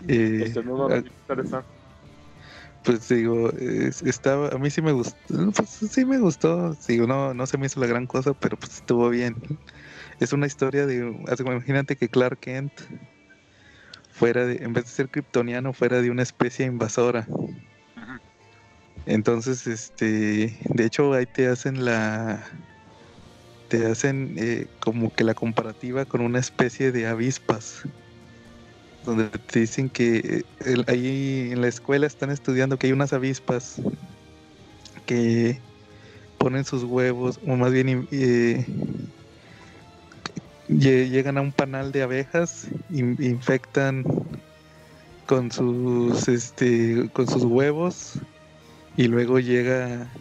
Eh, 0.07 0.41
Este, 0.45 0.63
no, 0.63 0.77
no, 0.77 0.85
ah, 0.85 0.89
me 0.89 0.97
interesa. 0.97 1.65
pues 2.83 3.07
digo, 3.09 3.51
es- 3.51 4.01
estaba, 4.01 4.49
a 4.49 4.57
mí 4.57 4.71
sí 4.71 4.81
me 4.81 4.91
gustó, 4.91 5.15
pues 5.55 5.69
sí 5.69 6.05
me 6.05 6.17
gustó, 6.17 6.73
digo, 6.87 7.05
no, 7.05 7.33
no 7.33 7.45
se 7.45 7.57
me 7.57 7.67
hizo 7.67 7.79
la 7.79 7.85
gran 7.87 8.07
cosa, 8.07 8.33
pero 8.33 8.57
pues 8.57 8.77
estuvo 8.77 9.09
bien. 9.09 9.35
Es 10.19 10.33
una 10.33 10.47
historia 10.47 10.85
de, 10.87 11.13
imagínate 11.39 11.95
que 11.95 12.09
Clark 12.09 12.39
Kent 12.39 12.71
fuera 14.09 14.45
de, 14.45 14.63
en 14.63 14.73
vez 14.73 14.85
de 14.85 14.91
ser 14.91 15.09
kryptoniano, 15.09 15.73
fuera 15.73 16.01
de 16.01 16.09
una 16.11 16.23
especie 16.23 16.65
invasora. 16.65 17.27
Entonces, 19.05 19.67
este, 19.67 20.59
de 20.63 20.85
hecho 20.85 21.13
ahí 21.13 21.25
te 21.25 21.47
hacen 21.47 21.85
la, 21.85 22.45
te 23.71 23.85
hacen 23.85 24.35
eh, 24.37 24.67
como 24.81 25.11
que 25.13 25.23
la 25.23 25.33
comparativa 25.33 26.05
con 26.05 26.19
una 26.19 26.39
especie 26.39 26.91
de 26.91 27.07
avispas, 27.07 27.83
donde 29.01 29.29
te 29.29 29.61
dicen 29.61 29.89
que 29.89 30.43
eh, 30.65 30.83
ahí 30.87 31.51
en 31.53 31.61
la 31.61 31.69
escuela 31.69 32.05
están 32.05 32.31
estudiando 32.31 32.77
que 32.77 32.87
hay 32.87 32.93
unas 32.93 33.13
avispas 33.13 33.81
que 35.05 35.63
ponen 36.37 36.65
sus 36.65 36.83
huevos, 36.83 37.39
o 37.47 37.55
más 37.55 37.71
bien 37.71 38.09
eh, 38.11 38.65
lle- 40.67 41.09
llegan 41.09 41.37
a 41.37 41.41
un 41.41 41.53
panal 41.53 41.93
de 41.93 42.03
abejas, 42.03 42.67
in- 42.89 43.15
infectan 43.21 44.03
con 45.25 45.49
sus 45.49 46.27
este 46.27 47.09
con 47.13 47.25
sus 47.25 47.45
huevos 47.45 48.19
y 48.97 49.07
luego 49.07 49.39
llega 49.39 50.13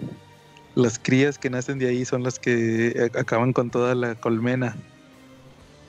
las 0.75 0.99
crías 0.99 1.39
que 1.39 1.51
nacen 1.51 1.79
de 1.79 1.89
ahí 1.89 2.05
son 2.05 2.23
las 2.23 2.39
que 2.39 3.11
a- 3.15 3.21
acaban 3.21 3.53
con 3.53 3.71
toda 3.71 3.95
la 3.95 4.17
colmena. 4.17 4.77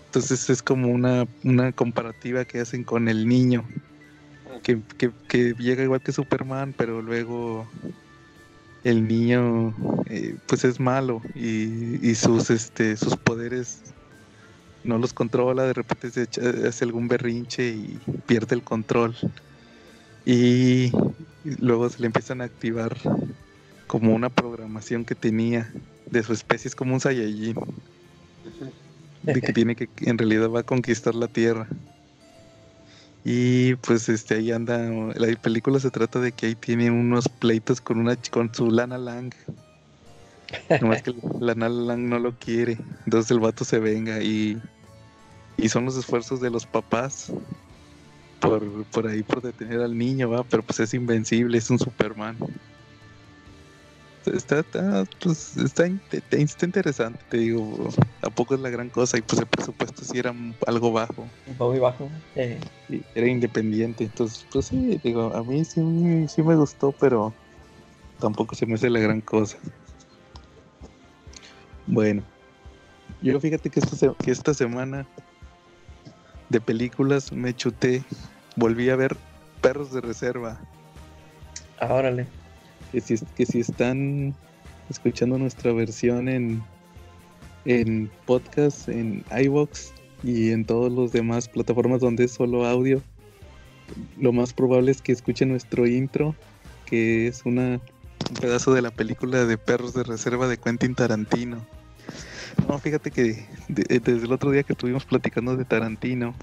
Entonces 0.05 0.49
es 0.49 0.61
como 0.61 0.89
una, 0.89 1.25
una 1.43 1.71
comparativa 1.73 2.45
que 2.45 2.59
hacen 2.59 2.83
con 2.83 3.07
el 3.07 3.27
niño, 3.27 3.67
que, 4.63 4.83
que- 4.97 5.13
que 5.27 5.53
llega 5.57 5.83
igual 5.83 6.01
que 6.01 6.11
Superman, 6.13 6.73
pero 6.75 7.01
luego 7.01 7.71
el 8.83 9.07
niño 9.07 9.75
eh, 10.07 10.37
pues 10.45 10.63
es 10.65 10.79
malo 10.79 11.21
y, 11.33 12.09
y 12.09 12.15
sus 12.15 12.49
este 12.49 12.97
sus 12.97 13.17
poderes 13.17 13.83
no 14.83 14.97
los 14.99 15.13
controla, 15.13 15.63
de 15.65 15.73
repente 15.73 16.11
se 16.11 16.23
echa- 16.23 16.67
hace 16.67 16.85
algún 16.85 17.07
berrinche 17.07 17.69
y 17.69 17.99
pierde 18.25 18.55
el 18.55 18.63
control. 18.63 19.15
Y 20.25 20.91
luego 21.43 21.89
se 21.89 21.99
le 22.01 22.07
empiezan 22.07 22.41
a 22.41 22.45
activar 22.45 22.97
como 23.91 24.15
una 24.15 24.29
programación 24.29 25.03
que 25.03 25.15
tenía 25.15 25.69
de 26.09 26.23
su 26.23 26.31
especie, 26.31 26.69
es 26.69 26.75
como 26.75 26.93
un 26.93 27.01
Saiyajin, 27.01 27.57
de 29.23 29.41
que 29.41 29.51
tiene 29.51 29.75
que, 29.75 29.89
en 30.03 30.17
realidad 30.17 30.49
va 30.49 30.61
a 30.61 30.63
conquistar 30.63 31.13
la 31.13 31.27
Tierra. 31.27 31.67
Y 33.25 33.75
pues 33.75 34.07
este 34.07 34.35
ahí 34.35 34.53
anda, 34.53 34.77
la 34.77 35.27
película 35.41 35.77
se 35.81 35.91
trata 35.91 36.21
de 36.21 36.31
que 36.31 36.45
ahí 36.45 36.55
tiene 36.55 36.89
unos 36.89 37.27
pleitos 37.27 37.81
con 37.81 37.99
una 37.99 38.15
con 38.31 38.55
su 38.55 38.71
Lana 38.71 38.97
Lang. 38.97 39.33
Nomás 40.79 41.01
que 41.01 41.13
Lana 41.41 41.67
Lang 41.67 42.07
no 42.07 42.17
lo 42.17 42.31
quiere. 42.39 42.77
Entonces 43.03 43.29
el 43.29 43.41
vato 43.41 43.65
se 43.65 43.79
venga 43.79 44.23
y, 44.23 44.57
y 45.57 45.67
son 45.67 45.83
los 45.83 45.97
esfuerzos 45.97 46.39
de 46.39 46.49
los 46.49 46.65
papás 46.65 47.29
por, 48.39 48.85
por 48.85 49.07
ahí 49.07 49.21
por 49.21 49.41
detener 49.41 49.81
al 49.81 49.97
niño, 49.97 50.29
va, 50.29 50.45
pero 50.45 50.63
pues 50.63 50.79
es 50.79 50.93
invencible, 50.93 51.57
es 51.57 51.69
un 51.69 51.77
Superman. 51.77 52.37
Está, 54.25 54.59
está, 54.59 55.03
pues, 55.19 55.57
está, 55.57 55.85
está 56.29 56.65
interesante, 56.65 57.25
te 57.27 57.37
digo, 57.37 57.89
tampoco 58.19 58.53
es 58.53 58.59
la 58.61 58.69
gran 58.69 58.89
cosa 58.89 59.17
y 59.17 59.21
pues 59.23 59.41
el 59.41 59.47
presupuesto 59.47 60.03
sí 60.05 60.19
era 60.19 60.31
algo 60.67 60.91
bajo. 60.91 61.27
muy 61.57 61.79
bajo 61.79 62.11
eh, 62.35 62.59
era 63.15 63.27
independiente, 63.27 64.03
entonces, 64.03 64.45
pues 64.51 64.67
sí, 64.67 64.99
digo, 65.03 65.33
a 65.33 65.43
mí 65.43 65.65
sí, 65.65 65.81
sí 66.27 66.43
me 66.43 66.55
gustó, 66.55 66.91
pero 66.99 67.33
tampoco 68.19 68.53
se 68.55 68.67
me 68.67 68.75
hace 68.75 68.91
la 68.91 68.99
gran 68.99 69.21
cosa. 69.21 69.57
Bueno, 71.87 72.23
yo 73.21 73.39
fíjate 73.39 73.71
que 73.71 73.79
esta, 73.79 73.95
se- 73.95 74.13
que 74.23 74.29
esta 74.31 74.53
semana 74.53 75.07
de 76.49 76.61
películas 76.61 77.31
me 77.31 77.55
chuté, 77.55 78.05
volví 78.55 78.89
a 78.91 78.95
ver 78.95 79.17
Perros 79.61 79.91
de 79.91 80.01
Reserva, 80.01 80.61
ah, 81.79 81.93
órale 81.95 82.40
que 82.91 83.01
si, 83.01 83.15
que 83.35 83.45
si 83.45 83.59
están 83.59 84.35
escuchando 84.89 85.37
nuestra 85.37 85.71
versión 85.73 86.27
en, 86.27 86.61
en 87.65 88.09
podcast, 88.25 88.89
en 88.89 89.23
iVoox 89.31 89.91
y 90.23 90.51
en 90.51 90.65
todas 90.65 90.91
las 90.91 91.11
demás 91.11 91.47
plataformas 91.47 92.01
donde 92.01 92.25
es 92.25 92.31
solo 92.31 92.65
audio, 92.65 93.01
lo 94.19 94.31
más 94.33 94.53
probable 94.53 94.91
es 94.91 95.01
que 95.01 95.11
escuchen 95.11 95.49
nuestro 95.49 95.87
intro, 95.87 96.35
que 96.85 97.27
es 97.27 97.43
una, 97.45 97.79
un 98.29 98.35
pedazo 98.39 98.73
de 98.73 98.81
la 98.81 98.91
película 98.91 99.45
de 99.45 99.57
Perros 99.57 99.93
de 99.93 100.03
Reserva 100.03 100.47
de 100.47 100.57
Quentin 100.57 100.95
Tarantino. 100.95 101.65
No, 102.67 102.77
fíjate 102.79 103.11
que 103.11 103.45
de- 103.69 103.99
desde 103.99 104.25
el 104.25 104.31
otro 104.31 104.51
día 104.51 104.63
que 104.63 104.73
estuvimos 104.73 105.05
platicando 105.05 105.55
de 105.55 105.65
Tarantino, 105.65 106.35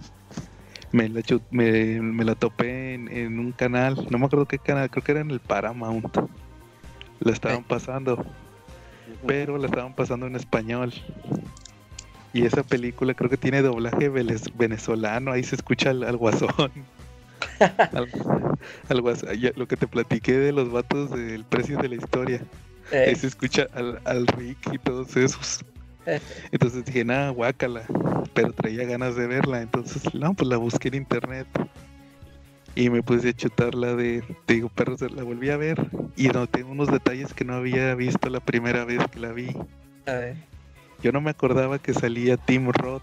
me 0.93 1.09
la, 1.09 1.21
me, 1.51 2.01
me 2.01 2.25
la 2.25 2.35
topé 2.35 2.95
en, 2.95 3.09
en 3.09 3.39
un 3.39 3.53
canal, 3.53 4.07
no 4.11 4.19
me 4.19 4.27
acuerdo 4.27 4.47
qué 4.47 4.59
canal, 4.59 4.89
creo 4.91 5.05
que 5.05 5.13
era 5.13 5.21
en 5.21 5.31
el 5.31 5.41
Paramount. 5.41 6.17
La 7.21 7.33
estaban 7.33 7.65
pasando, 7.65 8.25
pero 9.27 9.59
la 9.59 9.67
estaban 9.67 9.95
pasando 9.95 10.27
en 10.27 10.37
español. 10.37 10.93
Y 12.33 12.45
esa 12.45 12.63
película 12.63 13.15
creo 13.15 13.31
que 13.31 13.37
tiene 13.37 13.63
doblaje 13.63 14.09
venezolano, 14.09 15.33
ahí 15.33 15.43
se 15.43 15.57
escucha 15.57 15.91
al, 15.91 16.05
al 16.05 16.17
guasón. 16.17 16.71
al, 17.93 18.09
al 18.89 19.01
guas- 19.03 19.25
ya, 19.39 19.51
lo 19.57 19.67
que 19.67 19.77
te 19.77 19.87
platiqué 19.89 20.33
de 20.39 20.53
los 20.53 20.71
vatos 20.71 21.11
del 21.11 21.45
precio 21.45 21.79
de 21.79 21.89
la 21.89 21.95
historia. 21.97 22.41
Eh, 22.93 23.05
Ahí 23.09 23.15
se 23.17 23.27
escucha 23.27 23.67
al, 23.75 24.01
al 24.05 24.27
Rick 24.27 24.59
y 24.73 24.79
todos 24.79 25.17
esos. 25.17 25.65
Entonces 26.53 26.85
dije, 26.85 27.05
nada, 27.05 27.31
guácala. 27.31 27.83
Pero 28.35 28.53
traía 28.53 28.85
ganas 28.85 29.17
de 29.17 29.27
verla. 29.27 29.63
Entonces, 29.63 30.15
no, 30.15 30.35
pues 30.35 30.49
la 30.49 30.57
busqué 30.57 30.89
en 30.89 30.95
internet. 30.95 31.47
Y 32.75 32.91
me 32.91 33.03
puse 33.03 33.31
a 33.31 33.33
chutarla 33.33 33.95
de, 33.95 34.23
te 34.47 34.55
digo, 34.55 34.69
perros, 34.69 35.01
la 35.01 35.23
volví 35.25 35.51
a 35.51 35.57
ver. 35.57 35.79
Y 36.17 36.29
noté 36.29 36.63
unos 36.63 36.89
detalles 36.91 37.35
que 37.35 37.45
no 37.45 37.55
había 37.55 37.95
visto 37.95 38.29
la 38.31 38.41
primera 38.41 38.85
vez 38.85 39.01
que 39.11 39.19
la 39.19 39.33
vi. 39.33 39.49
a 40.07 40.13
ver, 40.13 40.37
Yo 41.03 41.11
no 41.13 41.21
me 41.21 41.31
acordaba 41.31 41.79
que 41.79 41.93
salía 41.95 42.37
Tim 42.37 42.71
Roth. 42.71 43.03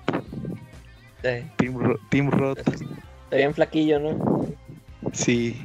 eh, 1.24 1.46
Tim, 1.58 1.78
Ro- 1.78 2.00
Tim 2.10 2.30
Roth, 2.30 2.60
está 2.60 3.36
bien 3.36 3.54
flaquillo 3.54 4.00
no 4.00 4.46
sí, 5.14 5.60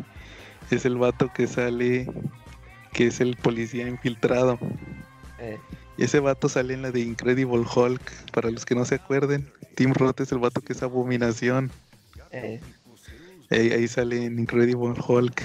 es 0.71 0.85
el 0.85 0.97
vato 0.97 1.31
que 1.33 1.47
sale, 1.47 2.07
que 2.93 3.09
es 3.09 3.21
el 3.21 3.37
policía 3.37 3.87
infiltrado. 3.89 4.59
Eh, 5.39 5.59
Y 6.01 6.05
ese 6.05 6.19
vato 6.19 6.49
sale 6.49 6.73
en 6.73 6.81
la 6.81 6.91
de 6.93 7.01
Incredible 7.01 7.63
Hulk. 7.77 8.01
Para 8.33 8.51
los 8.51 8.65
que 8.65 8.75
no 8.75 8.87
se 8.87 8.95
acuerden, 8.95 9.47
Tim 9.75 9.93
Roth 9.93 10.21
es 10.23 10.33
el 10.33 10.39
vato 10.39 10.63
que 10.63 10.73
es 10.73 10.83
abominación. 10.83 11.71
Eh, 12.33 12.61
Ahí, 13.51 13.71
ahí 13.73 13.87
sale 13.87 14.25
en 14.25 14.39
Incredible 14.39 14.95
Hulk. 15.07 15.43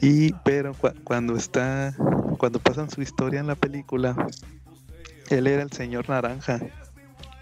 Y 0.00 0.32
pero 0.44 0.72
cua- 0.74 0.94
cuando 1.02 1.34
está, 1.34 1.92
cuando 2.38 2.60
pasan 2.60 2.90
su 2.90 3.02
historia 3.02 3.40
en 3.40 3.48
la 3.48 3.56
película, 3.56 4.14
él 5.30 5.48
era 5.48 5.62
el 5.62 5.72
señor 5.72 6.08
naranja, 6.08 6.60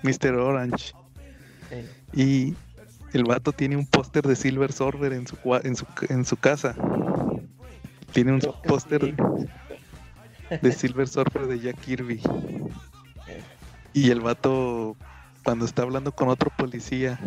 Mr. 0.03 0.35
Orange. 0.37 0.95
eh, 1.71 1.87
Y 2.15 2.55
el 3.13 3.25
vato 3.25 3.53
tiene 3.53 3.77
un 3.77 3.85
póster 3.87 4.27
de 4.27 4.35
Silver 4.35 4.73
Surfer 4.73 5.13
en 5.13 5.27
su, 5.27 5.37
cua- 5.37 5.61
en 5.63 5.77
su, 5.77 5.85
en 6.09 6.25
su 6.25 6.39
casa. 6.39 6.75
Tiene 8.13 8.33
un 8.33 8.41
póster 8.67 9.03
sí. 9.05 9.15
De 10.51 10.73
Silver 10.73 11.09
Surfer 11.09 11.47
de 11.47 11.61
Jack 11.61 11.81
Kirby. 11.81 12.21
Y 13.93 14.11
el 14.11 14.21
vato, 14.21 14.97
cuando 15.45 15.65
está 15.65 15.83
hablando 15.83 16.13
con 16.13 16.29
otro 16.29 16.51
policía 16.57 17.19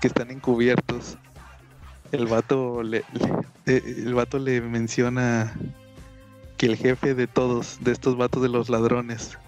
que 0.00 0.08
están 0.08 0.30
encubiertos, 0.30 1.16
el 2.12 2.26
vato 2.26 2.82
le, 2.82 3.04
eh, 3.66 3.82
el 3.98 4.14
vato 4.14 4.38
le 4.38 4.60
menciona 4.60 5.54
que 6.56 6.66
el 6.66 6.76
jefe 6.76 7.14
de 7.14 7.26
todos, 7.26 7.78
de 7.82 7.92
estos 7.92 8.16
vatos 8.16 8.42
de 8.42 8.48
los 8.48 8.68
ladrones, 8.68 9.38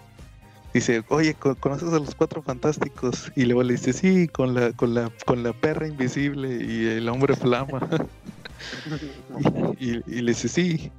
dice, 0.73 1.03
oye, 1.09 1.35
¿co- 1.35 1.57
¿conoces 1.57 1.93
a 1.93 1.99
los 1.99 2.15
cuatro 2.15 2.43
fantásticos? 2.43 3.33
Y 3.35 3.47
luego 3.47 3.63
le 3.63 3.73
dice, 3.73 3.93
sí, 3.93 4.29
con 4.29 4.55
la, 4.55 4.73
con 4.73 4.95
la, 4.95 5.11
con 5.27 5.43
la 5.43 5.53
perra 5.53 5.89
invisible 5.89 6.63
y 6.65 6.87
el 6.87 7.09
hombre 7.09 7.35
flama. 7.35 7.81
y 9.81 10.21
le 10.23 10.31
dice, 10.33 10.49
sí, 10.49 10.93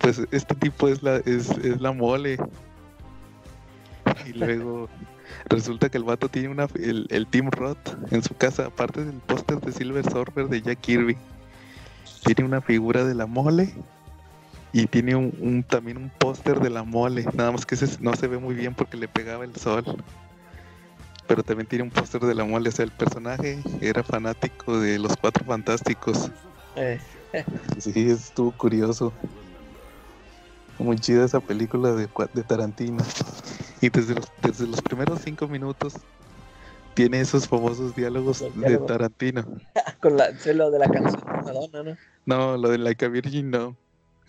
pues 0.00 0.20
este 0.30 0.54
tipo 0.54 0.88
es 0.88 1.02
la, 1.02 1.16
es, 1.16 1.50
es 1.50 1.80
la 1.80 1.92
mole. 1.92 2.36
Y 4.26 4.32
luego 4.32 4.88
resulta 5.48 5.88
que 5.88 5.98
el 5.98 6.04
vato 6.04 6.28
tiene 6.28 6.48
una 6.48 6.66
el, 6.74 7.06
el 7.10 7.26
Team 7.26 7.50
Roth 7.50 7.78
en 8.12 8.22
su 8.22 8.34
casa, 8.34 8.66
aparte 8.66 9.04
del 9.04 9.16
póster 9.20 9.60
de 9.60 9.72
Silver 9.72 10.04
Surfer 10.10 10.48
de 10.48 10.62
Jack 10.62 10.80
Kirby. 10.80 11.16
Tiene 12.24 12.44
una 12.44 12.60
figura 12.60 13.04
de 13.04 13.14
la 13.14 13.26
mole 13.26 13.72
y 14.72 14.86
tiene 14.86 15.14
un, 15.16 15.34
un- 15.40 15.62
también 15.62 15.96
un 15.96 16.10
póster 16.10 16.60
de 16.60 16.70
la 16.70 16.82
mole, 16.84 17.24
nada 17.34 17.52
más 17.52 17.64
que 17.66 17.74
ese 17.74 17.86
no 18.00 18.14
se 18.14 18.26
ve 18.28 18.38
muy 18.38 18.54
bien 18.54 18.74
porque 18.74 18.96
le 18.96 19.08
pegaba 19.08 19.44
el 19.44 19.54
sol. 19.56 19.84
Pero 21.26 21.42
también 21.44 21.66
tiene 21.68 21.84
un 21.84 21.90
póster 21.90 22.20
de 22.22 22.34
la 22.34 22.44
mole, 22.44 22.68
o 22.68 22.72
sea, 22.72 22.84
el 22.84 22.90
personaje 22.90 23.62
era 23.80 24.02
fanático 24.02 24.80
de 24.80 24.98
los 24.98 25.16
Cuatro 25.16 25.44
Fantásticos. 25.44 26.30
eh, 26.76 26.98
Sí, 27.78 28.10
estuvo 28.10 28.50
curioso. 28.52 29.12
Muy 30.80 30.98
chida 30.98 31.24
esa 31.24 31.40
película 31.40 31.92
de, 31.92 32.08
de 32.34 32.42
Tarantino. 32.42 33.04
Y 33.80 33.90
desde 33.90 34.14
los, 34.14 34.32
desde 34.42 34.66
los 34.66 34.80
primeros 34.82 35.20
cinco 35.22 35.46
minutos 35.46 35.94
tiene 36.94 37.20
esos 37.20 37.46
famosos 37.46 37.94
diálogos 37.94 38.44
de. 38.54 38.78
Tarantino. 38.78 39.44
con 40.00 40.16
la, 40.16 40.30
lo 40.54 40.70
de 40.70 40.78
la 40.78 40.88
canción 40.88 41.20
de 41.20 41.42
Madonna, 41.42 41.82
¿no? 41.82 41.96
No, 42.26 42.56
lo 42.56 42.68
de 42.70 42.78
Like 42.78 43.04
a 43.04 43.08
Virgin 43.08 43.50
no. 43.50 43.76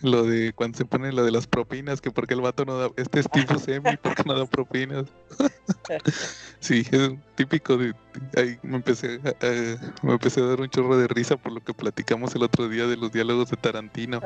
Lo 0.02 0.24
de 0.24 0.52
cuando 0.52 0.76
se 0.78 0.84
pone 0.84 1.12
lo 1.12 1.24
de 1.24 1.30
las 1.30 1.46
propinas, 1.46 2.00
que 2.00 2.10
porque 2.10 2.34
el 2.34 2.40
vato 2.40 2.64
no 2.64 2.76
da, 2.76 2.90
este 2.96 3.20
es 3.20 3.30
tipo 3.30 3.56
semi, 3.58 3.96
porque 4.02 4.24
no 4.26 4.36
da 4.36 4.46
propinas. 4.46 5.06
sí, 6.60 6.84
es 6.90 7.08
un 7.08 7.22
típico 7.36 7.76
de, 7.76 7.94
ahí 8.36 8.58
me 8.62 8.76
empecé 8.76 9.20
a, 9.24 10.04
me 10.04 10.12
empecé 10.12 10.40
a 10.40 10.46
dar 10.46 10.60
un 10.60 10.68
chorro 10.68 10.96
de 10.96 11.06
risa 11.06 11.36
por 11.36 11.52
lo 11.52 11.60
que 11.60 11.72
platicamos 11.72 12.34
el 12.34 12.42
otro 12.42 12.68
día 12.68 12.86
de 12.86 12.96
los 12.96 13.12
diálogos 13.12 13.50
de 13.50 13.56
Tarantino. 13.56 14.20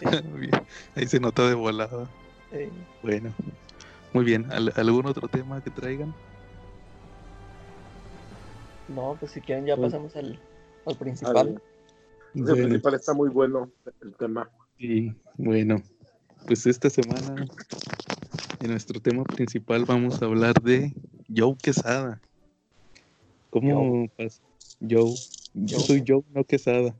Ahí 0.96 1.06
se 1.06 1.20
nota 1.20 1.46
de 1.48 1.54
volada. 1.54 2.08
Bueno, 3.02 3.32
muy 4.12 4.24
bien. 4.24 4.50
¿Al- 4.50 4.72
¿Algún 4.76 5.06
otro 5.06 5.28
tema 5.28 5.62
que 5.62 5.70
traigan? 5.70 6.14
No, 8.88 9.16
pues 9.18 9.32
si 9.32 9.40
quieren 9.40 9.66
ya 9.66 9.76
Pues- 9.76 9.92
pasamos 9.92 10.14
al, 10.16 10.38
al 10.86 10.96
principal. 10.96 11.62
El 12.34 12.42
Bueno, 12.42 12.54
principal 12.56 12.94
está 12.94 13.14
muy 13.14 13.28
bueno 13.28 13.70
el 14.02 14.14
tema. 14.16 14.48
Sí, 14.78 15.14
bueno, 15.36 15.82
pues 16.46 16.66
esta 16.66 16.90
semana 16.90 17.46
en 18.60 18.70
nuestro 18.70 19.00
tema 19.00 19.24
principal 19.24 19.84
vamos 19.84 20.22
a 20.22 20.26
hablar 20.26 20.60
de 20.62 20.92
Joe 21.34 21.56
Quesada. 21.60 22.20
¿Cómo 23.50 24.08
pasa? 24.16 24.42
Joe. 24.80 25.14
Yo 25.54 25.78
Joe. 25.78 25.86
soy 25.86 26.04
Joe, 26.06 26.22
no 26.32 26.44
Quesada. 26.44 26.94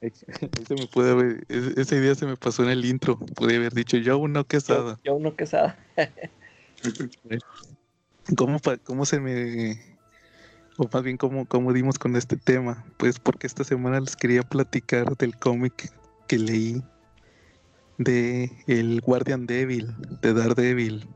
Ahí 0.00 0.10
se 0.66 0.74
me 0.74 0.86
puede 0.86 1.10
haber- 1.12 1.44
ese 1.48 1.80
ese 1.80 2.00
día 2.00 2.14
se 2.14 2.26
me 2.26 2.36
pasó 2.36 2.62
en 2.62 2.70
el 2.70 2.84
intro. 2.84 3.18
Pude 3.18 3.56
haber 3.56 3.72
dicho 3.72 3.96
Joe, 4.04 4.28
no 4.28 4.44
Quesada. 4.44 4.98
Yo, 5.04 5.12
yo 5.12 5.14
uno 5.14 5.36
quesada. 5.36 5.78
¿Cómo, 8.36 8.58
cómo 8.84 9.04
se 9.04 9.20
me... 9.20 9.78
O 10.78 10.88
más 10.90 11.02
bien, 11.02 11.16
¿cómo, 11.16 11.46
¿cómo 11.46 11.72
dimos 11.72 11.98
con 11.98 12.16
este 12.16 12.36
tema? 12.36 12.84
Pues 12.96 13.18
porque 13.18 13.46
esta 13.46 13.62
semana 13.62 14.00
les 14.00 14.16
quería 14.16 14.42
platicar 14.42 15.16
del 15.16 15.36
cómic 15.36 15.92
que 16.32 16.38
leí 16.38 16.82
de 17.98 18.50
El 18.66 19.02
Guardian 19.02 19.44
Devil, 19.44 19.94
de 20.22 20.32
Daredevil. 20.32 21.06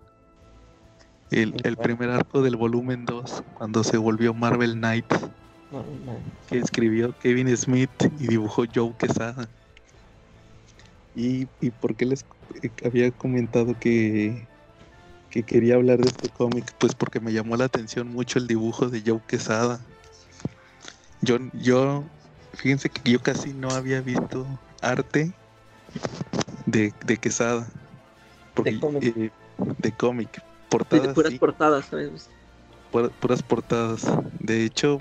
El, 1.30 1.54
el 1.64 1.78
primer 1.78 2.10
arco 2.10 2.42
del 2.42 2.56
volumen 2.56 3.06
2, 3.06 3.42
cuando 3.54 3.82
se 3.82 3.96
volvió 3.96 4.34
Marvel 4.34 4.74
Knight, 4.74 5.06
que 6.50 6.58
escribió 6.58 7.14
Kevin 7.18 7.56
Smith 7.56 7.90
y 8.20 8.26
dibujó 8.26 8.64
Joe 8.72 8.92
Quesada. 8.98 9.48
¿Y, 11.14 11.48
y 11.62 11.70
por 11.70 11.94
qué 11.94 12.04
les 12.04 12.26
eh, 12.62 12.70
había 12.84 13.10
comentado 13.10 13.74
que, 13.80 14.46
que 15.30 15.44
quería 15.44 15.76
hablar 15.76 16.00
de 16.00 16.08
este 16.08 16.28
cómic? 16.28 16.74
Pues 16.78 16.94
porque 16.94 17.20
me 17.20 17.32
llamó 17.32 17.56
la 17.56 17.64
atención 17.64 18.08
mucho 18.12 18.38
el 18.38 18.46
dibujo 18.46 18.90
de 18.90 19.00
Joe 19.00 19.22
Quesada. 19.26 19.80
Yo, 21.22 21.38
yo, 21.54 22.04
fíjense 22.52 22.90
que 22.90 23.10
yo 23.10 23.22
casi 23.22 23.54
no 23.54 23.70
había 23.70 24.02
visto 24.02 24.46
arte 24.90 25.32
de, 26.66 26.92
de 27.04 27.16
Quesada. 27.16 27.66
Porque, 28.54 28.78
cómic. 28.80 29.02
eh, 29.04 29.30
de 29.78 29.92
cómic. 29.92 30.30
Sí, 30.32 30.42
Portadas, 30.68 31.06
de 31.08 31.14
puras 31.14 31.32
sí, 31.32 31.38
portadas, 31.38 31.84
¿sabes? 31.86 32.28
pura- 32.90 33.08
puras 33.08 33.42
portadas. 33.42 34.02
De 34.40 34.64
hecho, 34.64 34.98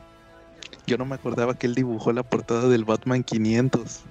yo 0.88 0.98
no 0.98 1.06
me 1.06 1.16
acordaba 1.16 1.54
que 1.56 1.68
él 1.68 1.76
dibujó 1.76 2.12
la 2.14 2.24
portada 2.24 2.68
del 2.70 2.86
Batman 2.86 3.24
500, 3.24 4.02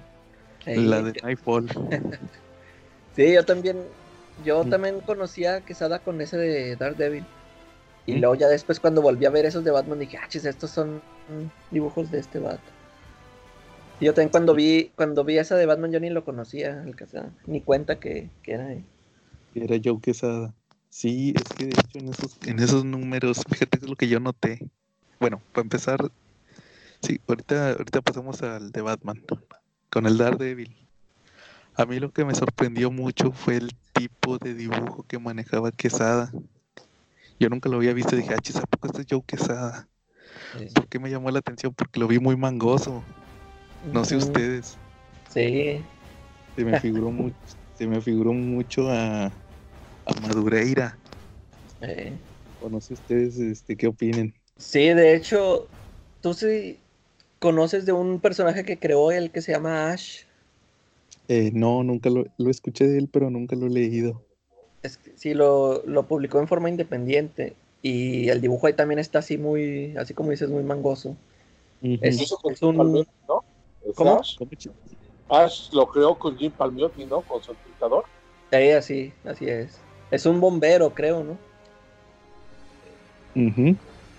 Ahí. 0.65 0.85
la 0.85 1.01
de 1.01 1.13
Nightfall. 1.21 1.67
Sí, 3.15 3.33
yo 3.33 3.45
también, 3.45 3.81
yo 4.43 4.65
Mm. 4.65 4.69
también 4.69 4.99
conocía 4.99 5.55
a 5.55 5.61
Quesada 5.61 5.99
con 5.99 6.19
ese 6.19 6.35
de 6.37 6.75
Daredevil. 6.75 7.25
Y 8.05 8.15
Mm. 8.15 8.19
luego 8.19 8.35
ya 8.35 8.49
después 8.49 8.81
cuando 8.81 9.01
volví 9.01 9.25
a 9.25 9.29
ver 9.29 9.45
esos 9.45 9.63
de 9.63 9.71
Batman 9.71 9.99
dije, 9.99 10.17
ah, 10.21 10.27
chis, 10.27 10.43
estos 10.43 10.71
son 10.71 11.01
dibujos 11.71 12.11
de 12.11 12.19
este 12.19 12.39
vato. 12.39 12.71
Yo 14.01 14.13
también 14.13 14.29
cuando 14.29 14.53
vi, 14.53 14.91
cuando 14.95 15.23
vi 15.23 15.37
esa 15.37 15.55
de 15.55 15.65
Batman 15.65 15.91
yo 15.91 15.99
ni 15.99 16.09
lo 16.09 16.25
conocía, 16.25 16.83
el 16.85 16.95
Quesada, 16.95 17.31
ni 17.45 17.61
cuenta 17.61 17.99
que, 17.99 18.29
que 18.43 18.53
era 18.53 18.71
él. 18.71 18.83
Era 19.53 19.77
Joe 19.83 19.99
Quesada. 20.01 20.53
Sí, 20.89 21.33
es 21.35 21.43
que 21.57 21.65
de 21.65 21.71
hecho 21.71 21.99
en 21.99 22.09
esos, 22.09 22.37
en 22.45 22.59
esos 22.59 22.85
números, 22.85 23.41
fíjate 23.49 23.79
que 23.79 23.85
es 23.85 23.89
lo 23.89 23.95
que 23.95 24.07
yo 24.07 24.19
noté. 24.19 24.59
Bueno, 25.19 25.41
para 25.53 25.63
empezar, 25.63 26.11
sí, 27.01 27.19
ahorita, 27.27 27.71
ahorita 27.71 28.01
pasamos 28.01 28.41
al 28.43 28.71
de 28.71 28.81
Batman, 28.81 29.21
con 29.89 30.05
el 30.05 30.17
Daredevil. 30.17 30.75
A 31.75 31.85
mí 31.85 31.99
lo 31.99 32.11
que 32.11 32.23
me 32.23 32.35
sorprendió 32.35 32.91
mucho 32.91 33.31
fue 33.31 33.57
el 33.57 33.75
tipo 33.93 34.37
de 34.37 34.53
dibujo 34.53 35.03
que 35.07 35.19
manejaba 35.19 35.71
Quesada. 35.71 36.31
Yo 37.39 37.49
nunca 37.49 37.69
lo 37.69 37.77
había 37.77 37.93
visto 37.93 38.15
y 38.15 38.19
dije, 38.19 38.33
ah, 38.33 38.39
chis, 38.41 38.55
¿a 38.57 38.65
poco 38.65 38.87
este 38.87 39.01
es 39.01 39.07
Joe 39.09 39.23
Quesada? 39.25 39.89
Sí. 40.57 40.67
¿Por 40.73 40.87
qué 40.87 40.99
me 40.99 41.09
llamó 41.09 41.31
la 41.31 41.39
atención? 41.39 41.73
Porque 41.73 41.99
lo 41.99 42.07
vi 42.07 42.19
muy 42.19 42.37
mangoso. 42.37 43.03
No 43.91 44.05
sé 44.05 44.15
ustedes. 44.17 44.79
Sí, 45.29 45.85
Se 46.55 46.65
me 46.65 46.75
figuró 46.77 47.11
mucho, 47.11 47.37
se 47.73 47.87
me 47.87 48.01
figuró 48.01 48.33
mucho 48.33 48.89
a, 48.89 49.25
a 49.27 50.13
Madureira. 50.21 51.01
eh. 51.81 52.17
O 52.59 52.69
no 52.69 52.81
sé 52.81 52.93
ustedes 52.93 53.37
este, 53.39 53.77
qué 53.77 53.87
opinen. 53.87 54.33
Sí, 54.57 54.89
de 54.89 55.15
hecho, 55.15 55.67
tú 56.21 56.33
sí 56.33 56.79
conoces 57.39 57.85
de 57.85 57.91
un 57.93 58.19
personaje 58.19 58.65
que 58.65 58.79
creó 58.79 59.11
él 59.11 59.31
que 59.31 59.41
se 59.41 59.51
llama 59.53 59.91
Ash. 59.91 60.23
Eh, 61.27 61.51
no, 61.53 61.83
nunca 61.83 62.09
lo, 62.09 62.23
lo 62.37 62.49
escuché 62.49 62.87
de 62.87 62.97
él, 62.97 63.09
pero 63.11 63.29
nunca 63.29 63.55
lo 63.55 63.67
he 63.67 63.69
leído. 63.69 64.25
Es 64.83 64.97
que 64.97 65.11
sí, 65.17 65.33
lo, 65.33 65.83
lo 65.85 66.07
publicó 66.07 66.39
en 66.39 66.47
forma 66.47 66.69
independiente. 66.69 67.55
Y 67.81 68.29
el 68.29 68.41
dibujo 68.41 68.67
ahí 68.67 68.73
también 68.73 68.99
está 68.99 69.19
así 69.19 69.37
muy, 69.37 69.95
así 69.97 70.13
como 70.13 70.31
dices, 70.31 70.49
muy 70.49 70.63
mangoso. 70.63 71.15
Es- 72.01 72.37
un- 72.61 73.03
¿no? 73.27 73.43
¿Es 73.85 73.95
¿Cómo? 73.95 74.19
Ash? 74.19 74.35
¿Cómo 74.37 74.51
ch- 74.51 74.71
Ash 75.29 75.71
lo 75.73 75.87
creó 75.87 76.17
con 76.17 76.37
Jim 76.37 76.51
Palmiotti, 76.51 77.05
¿no? 77.05 77.21
Con 77.21 77.41
su 77.41 77.55
pintador. 77.55 78.05
Ahí 78.51 78.71
así, 78.71 79.13
así 79.25 79.45
es. 79.47 79.79
Es 80.11 80.25
un 80.25 80.39
bombero, 80.39 80.93
creo, 80.93 81.23
¿no? 81.23 81.37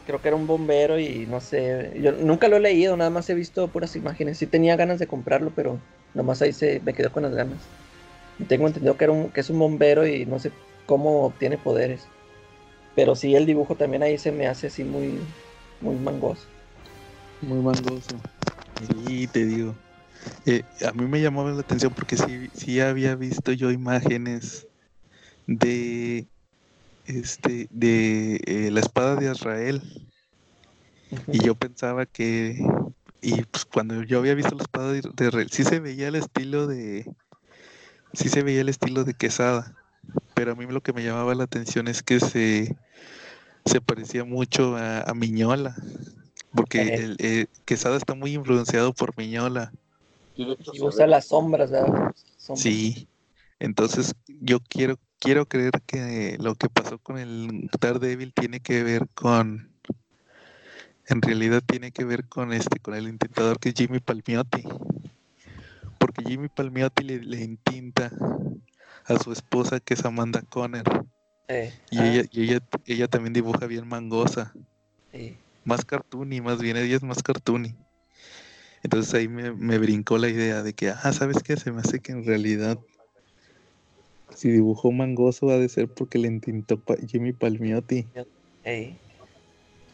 Creo 0.04 0.20
que 0.20 0.28
era 0.28 0.36
un 0.36 0.46
bombero 0.46 0.98
y 0.98 1.26
no 1.26 1.40
sé. 1.40 1.92
Yo 2.00 2.12
nunca 2.12 2.48
lo 2.48 2.56
he 2.56 2.60
leído, 2.60 2.96
nada 2.96 3.10
más 3.10 3.28
he 3.30 3.34
visto 3.34 3.68
puras 3.68 3.96
imágenes. 3.96 4.38
Sí 4.38 4.46
tenía 4.46 4.76
ganas 4.76 4.98
de 4.98 5.06
comprarlo, 5.06 5.52
pero 5.56 5.78
nomás 6.14 6.42
ahí 6.42 6.52
se 6.52 6.80
me 6.80 6.92
quedó 6.92 7.10
con 7.12 7.22
las 7.24 7.34
ganas. 7.34 7.66
Y 8.38 8.44
tengo 8.44 8.66
entendido 8.66 8.96
que, 8.96 9.04
era 9.04 9.12
un, 9.12 9.30
que 9.30 9.40
es 9.40 9.50
un 9.50 9.58
bombero 9.58 10.06
y 10.06 10.26
no 10.26 10.38
sé 10.38 10.52
cómo 10.86 11.24
obtiene 11.24 11.58
poderes. 11.58 12.06
Pero 12.94 13.14
sí, 13.14 13.34
el 13.34 13.46
dibujo 13.46 13.74
también 13.74 14.02
ahí 14.02 14.18
se 14.18 14.32
me 14.32 14.46
hace 14.46 14.68
así 14.68 14.84
muy, 14.84 15.18
muy 15.80 15.96
mangoso. 15.96 16.46
Muy 17.42 17.58
mangoso. 17.58 18.16
Y 18.78 19.26
te 19.28 19.44
digo, 19.44 19.76
eh, 20.44 20.64
a 20.86 20.92
mí 20.92 21.06
me 21.06 21.20
llamaba 21.20 21.50
la 21.50 21.60
atención 21.60 21.92
porque 21.94 22.16
sí, 22.16 22.50
sí 22.54 22.80
había 22.80 23.14
visto 23.16 23.52
yo 23.52 23.70
imágenes 23.70 24.66
de 25.46 26.26
este 27.04 27.68
de 27.70 28.40
eh, 28.46 28.70
la 28.70 28.80
espada 28.80 29.16
de 29.16 29.30
Israel 29.30 29.80
y 31.28 31.38
yo 31.44 31.54
pensaba 31.54 32.04
que 32.04 32.58
y 33.22 33.42
pues 33.44 33.64
cuando 33.64 34.02
yo 34.02 34.18
había 34.18 34.34
visto 34.34 34.54
la 34.54 34.62
espada 34.62 34.92
de 34.92 35.02
de 35.02 35.26
Israel 35.26 35.48
sí 35.50 35.64
se 35.64 35.80
veía 35.80 36.08
el 36.08 36.16
estilo 36.16 36.66
de 36.66 37.06
sí 38.12 38.28
se 38.28 38.42
veía 38.42 38.60
el 38.60 38.68
estilo 38.68 39.04
de 39.04 39.14
Quesada. 39.14 39.74
Pero 40.34 40.52
a 40.52 40.54
mí 40.54 40.66
lo 40.66 40.82
que 40.82 40.92
me 40.92 41.02
llamaba 41.02 41.34
la 41.34 41.44
atención 41.44 41.88
es 41.88 42.02
que 42.02 42.20
se 42.20 42.76
se 43.64 43.80
parecía 43.80 44.24
mucho 44.24 44.76
a, 44.76 45.00
a 45.00 45.14
Miñola 45.14 45.74
porque 46.56 46.80
Eh. 46.82 46.94
el, 46.94 47.16
eh, 47.20 47.46
Quesada 47.64 47.96
está 47.96 48.14
muy 48.14 48.34
influenciado 48.34 48.92
por 48.92 49.16
Miñola 49.16 49.72
Y 50.34 50.56
usa 50.80 51.06
las 51.06 51.26
sombras, 51.26 51.70
¿verdad? 51.70 52.12
Sombras. 52.38 52.62
Sí, 52.62 53.08
entonces 53.60 54.14
yo 54.40 54.60
quiero 54.60 54.98
quiero 55.18 55.46
creer 55.46 55.82
que 55.86 56.36
lo 56.40 56.54
que 56.54 56.68
pasó 56.68 56.98
con 56.98 57.18
el 57.18 57.70
Daredevil 57.80 58.32
tiene 58.34 58.60
que 58.60 58.82
ver 58.82 59.08
con 59.14 59.70
en 61.08 61.22
realidad 61.22 61.62
tiene 61.66 61.92
que 61.92 62.04
ver 62.04 62.26
con 62.28 62.52
este 62.52 62.80
con 62.80 62.94
el 62.94 63.08
intentador 63.08 63.58
que 63.58 63.70
es 63.70 63.74
Jimmy 63.76 64.00
Palmiotti. 64.00 64.64
Porque 65.98 66.22
Jimmy 66.24 66.48
Palmiotti 66.48 67.02
le, 67.04 67.20
le 67.20 67.42
intinta 67.42 68.10
a 69.04 69.18
su 69.18 69.32
esposa 69.32 69.80
que 69.80 69.94
es 69.94 70.04
Amanda 70.04 70.42
Conner 70.42 70.84
Eh, 71.48 71.72
y 71.90 71.98
ah, 71.98 72.06
ella 72.06 72.24
y 72.30 72.42
ella 72.44 72.60
ella 72.86 73.08
también 73.08 73.32
dibuja 73.32 73.66
bien 73.66 73.86
mangosa, 73.88 74.52
sí. 75.12 75.36
Más 75.66 75.84
cartoony, 75.84 76.40
más 76.40 76.60
bien 76.60 76.76
ella 76.76 76.96
es 76.96 77.02
más 77.02 77.22
cartoony. 77.22 77.76
Entonces 78.82 79.12
ahí 79.14 79.28
me, 79.28 79.52
me 79.52 79.78
brincó 79.78 80.18
la 80.18 80.28
idea 80.28 80.62
de 80.62 80.74
que, 80.74 80.90
ah, 80.90 81.12
¿sabes 81.12 81.42
qué? 81.42 81.56
Se 81.56 81.72
me 81.72 81.80
hace 81.80 82.00
que 82.00 82.12
en 82.12 82.24
realidad 82.24 82.78
si 84.34 84.50
dibujó 84.50 84.92
Mangoso 84.92 85.50
ha 85.50 85.58
de 85.58 85.68
ser 85.68 85.88
porque 85.88 86.18
le 86.18 86.28
entintó 86.28 86.80
pa- 86.80 86.96
Jimmy 87.06 87.32
Palmiotti. 87.32 88.08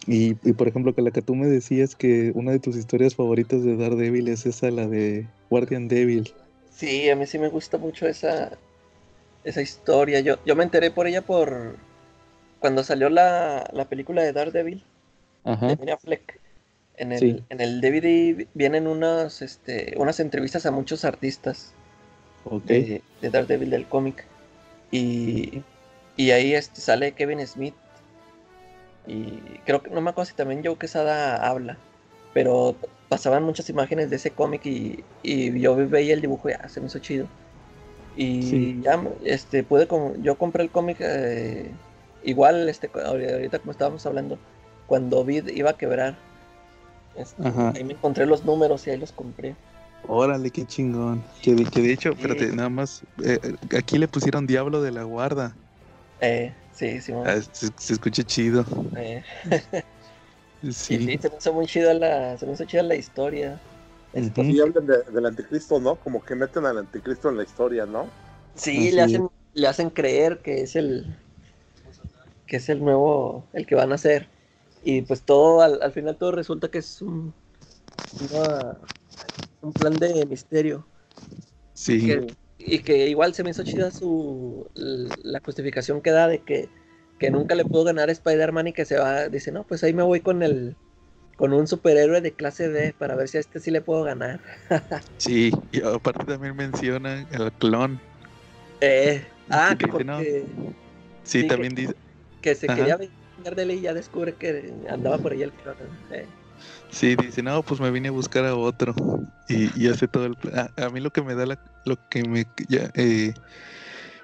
Y, 0.06 0.30
y 0.42 0.52
por 0.54 0.66
ejemplo, 0.66 0.94
que 0.94 1.02
la 1.02 1.12
que 1.12 1.22
tú 1.22 1.34
me 1.36 1.46
decías 1.46 1.94
que 1.94 2.32
una 2.34 2.50
de 2.50 2.58
tus 2.58 2.76
historias 2.76 3.14
favoritas 3.14 3.62
de 3.62 3.76
Daredevil 3.76 4.28
es 4.28 4.46
esa, 4.46 4.70
la 4.70 4.88
de 4.88 5.28
Guardian 5.48 5.86
Devil. 5.86 6.34
Sí, 6.70 7.08
a 7.08 7.14
mí 7.14 7.26
sí 7.26 7.38
me 7.38 7.48
gusta 7.48 7.78
mucho 7.78 8.08
esa, 8.08 8.58
esa 9.44 9.62
historia. 9.62 10.20
Yo, 10.20 10.38
yo 10.44 10.56
me 10.56 10.64
enteré 10.64 10.90
por 10.90 11.06
ella 11.06 11.22
por 11.22 11.76
cuando 12.58 12.82
salió 12.82 13.10
la, 13.10 13.68
la 13.72 13.84
película 13.84 14.22
de 14.22 14.32
Daredevil 14.32 14.84
Ajá. 15.44 15.66
de 15.68 15.76
Ben 15.76 15.90
Affleck. 15.90 16.40
En 16.96 17.12
el, 17.12 17.18
Sí. 17.18 17.44
en 17.48 17.60
el 17.60 17.80
DVD 17.80 18.46
vienen 18.54 18.86
unas, 18.86 19.42
este, 19.42 19.94
unas 19.96 20.20
entrevistas 20.20 20.66
a 20.66 20.70
muchos 20.70 21.04
artistas 21.04 21.72
Ok. 22.44 22.64
de, 22.64 23.02
de 23.20 23.30
Daredevil 23.30 23.70
del 23.70 23.86
cómic. 23.86 24.24
Y, 24.90 25.62
y 26.16 26.30
ahí 26.32 26.54
este, 26.54 26.80
sale 26.80 27.12
Kevin 27.12 27.44
Smith. 27.46 27.74
Y 29.06 29.38
creo 29.64 29.82
que 29.82 29.90
no 29.90 30.00
me 30.00 30.10
acuerdo 30.10 30.30
si 30.30 30.36
también 30.36 30.62
Joe 30.64 30.76
Quesada 30.76 31.36
habla. 31.48 31.76
Pero 32.34 32.76
pasaban 33.08 33.42
muchas 33.42 33.68
imágenes 33.68 34.10
de 34.10 34.16
ese 34.16 34.30
cómic 34.30 34.64
y, 34.64 35.02
y 35.22 35.58
yo 35.60 35.74
veía 35.76 36.14
el 36.14 36.20
dibujo 36.20 36.48
y 36.50 36.52
ah, 36.52 36.68
se 36.68 36.80
me 36.80 36.86
hizo 36.86 36.98
chido. 36.98 37.26
Y 38.16 38.42
Sí. 38.42 38.80
ya 38.82 39.02
este, 39.24 39.62
pude 39.64 39.86
com- 39.86 40.22
yo 40.22 40.36
compré 40.36 40.62
el 40.62 40.70
cómic 40.70 40.98
eh, 41.00 41.70
igual 42.22 42.68
este, 42.68 42.90
ahorita 42.94 43.58
como 43.58 43.72
estábamos 43.72 44.04
hablando, 44.06 44.38
cuando 44.86 45.24
Vid 45.24 45.48
iba 45.48 45.70
a 45.70 45.76
quebrar. 45.76 46.16
este, 47.16 47.46
Ajá. 47.46 47.72
ahí 47.74 47.84
me 47.84 47.92
encontré 47.92 48.24
los 48.26 48.44
números 48.44 48.86
y 48.86 48.90
ahí 48.90 48.96
los 48.98 49.12
compré. 49.12 49.54
Órale, 50.08 50.50
qué 50.50 50.64
chingón. 50.66 51.22
Que 51.42 51.54
de, 51.54 51.64
que 51.64 51.80
de 51.80 51.92
hecho, 51.92 52.10
Sí. 52.12 52.16
espérate, 52.18 52.54
nada 52.56 52.68
más, 52.68 53.02
eh, 53.22 53.38
eh, 53.42 53.76
aquí 53.78 53.98
le 53.98 54.08
pusieron 54.08 54.46
Diablo 54.46 54.80
de 54.82 54.90
la 54.92 55.02
Guarda. 55.04 55.54
Eh, 56.20 56.52
sí, 56.72 57.00
sí, 57.00 57.12
Ah, 57.12 57.36
se, 57.52 57.68
se 57.76 57.92
escucha 57.92 58.22
chido. 58.22 58.64
eh, 58.96 59.22
Sí. 60.70 60.94
Y 60.94 60.98
sí, 61.06 61.18
se 61.20 61.28
me 61.28 61.36
hizo 61.38 61.52
muy 61.52 61.66
chida 61.66 61.92
la, 61.92 62.38
se 62.38 62.46
me 62.46 62.52
hizo 62.52 62.64
chida 62.64 62.82
la 62.84 62.94
historia. 62.94 63.58
Ujú. 64.14 64.42
Y 64.42 64.60
hablan 64.60 64.86
de- 64.86 65.02
del 65.12 65.26
anticristo, 65.26 65.80
¿no? 65.80 65.96
Como 65.96 66.24
que 66.24 66.36
meten 66.36 66.64
al 66.66 66.78
anticristo 66.78 67.28
en 67.30 67.36
la 67.36 67.42
historia, 67.42 67.84
¿no? 67.84 68.06
Sí, 68.54 68.76
Así 68.78 68.92
le 68.92 69.02
hacen, 69.02 69.28
le 69.54 69.66
hacen 69.66 69.90
creer 69.90 70.38
que 70.40 70.62
es 70.62 70.76
el 70.76 71.16
que 72.46 72.56
es 72.58 72.68
el 72.68 72.80
nuevo, 72.84 73.44
el 73.54 73.66
que 73.66 73.74
van 73.74 73.90
a 73.92 73.96
hacer. 73.96 74.28
Y 74.84 75.02
pues 75.02 75.22
todo, 75.22 75.62
al, 75.62 75.80
al 75.82 75.92
final 75.92 76.16
todo 76.16 76.32
resulta 76.32 76.68
que 76.70 76.78
es 76.78 77.00
un, 77.02 77.32
una- 78.20 78.76
un 79.60 79.72
plan 79.72 79.98
de 79.98 80.26
misterio. 80.26 80.86
Sí. 81.74 82.06
Que- 82.06 82.34
y 82.58 82.78
que 82.80 83.08
igual 83.08 83.34
se 83.34 83.42
me 83.42 83.50
hizo 83.50 83.64
chida 83.64 83.90
su 83.90 84.68
la 84.74 85.40
justificación 85.44 86.00
que 86.00 86.12
da 86.12 86.28
de 86.28 86.38
que, 86.42 86.68
que 87.18 87.30
nunca 87.30 87.56
le 87.56 87.64
pudo 87.64 87.82
ganar 87.84 88.08
a 88.08 88.12
Spider-Man 88.12 88.68
y 88.68 88.72
que 88.72 88.84
se 88.84 88.98
va, 88.98 89.28
dice, 89.28 89.50
no, 89.50 89.64
pues 89.64 89.82
ahí 89.82 89.92
me 89.92 90.04
voy 90.04 90.20
con 90.20 90.42
el 90.44 90.76
con 91.36 91.52
un 91.54 91.66
superhéroe 91.66 92.20
de 92.20 92.32
clase 92.34 92.68
D 92.68 92.94
para 92.96 93.16
ver 93.16 93.26
si 93.26 93.36
a 93.38 93.40
este 93.40 93.58
sí 93.58 93.70
le 93.72 93.80
puedo 93.80 94.04
ganar. 94.04 94.40
Sí, 95.16 95.50
y 95.72 95.82
aparte 95.82 96.24
también 96.24 96.54
menciona 96.54 97.26
el 97.32 97.50
clon. 97.52 98.00
Eh, 98.80 99.24
ah, 99.50 99.74
que 99.76 100.04
no. 100.04 100.18
Sí, 101.24 101.42
que- 101.42 101.48
también 101.48 101.74
dice, 101.74 101.94
que 102.42 102.54
se 102.54 102.66
Ajá. 102.66 102.76
quería 102.76 102.98
vengar 103.42 103.56
de 103.56 103.62
él 103.64 103.70
y 103.72 103.80
ya 103.80 103.92
descubre 103.92 104.34
que 104.34 104.72
andaba 104.88 105.18
por 105.18 105.32
ahí 105.32 105.42
el. 105.42 105.52
Eh, 106.12 106.26
sí, 106.90 107.16
dice, 107.16 107.42
no, 107.42 107.62
pues 107.62 107.80
me 107.80 107.90
vine 107.90 108.08
a 108.08 108.12
buscar 108.12 108.44
a 108.44 108.54
otro. 108.54 108.94
Y, 109.48 109.82
y 109.82 109.88
hace 109.88 110.06
todo 110.06 110.26
el. 110.26 110.36
A, 110.54 110.86
a 110.86 110.90
mí 110.90 111.00
lo 111.00 111.10
que 111.10 111.22
me 111.22 111.34
da 111.34 111.46
la, 111.46 111.58
lo 111.84 111.96
que 112.08 112.22
me 112.22 112.46
ya, 112.68 112.90
eh, 112.94 113.34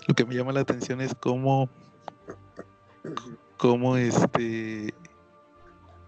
lo 0.06 0.14
que 0.14 0.24
me 0.24 0.34
llama 0.34 0.52
la 0.52 0.60
atención 0.60 1.00
es 1.00 1.14
cómo, 1.18 1.68
cómo 3.56 3.96
este 3.96 4.94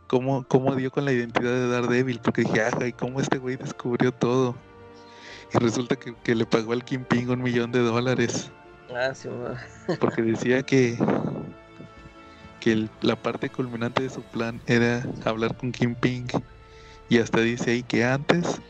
cómo, 0.06 0.44
cómo 0.46 0.74
dio 0.76 0.90
con 0.90 1.04
la 1.04 1.12
identidad 1.12 1.50
de 1.50 1.68
Daredevil, 1.68 2.20
porque 2.20 2.42
dije, 2.42 2.62
ajá, 2.62 2.86
y 2.86 2.92
cómo 2.92 3.20
este 3.20 3.38
güey 3.38 3.56
descubrió 3.56 4.12
todo. 4.12 4.56
Y 5.52 5.58
resulta 5.58 5.96
que, 5.96 6.14
que 6.22 6.34
le 6.36 6.46
pagó 6.46 6.72
al 6.72 6.84
Kingpin 6.84 7.30
un 7.30 7.42
millón 7.42 7.72
de 7.72 7.80
dólares. 7.80 8.52
ah, 8.94 9.12
sí, 9.14 9.28
porque 9.98 10.22
decía 10.22 10.62
que 10.62 10.96
que 12.60 12.72
el- 12.72 12.90
la 13.00 13.16
parte 13.16 13.50
culminante 13.50 14.02
de 14.02 14.10
su 14.10 14.22
plan 14.22 14.60
era 14.66 15.04
hablar 15.24 15.56
con 15.56 15.72
Kingpin 15.72 16.26
y 17.08 17.18
hasta 17.18 17.40
dice 17.40 17.72
ahí 17.72 17.82
que 17.82 18.04
antes 18.04 18.60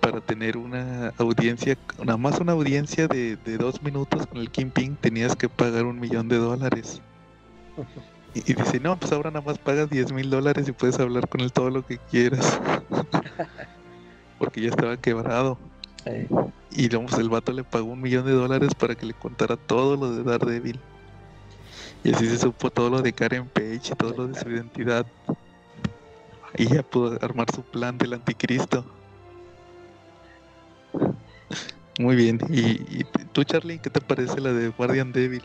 para 0.00 0.20
tener 0.20 0.56
una 0.56 1.12
audiencia 1.18 1.78
nada 1.98 2.16
más 2.18 2.38
una 2.40 2.52
audiencia 2.52 3.06
de, 3.06 3.36
de 3.36 3.56
dos 3.58 3.82
minutos 3.82 4.26
con 4.26 4.38
el 4.38 4.50
Kingpin 4.50 4.96
tenías 4.96 5.36
que 5.36 5.48
pagar 5.48 5.84
un 5.84 6.00
millón 6.00 6.28
de 6.28 6.36
dólares. 6.38 7.00
Y, 8.34 8.50
y 8.50 8.54
dice 8.54 8.80
no 8.80 8.96
pues 8.98 9.12
ahora 9.12 9.30
nada 9.30 9.44
más 9.46 9.58
pagas 9.58 9.88
10 9.88 10.12
mil 10.12 10.28
dólares 10.30 10.66
y 10.68 10.72
puedes 10.72 10.98
hablar 10.98 11.28
con 11.28 11.40
él 11.42 11.52
todo 11.52 11.70
lo 11.70 11.86
que 11.86 11.98
quieras 12.10 12.60
porque 14.38 14.60
ya 14.62 14.68
estaba 14.68 14.96
quebrado. 14.96 15.58
Y 16.70 16.88
vamos, 16.88 17.16
el 17.18 17.28
vato 17.28 17.52
le 17.52 17.62
pagó 17.64 17.86
un 17.92 18.00
millón 18.00 18.26
de 18.26 18.32
dólares 18.32 18.74
para 18.74 18.94
que 18.96 19.06
le 19.06 19.14
contara 19.14 19.56
todo 19.56 19.96
lo 19.96 20.12
de 20.14 20.24
Daredevil. 20.24 20.80
Y 22.04 22.14
así 22.14 22.28
se 22.28 22.38
supo 22.38 22.70
todo 22.70 22.90
lo 22.90 23.02
de 23.02 23.12
Karen 23.12 23.48
Page 23.48 23.80
y 23.92 23.94
todo 23.96 24.14
lo 24.14 24.26
de 24.28 24.38
su 24.38 24.48
identidad. 24.50 25.06
Y 26.56 26.72
ya 26.72 26.82
pudo 26.82 27.18
armar 27.22 27.50
su 27.52 27.62
plan 27.62 27.98
del 27.98 28.12
anticristo. 28.12 28.84
Muy 31.98 32.14
bien. 32.14 32.38
¿Y, 32.48 33.00
y 33.00 33.04
tú, 33.32 33.42
Charlie, 33.42 33.78
qué 33.78 33.90
te 33.90 34.00
parece 34.00 34.40
la 34.40 34.52
de 34.52 34.68
Guardian 34.68 35.12
Devil? 35.12 35.42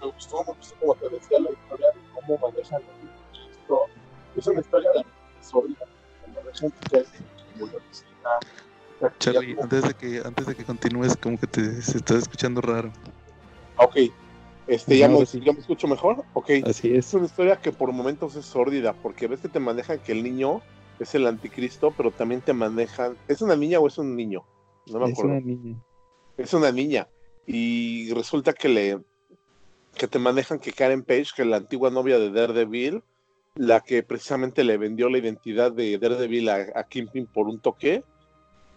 me 0.00 0.06
gustó, 0.12 0.44
me 0.44 0.52
gustó 0.54 0.76
como 0.80 0.94
te 0.94 1.08
decía 1.08 1.38
la 1.40 1.50
historia 1.50 1.86
de 1.88 2.00
cómo 2.14 2.38
manejan 2.38 2.82
el 2.82 3.50
esto. 3.50 3.80
Es 4.36 4.46
una 4.46 4.60
historia 4.60 4.90
de 4.94 5.04
sólida, 5.40 5.86
como 6.22 6.42
manejan 6.42 6.70
que 6.90 6.98
es 6.98 7.08
como 7.52 7.66
la 7.66 7.78
visita. 7.88 9.18
Charlie, 9.18 9.56
antes 9.60 9.82
de 9.82 9.94
que 9.94 10.22
antes 10.24 10.46
de 10.46 10.54
que 10.54 10.64
continúes, 10.64 11.16
como 11.16 11.38
que 11.38 11.46
te 11.46 11.82
se 11.82 11.98
está 11.98 12.16
escuchando 12.16 12.60
raro. 12.60 12.92
Ok, 13.76 13.96
este, 14.68 14.98
¿ya, 14.98 15.08
me, 15.08 15.24
sí. 15.26 15.40
¿ya 15.44 15.52
me 15.52 15.60
escucho 15.60 15.88
mejor? 15.88 16.24
Ok, 16.34 16.50
Así 16.64 16.94
es 16.94 17.12
una 17.14 17.26
historia 17.26 17.56
que 17.56 17.72
por 17.72 17.92
momentos 17.92 18.36
es 18.36 18.44
sórdida, 18.46 18.92
porque 18.92 19.26
ves 19.26 19.40
que 19.40 19.48
te 19.48 19.60
manejan 19.60 19.98
que 19.98 20.12
el 20.12 20.22
niño 20.22 20.60
es 21.00 21.14
el 21.14 21.26
anticristo, 21.26 21.92
pero 21.96 22.10
también 22.10 22.40
te 22.40 22.52
manejan. 22.52 23.16
¿Es 23.28 23.42
una 23.42 23.56
niña 23.56 23.80
o 23.80 23.86
es 23.86 23.98
un 23.98 24.14
niño? 24.14 24.44
No 24.86 24.98
me 25.00 25.06
Es 25.06 25.12
acuerdo. 25.12 25.32
una 25.32 25.40
niña. 25.40 25.76
es 26.36 26.54
una 26.54 26.72
niña 26.72 27.08
y 27.46 28.12
resulta 28.12 28.52
que 28.52 28.68
le 28.68 28.98
que 29.96 30.06
te 30.06 30.18
manejan 30.18 30.58
que 30.60 30.72
Karen 30.72 31.02
Page, 31.02 31.28
que 31.34 31.42
es 31.42 31.48
la 31.48 31.56
antigua 31.56 31.90
novia 31.90 32.18
de 32.18 32.30
Daredevil, 32.30 33.02
la 33.56 33.80
que 33.80 34.02
precisamente 34.04 34.62
le 34.62 34.76
vendió 34.76 35.08
la 35.08 35.18
identidad 35.18 35.72
de 35.72 35.98
Daredevil 35.98 36.48
a, 36.50 36.66
a 36.76 36.84
Kingpin 36.84 37.26
por 37.26 37.48
un 37.48 37.58
toque, 37.58 38.04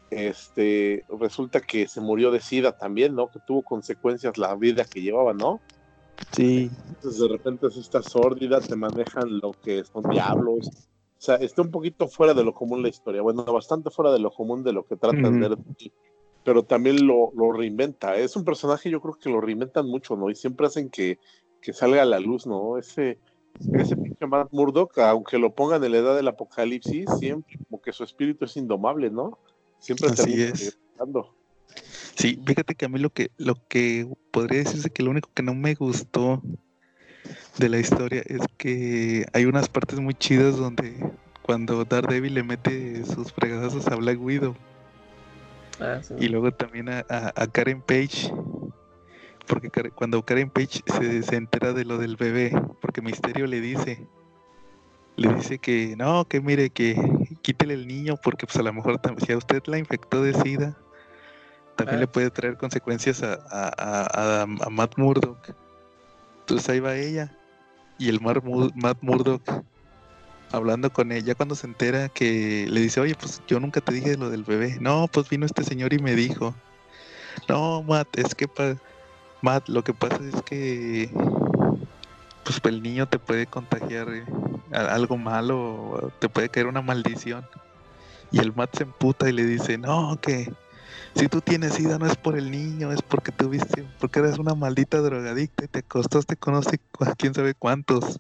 este, 0.09 1.03
resulta 1.19 1.61
que 1.61 1.87
se 1.87 2.01
murió 2.01 2.31
de 2.31 2.41
sida 2.41 2.77
también, 2.77 3.15
¿no? 3.15 3.29
Que 3.29 3.39
tuvo 3.45 3.61
consecuencias 3.61 4.37
la 4.37 4.55
vida 4.55 4.83
que 4.85 5.01
llevaba, 5.01 5.33
¿no? 5.33 5.61
Sí, 6.31 6.71
Entonces 6.87 7.19
de 7.19 7.27
repente 7.27 7.67
es 7.67 7.77
esta 7.77 8.01
sórdida, 8.01 8.61
te 8.61 8.75
manejan 8.75 9.39
lo 9.39 9.51
que 9.63 9.83
son 9.83 10.03
diablos. 10.09 10.69
O 10.69 11.23
sea, 11.23 11.35
está 11.35 11.61
un 11.61 11.71
poquito 11.71 12.07
fuera 12.07 12.33
de 12.33 12.43
lo 12.43 12.53
común 12.53 12.81
la 12.81 12.89
historia. 12.89 13.21
Bueno, 13.21 13.43
bastante 13.43 13.89
fuera 13.89 14.11
de 14.11 14.19
lo 14.19 14.31
común 14.31 14.63
de 14.63 14.73
lo 14.73 14.85
que 14.85 14.95
tratan 14.95 15.25
Ujú. 15.25 15.33
de 15.33 15.49
ver 15.49 15.57
aquí, 15.71 15.91
Pero 16.43 16.63
también 16.63 17.05
lo, 17.05 17.31
lo 17.35 17.51
reinventa. 17.51 18.15
Es 18.15 18.35
un 18.35 18.43
personaje, 18.43 18.89
yo 18.89 19.01
creo 19.01 19.13
que 19.15 19.29
lo 19.29 19.41
reinventan 19.41 19.85
mucho, 19.85 20.15
¿no? 20.15 20.29
Y 20.29 20.35
siempre 20.35 20.67
hacen 20.67 20.89
que, 20.89 21.19
que 21.61 21.73
salga 21.73 22.01
a 22.01 22.05
la 22.05 22.19
luz, 22.19 22.47
¿no? 22.47 22.77
Ese, 22.77 23.19
ese 23.73 23.95
pinche 23.97 24.25
Matt 24.25 24.51
Murdock, 24.51 24.97
aunque 24.99 25.37
lo 25.37 25.53
pongan 25.53 25.83
en 25.83 25.91
la 25.91 25.97
edad 25.99 26.15
del 26.15 26.27
apocalipsis, 26.27 27.09
siempre 27.19 27.59
como 27.69 27.81
que 27.81 27.91
su 27.91 28.03
espíritu 28.03 28.45
es 28.45 28.57
indomable, 28.57 29.11
¿no? 29.11 29.37
Siempre 29.79 30.09
Así 30.09 30.23
termina 30.23 30.45
es. 30.45 30.77
regresando. 30.97 31.35
Sí, 32.15 32.39
fíjate 32.45 32.75
que 32.75 32.85
a 32.85 32.89
mí 32.89 32.99
lo 32.99 33.09
que, 33.09 33.31
lo 33.37 33.55
que 33.67 34.07
podría 34.31 34.59
decirse 34.59 34.89
que 34.89 35.03
lo 35.03 35.11
único 35.11 35.29
que 35.33 35.43
no 35.43 35.53
me 35.55 35.73
gustó 35.75 36.41
de 37.57 37.69
la 37.69 37.79
historia 37.79 38.21
es 38.25 38.41
que 38.57 39.25
hay 39.33 39.45
unas 39.45 39.69
partes 39.69 39.99
muy 39.99 40.13
chidas 40.13 40.57
donde 40.57 41.11
cuando 41.41 41.83
Daredevil 41.85 42.33
le 42.33 42.43
mete 42.43 43.03
sus 43.05 43.31
fregadazos 43.33 43.87
a 43.87 43.95
Black 43.95 44.21
Widow 44.21 44.55
Ah, 45.79 45.99
sí. 46.03 46.13
y 46.19 46.27
luego 46.27 46.51
también 46.51 46.89
a, 46.89 47.05
a- 47.09 47.31
a 47.35 47.47
Karen 47.47 47.81
Page, 47.81 48.31
porque 49.47 49.69
cuando 49.95 50.21
Karen 50.23 50.49
Page 50.49 50.81
se, 50.85 51.23
se 51.23 51.35
entera 51.35 51.73
de 51.73 51.85
lo 51.85 51.97
del 51.97 52.15
bebé, 52.17 52.51
porque 52.81 53.01
Misterio 53.01 53.47
le 53.47 53.61
dice, 53.61 54.05
le 55.15 55.33
dice 55.33 55.57
que 55.59 55.95
no, 55.97 56.25
que 56.25 56.39
mire, 56.39 56.69
que 56.69 56.95
quítele 57.41 57.73
el 57.73 57.87
niño 57.87 58.15
porque 58.21 58.45
pues 58.45 58.57
a 58.57 58.63
lo 58.63 58.73
mejor 58.73 58.99
si 59.25 59.31
a 59.31 59.37
usted 59.37 59.63
la 59.65 59.79
infectó 59.79 60.21
de 60.21 60.33
SIDA, 60.35 60.77
también 61.85 61.97
Ah. 61.97 62.01
le 62.01 62.07
puede 62.07 62.29
traer 62.31 62.57
consecuencias 62.57 63.21
a, 63.23 63.39
a, 63.49 63.71
a- 63.77 64.41
a- 64.43 64.69
Matt 64.69 64.97
Murdock. 64.97 65.53
Entonces 66.41 66.69
ahí 66.69 66.79
va 66.79 66.95
ella 66.95 67.31
y 67.97 68.09
el 68.09 68.19
Mar 68.21 68.43
Mu- 68.43 68.71
Matt 68.75 68.97
Murdock 69.01 69.41
hablando 70.51 70.91
con 70.91 71.11
ella 71.11 71.33
cuando 71.35 71.55
se 71.55 71.65
entera 71.67 72.09
que 72.09 72.67
le 72.69 72.81
dice, 72.81 72.99
oye, 72.99 73.15
pues 73.15 73.41
yo 73.47 73.59
nunca 73.59 73.79
te 73.81 73.93
dije 73.93 74.17
lo 74.17 74.29
del 74.29 74.43
bebé. 74.43 74.77
No, 74.81 75.07
pues 75.07 75.29
vino 75.29 75.45
este 75.45 75.63
señor 75.63 75.93
y 75.93 75.99
me 75.99 76.15
dijo, 76.15 76.53
no, 77.47 77.83
Matt, 77.83 78.07
es 78.17 78.35
que 78.35 78.47
pa- 78.47 78.75
Matt, 79.41 79.69
lo 79.69 79.83
que 79.83 79.93
pasa 79.93 80.19
es 80.33 80.41
que 80.43 81.09
pues 82.43 82.59
el 82.65 82.81
niño 82.81 83.07
te 83.07 83.19
puede 83.19 83.45
contagiar 83.45 84.07
eh, 84.09 84.25
algo 84.73 85.15
malo, 85.17 86.11
te 86.19 86.27
puede 86.27 86.49
caer 86.49 86.67
una 86.67 86.81
maldición. 86.81 87.45
Y 88.31 88.39
el 88.39 88.53
Matt 88.55 88.77
se 88.77 88.83
emputa 88.83 89.29
y 89.29 89.33
le 89.33 89.45
dice, 89.45 89.77
no, 89.77 90.17
que 90.21 90.51
si 91.15 91.27
tú 91.27 91.41
tienes 91.41 91.73
sida 91.73 91.97
no 91.97 92.05
es 92.05 92.15
por 92.17 92.37
el 92.37 92.51
niño, 92.51 92.91
es 92.91 93.01
porque 93.01 93.31
tuviste, 93.31 93.85
porque 93.99 94.19
eres 94.19 94.37
una 94.39 94.55
maldita 94.55 94.99
drogadicta 95.01 95.65
y 95.65 95.67
te 95.67 95.79
acostaste 95.79 96.35
con 96.37 96.53
no 96.53 96.61
sé 96.63 96.79
cu- 96.91 97.05
quién 97.17 97.33
sabe 97.33 97.53
cuántos. 97.55 98.19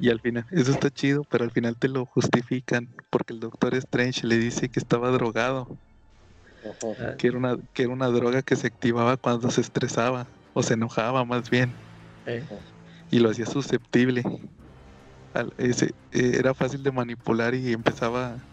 Y 0.00 0.10
al 0.10 0.20
final, 0.20 0.46
eso 0.50 0.70
está 0.72 0.90
chido, 0.90 1.24
pero 1.24 1.44
al 1.44 1.50
final 1.50 1.76
te 1.76 1.88
lo 1.88 2.06
justifican 2.06 2.88
porque 3.10 3.32
el 3.32 3.40
doctor 3.40 3.74
Strange 3.74 4.26
le 4.26 4.38
dice 4.38 4.68
que 4.68 4.80
estaba 4.80 5.10
drogado, 5.10 5.78
Ajá. 6.98 7.16
Que 7.16 7.28
era 7.28 7.38
una, 7.38 7.56
que 7.72 7.82
era 7.84 7.92
una 7.92 8.08
droga 8.08 8.42
que 8.42 8.56
se 8.56 8.66
activaba 8.66 9.16
cuando 9.16 9.50
se 9.50 9.60
estresaba 9.60 10.32
o 10.52 10.62
se 10.62 10.74
enojaba 10.74 11.24
más 11.24 11.50
bien 11.50 11.76
y 13.10 13.18
lo 13.20 13.30
hacía 13.30 13.46
susceptible. 13.46 14.22
Al- 15.32 15.52
ese, 15.58 15.86
eh, 16.10 16.32
era 16.38 16.54
fácil 16.54 16.82
de 16.82 16.92
manipular 16.92 17.54
y 17.54 17.72
empezaba 17.72 18.48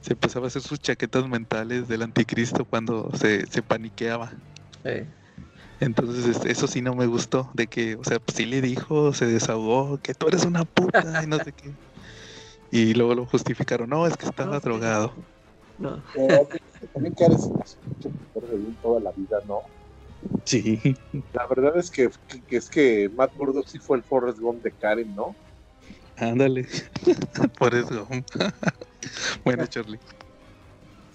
se 0.00 0.14
empezaba 0.14 0.46
a 0.46 0.48
hacer 0.48 0.62
sus 0.62 0.80
chaquetas 0.80 1.28
mentales 1.28 1.88
del 1.88 2.02
anticristo 2.02 2.64
cuando 2.64 3.10
se, 3.16 3.46
se 3.46 3.62
paniqueaba. 3.62 4.32
eh. 4.84 5.08
Entonces 5.80 6.38
eso 6.44 6.66
sí 6.66 6.82
no 6.82 6.94
me 6.94 7.06
gustó, 7.06 7.50
de 7.54 7.66
que, 7.66 7.96
o 7.96 8.04
sea, 8.04 8.18
pues 8.20 8.36
sí 8.36 8.44
le 8.44 8.60
dijo, 8.60 9.14
se 9.14 9.26
desahogó, 9.26 9.98
que 9.98 10.12
tú 10.14 10.28
eres 10.28 10.44
una 10.44 10.64
puta 10.64 11.22
y 11.24 11.26
no 11.26 11.38
sé 11.42 11.52
qué. 11.54 11.74
Y 12.70 12.94
luego 12.94 13.14
lo 13.14 13.26
justificaron, 13.26 13.88
no, 13.88 14.06
es 14.06 14.16
que 14.16 14.26
estaba 14.26 14.54
No, 14.54 14.60
drogado. 14.60 15.26
No. 15.78 16.04
Pero 16.12 16.46
también 16.92 17.14
que 17.14 17.24
eres 17.24 17.48
toda 18.82 19.00
la 19.00 19.12
vida, 19.12 19.38
¿no? 19.46 19.62
Sí. 20.44 20.78
La 21.32 21.46
verdad 21.46 21.76
es 21.78 21.90
que, 21.90 22.10
que- 22.46 22.56
es 22.56 22.68
que 22.68 23.08
Matt 23.14 23.34
Murdock 23.34 23.66
sí 23.68 23.78
fue 23.78 23.96
el 23.96 24.04
Forrest 24.04 24.38
Gump 24.38 24.62
de 24.62 24.72
Karen, 24.72 25.14
¿no? 25.14 25.36
Ándale. 26.20 26.66
Por 27.58 27.74
eso. 27.74 28.06
bueno, 29.44 29.66
Charlie. 29.66 29.98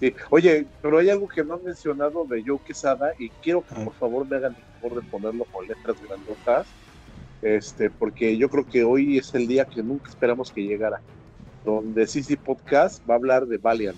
Sí. 0.00 0.14
Oye, 0.30 0.66
pero 0.82 0.98
hay 0.98 1.08
algo 1.10 1.26
que 1.28 1.42
no 1.42 1.54
han 1.54 1.64
mencionado 1.64 2.24
de 2.26 2.42
Joe 2.44 2.58
Quesada 2.66 3.12
y 3.18 3.30
quiero 3.30 3.62
que 3.62 3.74
Ah. 3.74 3.84
por 3.84 3.94
favor 3.94 4.26
me 4.28 4.36
hagan 4.36 4.54
el 4.54 4.80
favor 4.80 5.02
de 5.02 5.10
ponerlo 5.10 5.44
con 5.46 5.66
letras 5.66 5.96
grandotas, 6.06 6.66
este, 7.40 7.88
porque 7.90 8.36
yo 8.36 8.50
creo 8.50 8.66
que 8.66 8.84
hoy 8.84 9.16
es 9.16 9.34
el 9.34 9.46
día 9.46 9.64
que 9.64 9.82
nunca 9.82 10.10
esperamos 10.10 10.50
que 10.52 10.62
llegara, 10.64 11.00
donde 11.64 12.06
CC 12.06 12.36
Podcast 12.36 13.02
va 13.08 13.14
a 13.14 13.16
hablar 13.16 13.46
de 13.46 13.56
Valiant, 13.56 13.96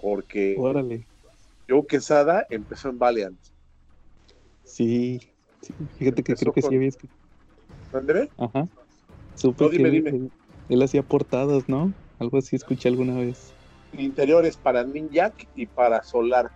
porque 0.00 0.56
Órale. 0.58 1.06
Joe 1.68 1.86
Quesada 1.86 2.44
empezó 2.50 2.88
en 2.88 2.98
Valiant. 2.98 3.38
Sí. 4.64 5.20
sí. 5.62 5.72
Fíjate 5.98 6.22
que 6.22 6.32
Empezó 6.32 6.52
creo 6.52 6.54
que 6.54 6.60
con- 6.62 6.70
sí 6.70 6.76
había 6.76 6.88
escu- 6.88 7.08
¿Dónde 7.92 8.28
Ajá. 8.36 8.66
Supe 9.38 9.64
No, 9.64 9.70
dime, 9.70 9.84
que 9.84 9.90
dime. 9.90 10.10
Él, 10.10 10.30
él 10.68 10.82
hacía 10.82 11.02
portadas, 11.02 11.68
¿no? 11.68 11.92
Algo 12.18 12.38
así 12.38 12.56
escuché 12.56 12.88
alguna 12.88 13.14
vez. 13.14 13.54
Interiores 13.92 14.56
para 14.56 14.82
Ninjak 14.84 15.46
y 15.54 15.66
para 15.66 16.02
Solar. 16.02 16.50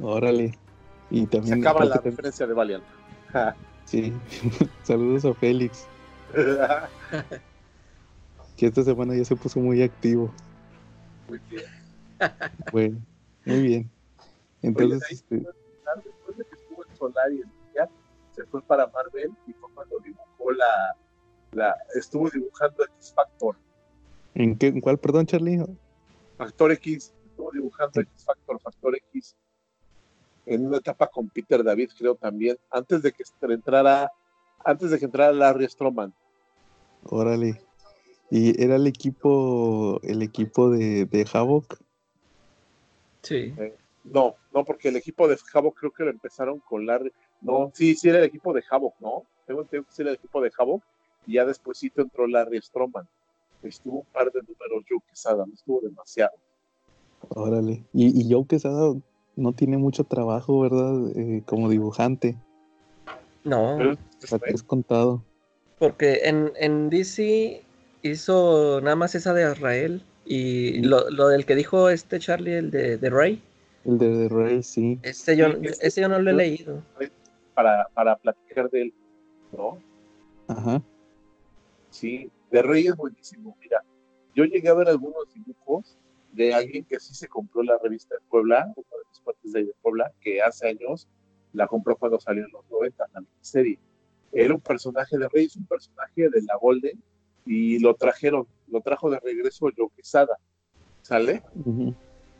Órale. 0.00 0.52
Y 1.10 1.20
Se 1.20 1.26
también. 1.28 1.60
acaba 1.60 1.80
creo 1.80 1.90
la 1.90 1.94
que 1.96 2.00
tam- 2.00 2.04
referencia 2.10 2.46
de 2.46 2.54
Valiant. 2.54 2.84
Sí. 3.84 4.12
Saludos 4.82 5.24
a 5.24 5.34
Félix, 5.34 5.86
que 8.56 8.66
esta 8.66 8.82
semana 8.82 9.14
ya 9.14 9.24
se 9.24 9.36
puso 9.36 9.60
muy 9.60 9.82
activo. 9.82 10.32
Muy 11.28 11.38
bien. 11.50 11.62
Bueno, 12.72 12.98
muy 13.44 13.62
bien. 13.62 13.90
Entonces, 14.62 15.02
ahí- 15.08 15.14
este, 15.14 15.36
Después 15.36 16.36
de 16.36 16.44
que 16.44 16.54
estuvo 16.56 16.84
en 16.84 16.96
Solar 16.96 17.32
y 17.32 17.42
en 17.42 17.52
se 18.36 18.44
fue 18.44 18.62
para 18.62 18.86
Marvel 18.88 19.32
y 19.46 19.52
fue 19.54 19.68
cuando 19.74 19.98
dibujó 20.00 20.52
la, 20.52 20.96
la 21.52 21.76
estuvo 21.94 22.30
dibujando 22.30 22.84
X 22.84 23.12
Factor. 23.14 23.56
¿en, 24.34 24.56
qué, 24.56 24.68
en 24.68 24.80
cuál, 24.80 24.98
perdón, 24.98 25.26
Charlie? 25.26 25.64
Factor 26.36 26.70
X, 26.72 27.12
estuvo 27.24 27.50
dibujando 27.50 28.00
X 28.00 28.24
Factor, 28.24 28.60
Factor 28.60 28.96
X. 28.96 29.34
En 30.44 30.66
una 30.66 30.76
etapa 30.76 31.08
con 31.08 31.28
Peter 31.28 31.64
David, 31.64 31.90
creo 31.98 32.14
también, 32.14 32.56
antes 32.70 33.02
de 33.02 33.12
que 33.12 33.24
entrara, 33.42 34.12
antes 34.64 34.90
de 34.90 34.98
que 34.98 35.06
entrara 35.06 35.32
Larry 35.32 35.68
Stroman. 35.68 36.14
Órale. 37.04 37.60
Y 38.30 38.62
era 38.62 38.76
el 38.76 38.86
equipo, 38.86 40.00
el 40.02 40.22
equipo 40.22 40.70
de, 40.70 41.06
de 41.06 41.26
Havoc. 41.32 41.78
Sí. 43.22 43.54
No, 44.04 44.36
no, 44.52 44.64
porque 44.64 44.88
el 44.88 44.96
equipo 44.96 45.26
de 45.26 45.36
Havoc 45.52 45.78
creo 45.78 45.92
que 45.92 46.04
lo 46.04 46.10
empezaron 46.10 46.60
con 46.60 46.86
Larry. 46.86 47.12
No, 47.46 47.70
sí, 47.74 47.94
sí 47.94 48.08
era 48.08 48.18
el 48.18 48.24
equipo 48.24 48.52
de 48.52 48.62
Havoc, 48.68 48.94
¿no? 49.00 49.22
Tengo 49.46 49.60
entendido 49.62 49.84
que 49.88 49.94
sí 49.94 50.02
era 50.02 50.10
el 50.10 50.16
equipo 50.16 50.40
de 50.42 50.50
Havoc 50.58 50.82
y 51.26 51.34
ya 51.34 51.44
despuésito 51.44 52.02
entró 52.02 52.26
Larry 52.26 52.60
Stroman. 52.60 53.06
Estuvo 53.62 54.00
un 54.00 54.06
par 54.12 54.30
de 54.32 54.40
números 54.40 54.84
Joe 54.88 54.98
Quesada, 55.08 55.46
no 55.46 55.54
estuvo 55.54 55.80
demasiado. 55.80 56.32
Órale. 57.30 57.84
Y, 57.92 58.20
y 58.20 58.32
Joe 58.32 58.46
Quesada 58.46 58.94
no 59.36 59.52
tiene 59.52 59.76
mucho 59.78 60.04
trabajo, 60.04 60.60
¿verdad? 60.60 61.10
Eh, 61.16 61.42
como 61.46 61.68
dibujante. 61.70 62.36
No, 63.44 63.76
Pero 63.78 64.40
es 64.46 64.62
contado. 64.64 65.22
porque 65.78 66.22
en, 66.24 66.52
en 66.56 66.90
DC 66.90 67.62
hizo 68.02 68.80
nada 68.80 68.96
más 68.96 69.14
esa 69.14 69.32
de 69.34 69.50
Israel 69.52 70.02
y 70.24 70.80
lo, 70.82 71.08
lo 71.10 71.28
del 71.28 71.46
que 71.46 71.54
dijo 71.54 71.88
este 71.90 72.18
Charlie, 72.18 72.54
el 72.54 72.70
de, 72.72 72.98
de 72.98 73.10
Ray, 73.10 73.40
El 73.84 73.98
de 73.98 74.28
The 74.28 74.34
Rey, 74.34 74.62
sí. 74.64 74.98
ese 75.02 75.36
yo, 75.36 75.52
Sí, 75.52 75.58
ese- 75.62 75.86
ese 75.86 76.00
yo 76.00 76.08
no 76.08 76.18
lo 76.18 76.30
he 76.30 76.34
leído. 76.34 76.82
Para, 77.56 77.88
para 77.94 78.16
platicar 78.16 78.68
de 78.68 78.82
él, 78.82 78.94
¿no? 79.50 79.78
Ajá. 80.46 80.82
Sí, 81.88 82.30
de 82.50 82.60
Rey 82.60 82.86
es 82.86 82.94
buenísimo. 82.94 83.56
Mira, 83.62 83.82
yo 84.34 84.44
llegué 84.44 84.68
a 84.68 84.74
ver 84.74 84.88
algunos 84.88 85.32
dibujos 85.32 85.96
de 86.32 86.52
alguien 86.52 86.84
que 86.84 87.00
sí 87.00 87.14
se 87.14 87.28
compró 87.28 87.62
la 87.62 87.78
revista 87.82 88.14
de 88.14 88.20
Puebla, 88.28 88.70
una 88.76 88.98
de 88.98 89.04
las 89.08 89.20
partes 89.20 89.52
de 89.54 89.74
Puebla, 89.80 90.12
que 90.20 90.42
hace 90.42 90.68
años 90.68 91.08
la 91.54 91.66
compró 91.66 91.96
cuando 91.96 92.20
salió 92.20 92.44
en 92.44 92.52
los 92.52 92.68
90, 92.70 93.06
la 93.14 93.20
miniserie. 93.22 93.78
Era 94.32 94.52
un 94.52 94.60
personaje 94.60 95.16
de 95.16 95.26
Rey, 95.30 95.46
es 95.46 95.56
un 95.56 95.64
personaje 95.64 96.28
de 96.28 96.42
la 96.42 96.56
Golden, 96.60 97.02
y 97.46 97.78
lo 97.78 97.94
trajeron, 97.94 98.46
lo 98.68 98.82
trajo 98.82 99.08
de 99.08 99.18
regreso 99.20 99.70
Joe 99.74 99.88
Quesada, 99.96 100.36
¿sale? 101.00 101.42
Ujú. 101.54 101.94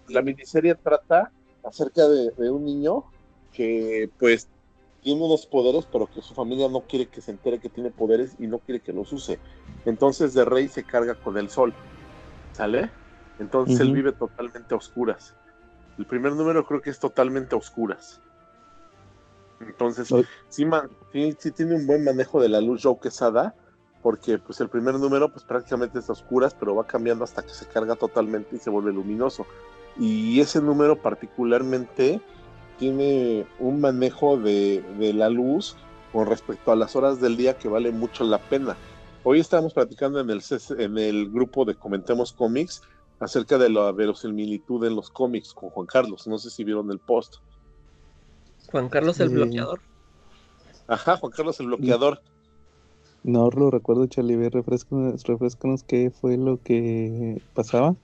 la 0.08 0.20
miniserie 0.20 0.74
trata 0.74 1.32
acerca 1.64 2.06
de, 2.06 2.30
de 2.32 2.50
un 2.50 2.64
niño 2.64 3.04
que 3.52 4.10
pues 4.18 4.50
tiene 5.06 5.22
unos 5.24 5.46
poderes, 5.46 5.86
pero 5.86 6.08
que 6.08 6.20
su 6.20 6.34
familia 6.34 6.68
no 6.68 6.80
quiere 6.80 7.06
que 7.06 7.20
se 7.20 7.30
entere 7.30 7.60
que 7.60 7.68
tiene 7.68 7.92
poderes 7.92 8.34
y 8.40 8.48
no 8.48 8.58
quiere 8.58 8.80
que 8.80 8.92
los 8.92 9.12
use. 9.12 9.38
Entonces 9.84 10.34
de 10.34 10.44
Rey 10.44 10.66
se 10.68 10.82
carga 10.82 11.14
con 11.14 11.38
el 11.38 11.48
sol. 11.48 11.72
¿Sale? 12.50 12.90
Entonces 13.38 13.78
él 13.78 13.92
vive 13.92 14.10
totalmente 14.10 14.74
a 14.74 14.78
oscuras. 14.78 15.32
El 15.96 16.06
primer 16.06 16.32
número 16.32 16.66
creo 16.66 16.82
que 16.82 16.90
es 16.90 16.98
totalmente 16.98 17.54
a 17.54 17.58
oscuras. 17.58 18.20
Entonces, 19.60 20.10
Oye. 20.10 20.26
sí, 20.48 20.64
man- 20.64 20.90
sí, 21.12 21.36
sí 21.38 21.52
tiene 21.52 21.76
un 21.76 21.86
buen 21.86 22.02
manejo 22.02 22.40
de 22.40 22.48
la 22.48 22.60
luz 22.60 22.82
Joe 22.82 22.98
Quesada, 23.00 23.54
porque 24.02 24.38
pues 24.38 24.60
el 24.60 24.68
primer 24.68 24.96
número 24.96 25.30
pues 25.30 25.44
prácticamente 25.44 26.00
es 26.00 26.08
a 26.08 26.14
oscuras, 26.14 26.52
pero 26.58 26.74
va 26.74 26.84
cambiando 26.84 27.22
hasta 27.22 27.42
que 27.42 27.50
se 27.50 27.66
carga 27.66 27.94
totalmente 27.94 28.56
y 28.56 28.58
se 28.58 28.70
vuelve 28.70 28.92
luminoso. 28.92 29.46
Y 30.00 30.40
ese 30.40 30.60
número 30.60 31.00
particularmente 31.00 32.20
tiene 32.78 33.46
un 33.58 33.80
manejo 33.80 34.36
de, 34.36 34.82
de 34.98 35.12
la 35.12 35.28
luz 35.28 35.76
con 36.12 36.26
respecto 36.26 36.72
a 36.72 36.76
las 36.76 36.96
horas 36.96 37.20
del 37.20 37.36
día 37.36 37.58
que 37.58 37.68
vale 37.68 37.90
mucho 37.90 38.24
la 38.24 38.38
pena. 38.38 38.76
Hoy 39.24 39.40
estábamos 39.40 39.74
platicando 39.74 40.20
en 40.20 40.30
el, 40.30 40.42
en 40.78 40.98
el 40.98 41.30
grupo 41.30 41.64
de 41.64 41.74
Comentemos 41.74 42.32
Cómics 42.32 42.82
acerca 43.18 43.58
de 43.58 43.70
la 43.70 43.92
verosimilitud 43.92 44.84
en 44.84 44.94
los 44.94 45.10
cómics 45.10 45.52
con 45.52 45.70
Juan 45.70 45.86
Carlos. 45.86 46.26
No 46.26 46.38
sé 46.38 46.50
si 46.50 46.64
vieron 46.64 46.90
el 46.90 46.98
post. 46.98 47.36
Juan 48.70 48.88
Carlos 48.88 49.20
el 49.20 49.30
bloqueador. 49.30 49.80
Ajá, 50.86 51.16
Juan 51.16 51.32
Carlos 51.32 51.58
el 51.60 51.66
bloqueador. 51.66 52.20
No 53.22 53.50
lo 53.50 53.70
recuerdo, 53.70 54.06
Charlie. 54.06 54.36
Ve, 54.36 54.50
refrescanos, 54.50 55.24
refrescanos 55.24 55.82
qué 55.82 56.10
fue 56.10 56.36
lo 56.36 56.62
que 56.62 57.42
pasaba. 57.54 57.96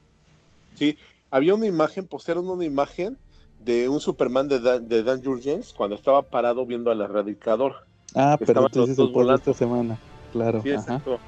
Sí, 0.74 0.98
había 1.30 1.54
una 1.54 1.66
imagen, 1.66 2.06
postearon 2.06 2.48
una 2.48 2.64
imagen 2.64 3.16
de 3.64 3.88
un 3.88 4.00
Superman 4.00 4.48
de 4.48 4.60
Dan, 4.60 4.88
de 4.88 5.02
Dan 5.02 5.22
Jurgens 5.22 5.72
cuando 5.72 5.96
estaba 5.96 6.22
parado 6.22 6.66
viendo 6.66 6.90
al 6.90 7.00
erradicador. 7.00 7.86
Ah, 8.14 8.36
pero 8.44 8.66
entonces 8.66 8.98
el 8.98 9.08
volando. 9.08 9.36
esta 9.36 9.54
semana. 9.54 9.98
Claro, 10.32 10.62
Sí, 10.62 10.70
ajá. 10.70 10.80
exacto. 10.80 11.18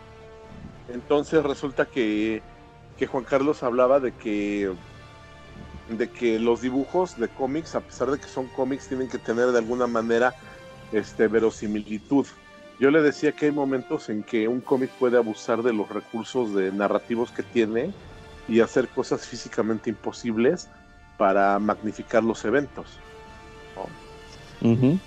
Entonces 0.92 1.42
resulta 1.42 1.86
que, 1.86 2.42
que 2.98 3.06
Juan 3.06 3.24
Carlos 3.24 3.62
hablaba 3.62 4.00
de 4.00 4.12
que 4.12 4.72
de 5.98 6.08
que 6.08 6.38
los 6.38 6.62
dibujos 6.62 7.18
de 7.18 7.28
cómics, 7.28 7.74
a 7.74 7.80
pesar 7.80 8.10
de 8.10 8.18
que 8.18 8.26
son 8.26 8.46
cómics, 8.48 8.88
tienen 8.88 9.08
que 9.08 9.18
tener 9.18 9.48
de 9.52 9.58
alguna 9.58 9.86
manera 9.86 10.34
este 10.92 11.28
verosimilitud. 11.28 12.26
Yo 12.80 12.90
le 12.90 13.02
decía 13.02 13.32
que 13.32 13.46
hay 13.46 13.52
momentos 13.52 14.08
en 14.08 14.22
que 14.22 14.48
un 14.48 14.60
cómic 14.62 14.90
puede 14.98 15.18
abusar 15.18 15.62
de 15.62 15.74
los 15.74 15.88
recursos 15.90 16.54
de 16.54 16.72
narrativos 16.72 17.30
que 17.30 17.42
tiene 17.42 17.92
y 18.48 18.60
hacer 18.60 18.88
cosas 18.88 19.26
físicamente 19.26 19.90
imposibles 19.90 20.68
para 21.16 21.58
magnificar 21.58 22.24
los 22.24 22.44
eventos. 22.44 22.98
Ujú. 24.62 24.98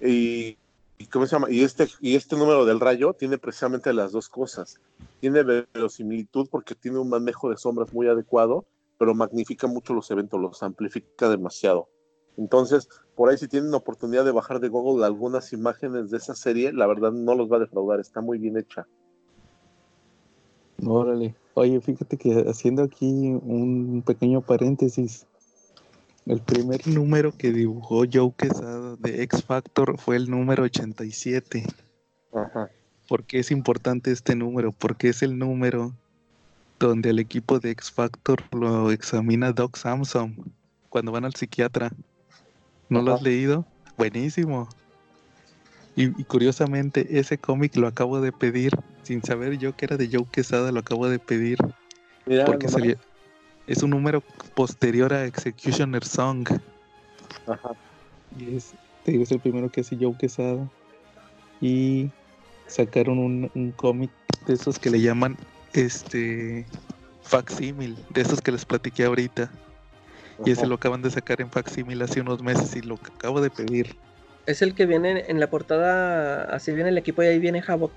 Y, 0.00 0.56
y 0.98 1.06
¿cómo 1.06 1.26
se 1.26 1.36
llama? 1.36 1.50
Y 1.50 1.62
este, 1.62 1.88
y 2.00 2.16
este 2.16 2.36
número 2.36 2.64
del 2.64 2.80
rayo 2.80 3.14
tiene 3.14 3.38
precisamente 3.38 3.92
las 3.92 4.12
dos 4.12 4.28
cosas. 4.28 4.80
Tiene 5.20 5.42
verosimilitud 5.42 6.48
porque 6.50 6.74
tiene 6.74 6.98
un 6.98 7.08
manejo 7.08 7.50
de 7.50 7.56
sombras 7.56 7.92
muy 7.92 8.08
adecuado, 8.08 8.64
pero 8.98 9.14
magnifica 9.14 9.66
mucho 9.66 9.94
los 9.94 10.10
eventos, 10.10 10.40
los 10.40 10.62
amplifica 10.62 11.28
demasiado. 11.28 11.88
Entonces, 12.36 12.88
por 13.16 13.28
ahí 13.28 13.38
si 13.38 13.48
tienen 13.48 13.74
oportunidad 13.74 14.24
de 14.24 14.32
bajar 14.32 14.60
de 14.60 14.68
Google 14.68 15.04
algunas 15.04 15.52
imágenes 15.52 16.10
de 16.10 16.16
esa 16.16 16.34
serie, 16.34 16.72
la 16.72 16.86
verdad 16.86 17.12
no 17.12 17.34
los 17.34 17.50
va 17.50 17.56
a 17.56 17.60
defraudar, 17.60 18.00
está 18.00 18.20
muy 18.20 18.38
bien 18.38 18.56
hecha. 18.56 18.86
Órale. 20.84 21.34
Oye, 21.54 21.80
fíjate 21.80 22.16
que 22.16 22.46
haciendo 22.48 22.82
aquí 22.82 23.06
un 23.06 24.02
pequeño 24.06 24.40
paréntesis. 24.40 25.26
El 26.26 26.40
primer 26.40 26.86
número 26.86 27.32
que 27.36 27.52
dibujó 27.52 28.04
Joe 28.10 28.32
Quesada 28.36 28.96
de 28.96 29.22
X 29.22 29.44
Factor 29.44 29.98
fue 29.98 30.16
el 30.16 30.30
número 30.30 30.64
87. 30.64 31.64
Ajá. 32.32 32.70
¿Por 33.08 33.24
qué 33.24 33.40
es 33.40 33.50
importante 33.50 34.12
este 34.12 34.36
número? 34.36 34.72
Porque 34.72 35.08
es 35.08 35.22
el 35.22 35.38
número 35.38 35.94
donde 36.78 37.10
el 37.10 37.18
equipo 37.18 37.58
de 37.58 37.70
X 37.70 37.90
Factor 37.90 38.42
lo 38.52 38.90
examina 38.90 39.52
Doc 39.52 39.76
Samson 39.76 40.52
cuando 40.88 41.10
van 41.12 41.24
al 41.24 41.34
psiquiatra. 41.34 41.90
¿No 42.88 43.02
lo 43.02 43.14
has 43.14 43.22
leído? 43.22 43.66
Buenísimo. 43.96 44.68
Y, 45.96 46.04
y 46.20 46.24
curiosamente, 46.24 47.18
ese 47.18 47.38
cómic 47.38 47.76
lo 47.76 47.86
acabo 47.86 48.20
de 48.20 48.32
pedir, 48.32 48.72
sin 49.02 49.22
saber 49.22 49.58
yo 49.58 49.76
que 49.76 49.86
era 49.86 49.96
de 49.96 50.08
Joe 50.10 50.26
Quesada, 50.30 50.72
lo 50.72 50.80
acabo 50.80 51.08
de 51.08 51.18
pedir, 51.18 51.58
Mira, 52.26 52.44
porque 52.44 52.66
nomás. 52.66 52.96
Es 53.70 53.84
un 53.84 53.90
número 53.90 54.20
posterior 54.54 55.14
a 55.14 55.24
Executioner 55.24 56.04
Song. 56.04 56.48
Ajá. 57.46 57.70
Y 58.36 58.56
es, 58.56 58.72
te 59.04 59.12
digo, 59.12 59.22
es 59.22 59.30
el 59.30 59.38
primero 59.38 59.70
que 59.70 59.82
hace 59.82 59.96
Joe 59.98 60.16
Quesada. 60.18 60.68
Y 61.60 62.10
sacaron 62.66 63.18
un, 63.18 63.50
un 63.54 63.70
cómic 63.70 64.10
de 64.46 64.54
esos 64.54 64.76
que 64.76 64.90
le 64.90 65.00
llaman 65.00 65.36
este 65.72 66.66
facsímil, 67.22 67.96
de 68.10 68.22
esos 68.22 68.40
que 68.40 68.50
les 68.50 68.64
platiqué 68.64 69.04
ahorita. 69.04 69.48
Y 70.44 70.50
ese 70.50 70.66
lo 70.66 70.74
acaban 70.74 71.02
de 71.02 71.10
sacar 71.10 71.40
en 71.40 71.48
facsímil 71.48 72.02
hace 72.02 72.20
unos 72.20 72.42
meses 72.42 72.74
y 72.74 72.80
lo 72.80 72.96
acabo 72.96 73.40
de 73.40 73.50
pedir. 73.50 73.94
Es 74.46 74.62
el 74.62 74.74
que 74.74 74.86
viene 74.86 75.26
en 75.28 75.38
la 75.38 75.48
portada, 75.48 76.42
así 76.44 76.72
viene 76.72 76.88
el 76.88 76.98
equipo 76.98 77.22
y 77.22 77.26
ahí 77.26 77.38
viene 77.38 77.62
Havoc. 77.64 77.92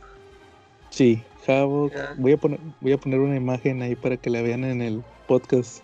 Sí, 0.93 1.23
Havoc. 1.47 1.91
Voy 2.17 2.33
a 2.33 2.37
poner, 2.37 2.59
voy 2.79 2.91
a 2.91 2.97
poner 2.99 3.19
una 3.19 3.35
imagen 3.35 3.81
ahí 3.81 3.95
para 3.95 4.15
que 4.15 4.29
la 4.29 4.43
vean 4.43 4.63
en 4.63 4.79
el 4.79 5.03
podcast. 5.27 5.83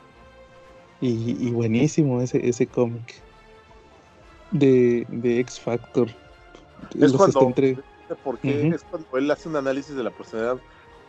Y, 1.01 1.35
y 1.47 1.49
buenísimo 1.49 2.21
ese, 2.21 2.47
ese 2.47 2.67
cómic. 2.67 3.23
De, 4.51 5.07
de 5.09 5.39
X 5.39 5.59
Factor. 5.59 6.09
Es 6.93 7.11
Los 7.11 7.15
cuando, 7.15 7.41
entre- 7.41 7.79
porque 8.23 8.67
es 8.67 8.83
cuando 8.83 9.17
él 9.17 9.31
hace 9.31 9.49
un 9.49 9.55
análisis 9.55 9.95
de 9.95 10.03
la 10.03 10.11
personalidad 10.11 10.61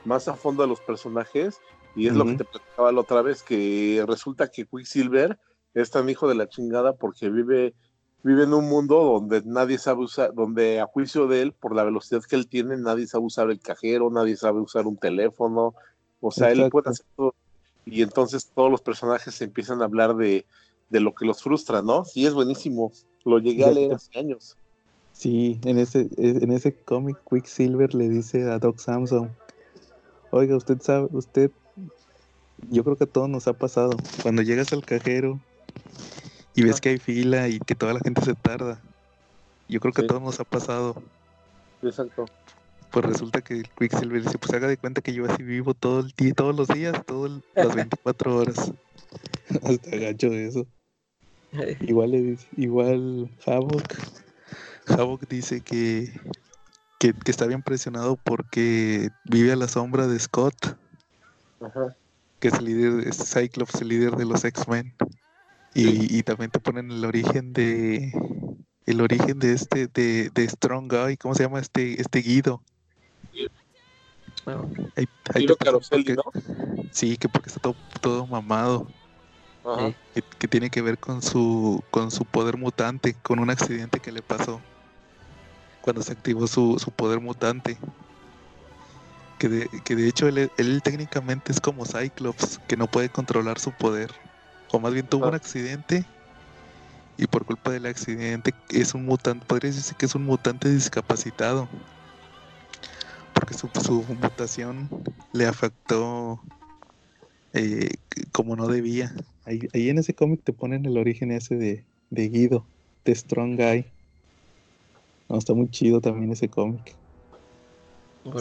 más 0.07 0.29
a 0.29 0.35
fondo 0.35 0.63
de 0.63 0.69
los 0.69 0.81
personajes 0.81 1.61
y 1.95 2.07
es 2.07 2.15
lo 2.15 2.25
que 2.25 2.37
te 2.37 2.45
platicaba 2.45 2.93
la 2.93 3.01
otra 3.01 3.21
vez 3.21 3.43
que 3.43 4.03
resulta 4.09 4.51
que 4.51 4.65
Quicksilver 4.65 5.39
es 5.75 5.91
tan 5.91 6.09
hijo 6.09 6.27
de 6.27 6.37
la 6.37 6.49
chingada 6.49 6.95
porque 6.95 7.29
vive 7.29 7.75
vive 8.23 8.45
en 8.45 8.55
un 8.55 8.69
mundo 8.69 9.03
donde 9.03 9.43
nadie 9.45 9.79
sabe 9.79 10.03
usar 10.03 10.35
donde 10.35 10.81
a 10.81 10.87
juicio 10.87 11.27
de 11.27 11.43
él 11.43 11.53
por 11.53 11.75
la 11.75 11.85
velocidad 11.85 12.23
que 12.23 12.37
él 12.37 12.47
tiene 12.47 12.77
nadie 12.77 13.07
sabe 13.07 13.25
usar 13.25 13.51
el 13.51 13.61
cajero 13.61 14.11
nadie 14.11 14.37
sabe 14.37 14.61
usar 14.61 14.87
un 14.87 14.97
teléfono. 14.97 15.75
O 16.21 16.31
sea 16.31 16.51
él 16.51 16.69
puede 16.71 16.91
hacer 16.91 17.07
todo. 17.17 17.35
Y 17.87 18.03
entonces 18.03 18.51
todos 18.55 18.71
los 18.71 18.83
personajes 18.83 19.41
empiezan 19.41 19.81
a 19.81 19.87
hablar 19.87 20.15
de, 20.17 20.45
de 20.91 21.01
lo 21.01 21.15
que 21.15 21.25
los 21.25 21.43
frustra 21.43 21.83
no 21.83 22.05
sí 22.05 22.27
es 22.27 22.35
buenísimo. 22.35 22.93
Lo 23.25 23.39
llegué 23.39 23.65
a 23.65 23.71
leer 23.71 23.95
hace 23.95 24.19
años. 24.19 24.57
Sí, 25.13 25.61
en 25.65 25.79
ese, 25.79 26.09
en 26.17 26.51
ese 26.53 26.75
cómic 26.75 27.19
Quicksilver 27.29 27.95
le 27.95 28.09
dice 28.09 28.51
a 28.51 28.59
Doc 28.59 28.79
Samson, 28.79 29.31
oiga, 30.31 30.57
usted 30.57 30.81
sabe, 30.81 31.09
usted, 31.13 31.51
yo 32.71 32.85
creo 32.85 32.97
que 32.97 33.05
a 33.05 33.07
todos 33.07 33.29
nos 33.29 33.47
ha 33.47 33.53
pasado, 33.53 33.91
cuando 34.23 34.41
llegas 34.41 34.73
al 34.73 34.83
cajero 34.83 35.39
y 36.61 36.65
ves 36.65 36.81
que 36.81 36.91
hay 36.91 36.99
fila 36.99 37.49
y 37.49 37.59
que 37.61 37.75
toda 37.75 37.95
la 37.95 38.01
gente 38.01 38.21
se 38.23 38.35
tarda, 38.35 38.81
yo 39.69 39.81
creo 39.81 39.93
que 39.93 40.03
Sí. 40.03 40.07
a 40.07 40.09
todos 40.09 40.23
nos 40.23 40.41
ha 40.41 40.45
pasado, 40.45 41.03
exacto 41.83 42.27
pues 42.91 43.07
resulta 43.07 43.41
que 43.41 43.55
el 43.55 43.69
Quicksilver 43.69 44.21
dice, 44.23 44.37
pues 44.37 44.53
haga 44.53 44.67
de 44.67 44.77
cuenta 44.77 45.01
que 45.01 45.15
yo 45.15 45.25
así 45.25 45.45
vivo 45.45 45.75
todo 45.75 46.01
el 46.01 46.11
día, 46.17 46.35
todos 46.35 46.57
los 46.57 46.67
días, 46.67 47.07
todas 47.07 47.41
las 47.55 47.75
24 47.75 48.37
horas. 48.37 48.73
Hasta 49.63 49.97
gacho 49.97 50.27
eso. 50.35 50.67
Igual 51.81 52.11
le 52.11 52.21
dice, 52.23 52.47
igual 52.57 53.31
Havok. 53.47 53.95
Havok 54.89 55.29
dice 55.29 55.61
que, 55.61 56.13
que, 56.99 57.13
que 57.13 57.31
está 57.31 57.47
bien 57.47 57.63
presionado 57.63 58.17
porque 58.17 59.11
vive 59.25 59.53
a 59.53 59.57
la 59.57 59.69
sombra 59.69 60.09
de 60.09 60.19
Scott, 60.19 60.77
Ajá. 61.61 61.97
que 62.41 62.49
es 62.49 62.55
el 62.55 62.65
líder, 62.65 63.07
es 63.07 63.19
Cyclops, 63.33 63.81
el 63.83 63.89
líder 63.89 64.17
de 64.17 64.25
los 64.25 64.45
X-Men. 64.45 64.93
Y, 65.75 66.19
y 66.19 66.23
también 66.23 66.51
te 66.51 66.59
ponen 66.59 66.91
el 66.91 67.05
origen 67.05 67.53
de 67.53 68.13
el 68.87 69.01
origen 69.01 69.39
de 69.39 69.53
este, 69.53 69.87
de, 69.87 70.31
de 70.31 70.49
Strong 70.49 70.91
Guy, 70.91 71.17
¿cómo 71.17 71.35
se 71.35 71.45
llama 71.45 71.61
este, 71.61 72.01
este 72.01 72.21
Guido? 72.21 72.63
Ah, 74.47 74.65
Ahí- 74.97 75.47
te 75.47 75.57
Caroselli, 75.57 76.15
¿no? 76.15 76.25
Sí, 76.93 77.17
que 77.17 77.29
porque 77.29 77.51
está 77.51 77.61
todo, 77.61 77.77
todo 78.01 78.27
mamado. 78.27 78.89
Ajá. 79.65 79.93
que, 80.15 80.23
que 80.23 80.49
tiene 80.49 80.71
que 80.71 80.81
ver 80.83 80.99
con 80.99 81.23
su 81.23 81.85
con 81.91 82.11
su 82.11 82.25
poder 82.25 82.57
mutante, 82.57 83.15
con 83.23 83.39
un 83.39 83.51
accidente 83.51 84.01
que 84.01 84.11
le 84.11 84.23
pasó 84.23 84.61
cuando 85.83 86.03
se 86.03 86.13
activó 86.13 86.47
su, 86.47 86.79
su 86.79 86.91
poder 86.91 87.21
mutante. 87.21 87.79
Que 89.39 89.49
de, 89.49 89.69
que 89.85 89.97
de 89.97 90.09
hecho 90.09 90.29
él, 90.29 90.51
él 90.57 90.83
técnicamente 90.83 91.53
es 91.53 91.61
como 91.61 91.87
Cyclops, 91.87 92.59
que 92.67 92.77
no 92.77 92.87
puede 92.87 93.09
controlar 93.09 93.59
su 93.59 93.71
poder. 93.73 94.11
O 94.73 94.79
más 94.81 94.93
bien 94.93 95.07
tuvo 95.07 95.27
un 95.29 95.35
Ah. 95.35 95.37
accidente 95.37 96.05
y 97.19 97.27
por 97.27 97.45
culpa 97.45 97.71
del 97.71 97.87
accidente 97.87 98.55
es 98.71 98.95
un 98.95 99.05
mutante, 99.05 99.45
podría 99.47 99.71
decirse 99.71 99.95
que 99.99 100.07
es 100.07 100.15
un 100.15 100.25
mutante 100.25 100.71
discapacitado. 100.71 101.69
Porque 103.35 103.55
su, 103.55 103.69
su 103.83 104.05
mutación 104.21 104.89
le 105.33 105.47
afectó 105.47 106.41
eh, 107.53 107.89
como 108.33 108.55
no 108.57 108.69
debía. 108.69 109.15
Ahí, 109.45 109.61
ahí 109.75 109.89
en 109.89 109.99
ese 109.99 110.15
cómic 110.15 110.43
te 110.45 110.53
ponen 110.53 110.85
el 110.87 110.97
origen 110.99 111.31
ese 111.33 111.57
de, 111.57 111.85
de 112.11 112.29
Guido, 112.29 112.67
de 113.05 113.15
Strong 113.15 113.57
Guy. 113.57 113.87
No, 115.29 115.39
está 115.39 115.55
muy 115.55 115.69
chido 115.71 116.01
también 116.01 116.31
ese 116.33 116.49
cómic. 116.49 116.95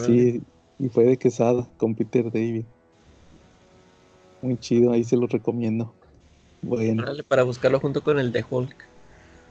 Sí, 0.04 0.42
y 0.78 0.88
fue 0.90 1.04
de 1.04 1.16
Quesada 1.16 1.66
con 1.78 1.94
Peter 1.94 2.24
David. 2.30 2.64
Muy 4.42 4.58
chido, 4.58 4.92
ahí 4.92 5.04
se 5.04 5.16
lo 5.16 5.26
recomiendo. 5.26 5.94
Bueno, 6.62 7.02
Órale, 7.02 7.24
para 7.24 7.42
buscarlo 7.42 7.80
junto 7.80 8.02
con 8.02 8.18
el 8.18 8.32
de 8.32 8.44
Hulk. 8.48 8.76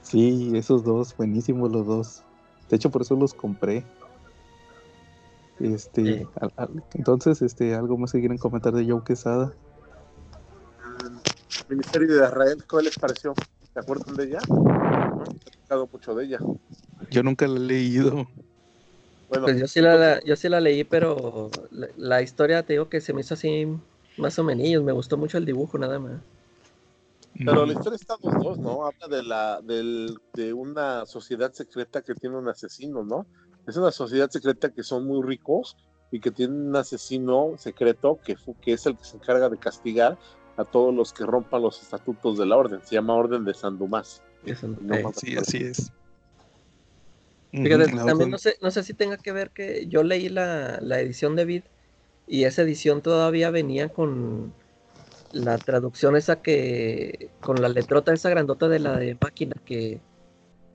sí, 0.02 0.52
esos 0.54 0.84
dos, 0.84 1.16
buenísimos 1.16 1.70
los 1.70 1.86
dos. 1.86 2.22
De 2.68 2.76
hecho, 2.76 2.90
por 2.90 3.02
eso 3.02 3.16
los 3.16 3.34
compré. 3.34 3.84
Este, 5.58 6.18
Sí. 6.20 6.26
al- 6.40 6.52
al- 6.56 6.84
entonces, 6.94 7.42
este, 7.42 7.74
algo 7.74 7.98
más 7.98 8.12
que 8.12 8.20
quieren 8.20 8.38
comentar 8.38 8.72
de 8.72 8.88
Joe 8.88 9.02
Quesada. 9.04 9.52
El 11.68 11.76
Ministerio 11.76 12.08
de 12.08 12.24
Israel, 12.26 12.64
¿qué 12.68 12.82
les 12.82 12.98
pareció? 12.98 13.34
¿Se 13.74 13.80
acuerdan 13.80 14.14
de 14.16 14.24
ella? 14.24 14.38
No, 14.48 15.84
he 15.84 15.86
mucho 15.92 16.14
de 16.14 16.24
ella. 16.24 16.38
Yo 17.10 17.22
nunca 17.22 17.46
lo 17.46 17.56
he 17.56 17.60
leído. 17.60 18.26
Bueno, 19.28 19.44
Pues 19.44 19.60
yo 19.60 19.68
sí 19.68 19.80
la, 19.80 19.96
la- 19.96 20.24
yo 20.24 20.34
sí 20.36 20.48
la 20.48 20.60
leí, 20.60 20.82
pero 20.84 21.50
la, 21.70 21.88
la 21.96 22.22
historia 22.22 22.64
te 22.64 22.72
digo 22.72 22.88
que 22.88 23.00
se 23.00 23.12
me 23.12 23.20
hizo 23.20 23.34
así 23.34 23.68
más 24.16 24.38
o 24.38 24.44
menos. 24.44 24.82
Me 24.82 24.92
gustó 24.92 25.16
mucho 25.16 25.38
el 25.38 25.44
dibujo, 25.44 25.78
nada 25.78 25.98
más. 25.98 26.20
Pero 27.36 27.64
la 27.64 27.72
historia 27.72 27.96
está 27.96 28.16
los 28.22 28.42
dos, 28.42 28.58
¿no? 28.58 28.86
Habla 28.86 29.08
de 29.08 29.22
la 29.22 29.60
del, 29.62 30.18
de 30.34 30.52
una 30.52 31.06
sociedad 31.06 31.52
secreta 31.52 32.02
que 32.02 32.14
tiene 32.14 32.36
un 32.36 32.48
asesino, 32.48 33.04
¿no? 33.04 33.26
Es 33.66 33.76
una 33.76 33.90
sociedad 33.90 34.28
secreta 34.30 34.70
que 34.70 34.82
son 34.82 35.06
muy 35.06 35.26
ricos 35.26 35.76
y 36.10 36.20
que 36.20 36.30
tienen 36.30 36.68
un 36.68 36.76
asesino 36.76 37.54
secreto 37.56 38.18
que, 38.24 38.36
que 38.60 38.72
es 38.72 38.86
el 38.86 38.96
que 38.96 39.04
se 39.04 39.16
encarga 39.16 39.48
de 39.48 39.58
castigar 39.58 40.18
a 40.56 40.64
todos 40.64 40.94
los 40.94 41.12
que 41.12 41.24
rompan 41.24 41.62
los 41.62 41.80
estatutos 41.80 42.36
de 42.36 42.46
la 42.46 42.56
orden. 42.56 42.80
Se 42.84 42.96
llama 42.96 43.14
Orden 43.14 43.44
de 43.44 43.54
San 43.54 43.78
Dumas. 43.78 44.22
No, 44.80 44.94
eh, 44.94 45.04
Sí, 45.14 45.36
así 45.36 45.58
es. 45.58 45.92
Fíjate, 47.52 47.92
también 47.92 48.30
no 48.30 48.38
sé, 48.38 48.56
no 48.60 48.70
sé 48.70 48.82
si 48.82 48.94
tenga 48.94 49.16
que 49.16 49.32
ver 49.32 49.50
que 49.50 49.86
yo 49.88 50.02
leí 50.02 50.28
la, 50.28 50.78
la 50.80 51.00
edición 51.00 51.34
de 51.34 51.44
Vid 51.44 51.62
y 52.26 52.44
esa 52.44 52.62
edición 52.62 53.02
todavía 53.02 53.50
venía 53.50 53.88
con 53.88 54.54
la 55.32 55.58
traducción 55.58 56.16
esa 56.16 56.42
que, 56.42 57.30
con 57.40 57.60
la 57.62 57.68
letrota 57.68 58.12
esa 58.12 58.30
grandota 58.30 58.68
de 58.68 58.78
la 58.80 58.96
de 58.98 59.16
máquina 59.20 59.54
que, 59.64 60.00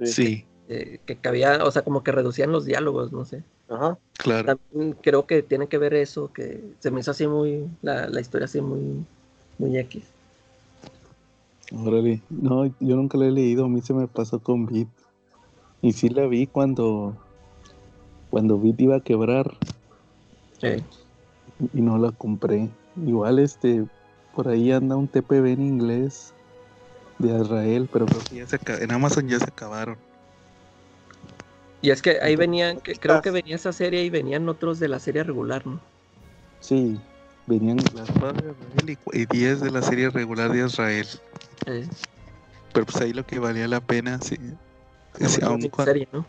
Sí, 0.03 0.45
eh, 0.67 0.99
que 1.05 1.15
cabía, 1.15 1.63
o 1.63 1.71
sea, 1.71 1.83
como 1.83 2.03
que 2.03 2.11
reducían 2.11 2.51
los 2.51 2.65
diálogos, 2.65 3.11
no 3.13 3.23
sé. 3.25 3.43
Ajá. 3.69 3.97
claro. 4.17 4.57
También 4.71 4.93
creo 5.01 5.25
que 5.25 5.41
tiene 5.41 5.67
que 5.67 5.77
ver 5.77 5.93
eso, 5.93 6.31
que 6.33 6.61
se 6.79 6.91
me 6.91 6.99
hizo 6.99 7.11
así 7.11 7.27
muy, 7.27 7.67
la, 7.81 8.07
la 8.09 8.19
historia 8.21 8.45
así 8.45 8.61
muy, 8.61 9.05
muy 9.57 9.77
X. 9.77 10.03
Órale. 11.73 12.21
No, 12.29 12.65
yo 12.65 12.95
nunca 12.95 13.17
la 13.17 13.25
he 13.25 13.31
leído. 13.31 13.65
A 13.65 13.69
mí 13.69 13.81
se 13.81 13.93
me 13.93 14.07
pasó 14.07 14.39
con 14.39 14.65
Bit. 14.65 14.87
Y 15.81 15.93
sí 15.93 16.09
la 16.09 16.27
vi 16.27 16.47
cuando, 16.47 17.15
cuando 18.29 18.57
Bit 18.59 18.81
iba 18.81 18.95
a 18.97 19.01
quebrar 19.01 19.55
Sí. 20.61 20.83
y 21.73 21.81
no 21.81 21.97
la 21.97 22.11
compré. 22.11 22.69
Igual 23.05 23.39
este, 23.39 23.85
por 24.35 24.47
ahí 24.49 24.71
anda 24.71 24.95
un 24.95 25.07
TPB 25.07 25.53
en 25.53 25.61
inglés 25.61 26.33
de 27.19 27.39
Israel, 27.39 27.89
pero 27.91 28.05
creo 28.05 28.19
que 28.29 28.35
ya 28.35 28.47
se 28.47 28.59
en 28.83 28.91
Amazon 28.91 29.27
ya 29.27 29.39
se 29.39 29.45
acabaron. 29.45 29.97
Y 31.81 31.91
es 31.91 32.01
que 32.01 32.19
ahí 32.21 32.35
venían, 32.35 32.79
que, 32.81 32.95
creo 32.95 33.21
que 33.21 33.31
venía 33.31 33.55
esa 33.55 33.71
serie 33.71 34.03
y 34.03 34.09
venían 34.09 34.49
otros 34.49 34.79
de 34.79 34.87
la 34.87 34.99
serie 34.99 35.23
regular, 35.23 35.65
¿no? 35.65 35.79
Sí, 36.59 36.99
venían 37.45 37.77
las 37.93 38.07
de 38.07 38.13
Israel 38.13 38.89
y 38.89 38.95
cu- 38.95 39.11
y 39.13 39.25
10 39.27 39.61
de 39.61 39.71
la 39.71 39.81
serie 39.81 40.09
regular 40.09 40.51
de 40.51 40.65
Israel. 40.65 41.07
Eh, 41.67 41.87
Pero 42.73 42.85
pues 42.87 42.97
ahí 43.03 43.13
lo 43.13 43.23
que 43.25 43.39
valía 43.39 43.67
la 43.67 43.81
pena, 43.81 44.19
sí. 44.19 44.35
Sí, 45.19 45.39
serie, 45.83 46.09
¿no? 46.11 46.25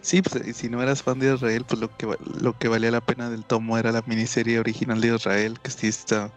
sí, 0.00 0.22
pues 0.22 0.46
y 0.46 0.54
si 0.54 0.70
no 0.70 0.82
eras 0.82 1.02
fan 1.02 1.18
de 1.18 1.34
Israel, 1.34 1.64
pues 1.66 1.80
lo 1.80 1.94
que, 1.94 2.08
lo 2.40 2.56
que 2.56 2.68
valía 2.68 2.90
la 2.90 3.00
pena 3.02 3.28
del 3.28 3.44
tomo 3.44 3.76
era 3.76 3.92
la 3.92 4.02
miniserie 4.06 4.58
original 4.58 5.00
de 5.00 5.14
Israel, 5.14 5.58
que 5.60 5.70
sí 5.70 5.88
está... 5.88 6.30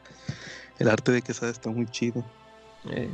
El 0.79 0.89
arte 0.89 1.11
de 1.11 1.21
Quesada 1.21 1.51
está 1.51 1.69
muy 1.69 1.85
chido. 1.87 2.23
Eh, 2.89 3.09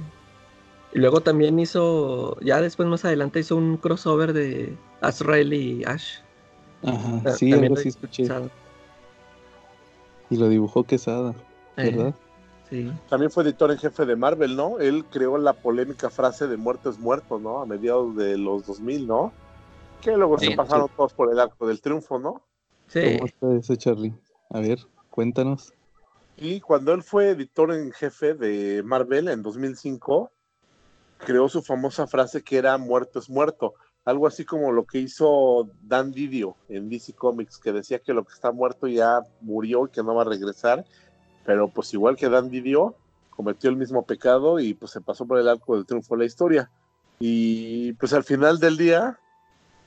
y 0.93 0.99
luego 0.99 1.21
también 1.21 1.59
hizo, 1.59 2.39
ya 2.41 2.59
después 2.61 2.87
más 2.89 3.05
adelante 3.05 3.39
hizo 3.39 3.55
un 3.55 3.77
crossover 3.77 4.33
de 4.33 4.75
Azrael 5.01 5.53
y 5.53 5.83
Ash. 5.85 6.19
Ajá, 6.83 7.21
Ta- 7.23 7.31
sí, 7.33 7.51
también 7.51 7.71
algo 7.73 7.81
sí 7.81 7.89
escuché. 7.89 8.23
Quesada. 8.23 8.49
Y 10.29 10.37
lo 10.37 10.49
dibujó 10.49 10.83
Quesada, 10.85 11.33
Eh, 11.77 11.91
¿verdad? 11.91 12.13
sí. 12.69 12.91
También 13.09 13.31
fue 13.31 13.43
editor 13.43 13.71
en 13.71 13.77
jefe 13.77 14.05
de 14.05 14.15
Marvel, 14.15 14.55
¿no? 14.55 14.79
Él 14.79 15.05
creó 15.05 15.37
la 15.37 15.53
polémica 15.53 16.09
frase 16.09 16.47
de 16.47 16.57
muerto 16.57 16.89
es 16.89 16.97
muerto, 16.99 17.37
¿no? 17.39 17.61
A 17.61 17.65
mediados 17.65 18.15
de 18.15 18.37
los 18.37 18.65
2000, 18.65 19.07
¿no? 19.07 19.31
Que 20.01 20.17
luego 20.17 20.39
Sí, 20.39 20.47
se 20.47 20.55
pasaron 20.55 20.89
todos 20.97 21.13
por 21.13 21.31
el 21.31 21.39
arco 21.39 21.67
del 21.67 21.79
triunfo, 21.81 22.17
¿no? 22.17 22.41
Sí. 22.87 23.01
¿Cómo 23.03 23.25
está 23.25 23.53
eso, 23.55 23.75
Charlie? 23.75 24.13
A 24.49 24.59
ver, 24.59 24.79
cuéntanos. 25.11 25.73
Y 26.43 26.59
cuando 26.59 26.91
él 26.91 27.03
fue 27.03 27.29
editor 27.29 27.71
en 27.71 27.91
jefe 27.91 28.33
de 28.33 28.81
Marvel 28.81 29.27
en 29.27 29.43
2005, 29.43 30.31
creó 31.19 31.47
su 31.47 31.61
famosa 31.61 32.07
frase 32.07 32.41
que 32.41 32.57
era 32.57 32.79
muerto 32.79 33.19
es 33.19 33.29
muerto. 33.29 33.75
Algo 34.05 34.25
así 34.25 34.43
como 34.43 34.71
lo 34.71 34.85
que 34.85 34.97
hizo 34.97 35.69
Dan 35.83 36.11
Didio 36.11 36.55
en 36.67 36.89
DC 36.89 37.13
Comics, 37.13 37.59
que 37.59 37.71
decía 37.71 37.99
que 37.99 38.15
lo 38.15 38.23
que 38.23 38.33
está 38.33 38.51
muerto 38.51 38.87
ya 38.87 39.21
murió 39.41 39.85
y 39.85 39.91
que 39.91 40.01
no 40.01 40.15
va 40.15 40.23
a 40.23 40.25
regresar. 40.25 40.83
Pero 41.45 41.67
pues 41.67 41.93
igual 41.93 42.15
que 42.15 42.27
Dan 42.27 42.49
Didio, 42.49 42.95
cometió 43.29 43.69
el 43.69 43.75
mismo 43.77 44.03
pecado 44.07 44.59
y 44.59 44.73
pues 44.73 44.93
se 44.93 45.01
pasó 45.01 45.27
por 45.27 45.37
el 45.37 45.47
arco 45.47 45.75
del 45.75 45.85
triunfo 45.85 46.15
de 46.15 46.19
la 46.21 46.25
historia. 46.25 46.71
Y 47.19 47.93
pues 47.93 48.13
al 48.13 48.23
final 48.23 48.57
del 48.57 48.77
día, 48.77 49.19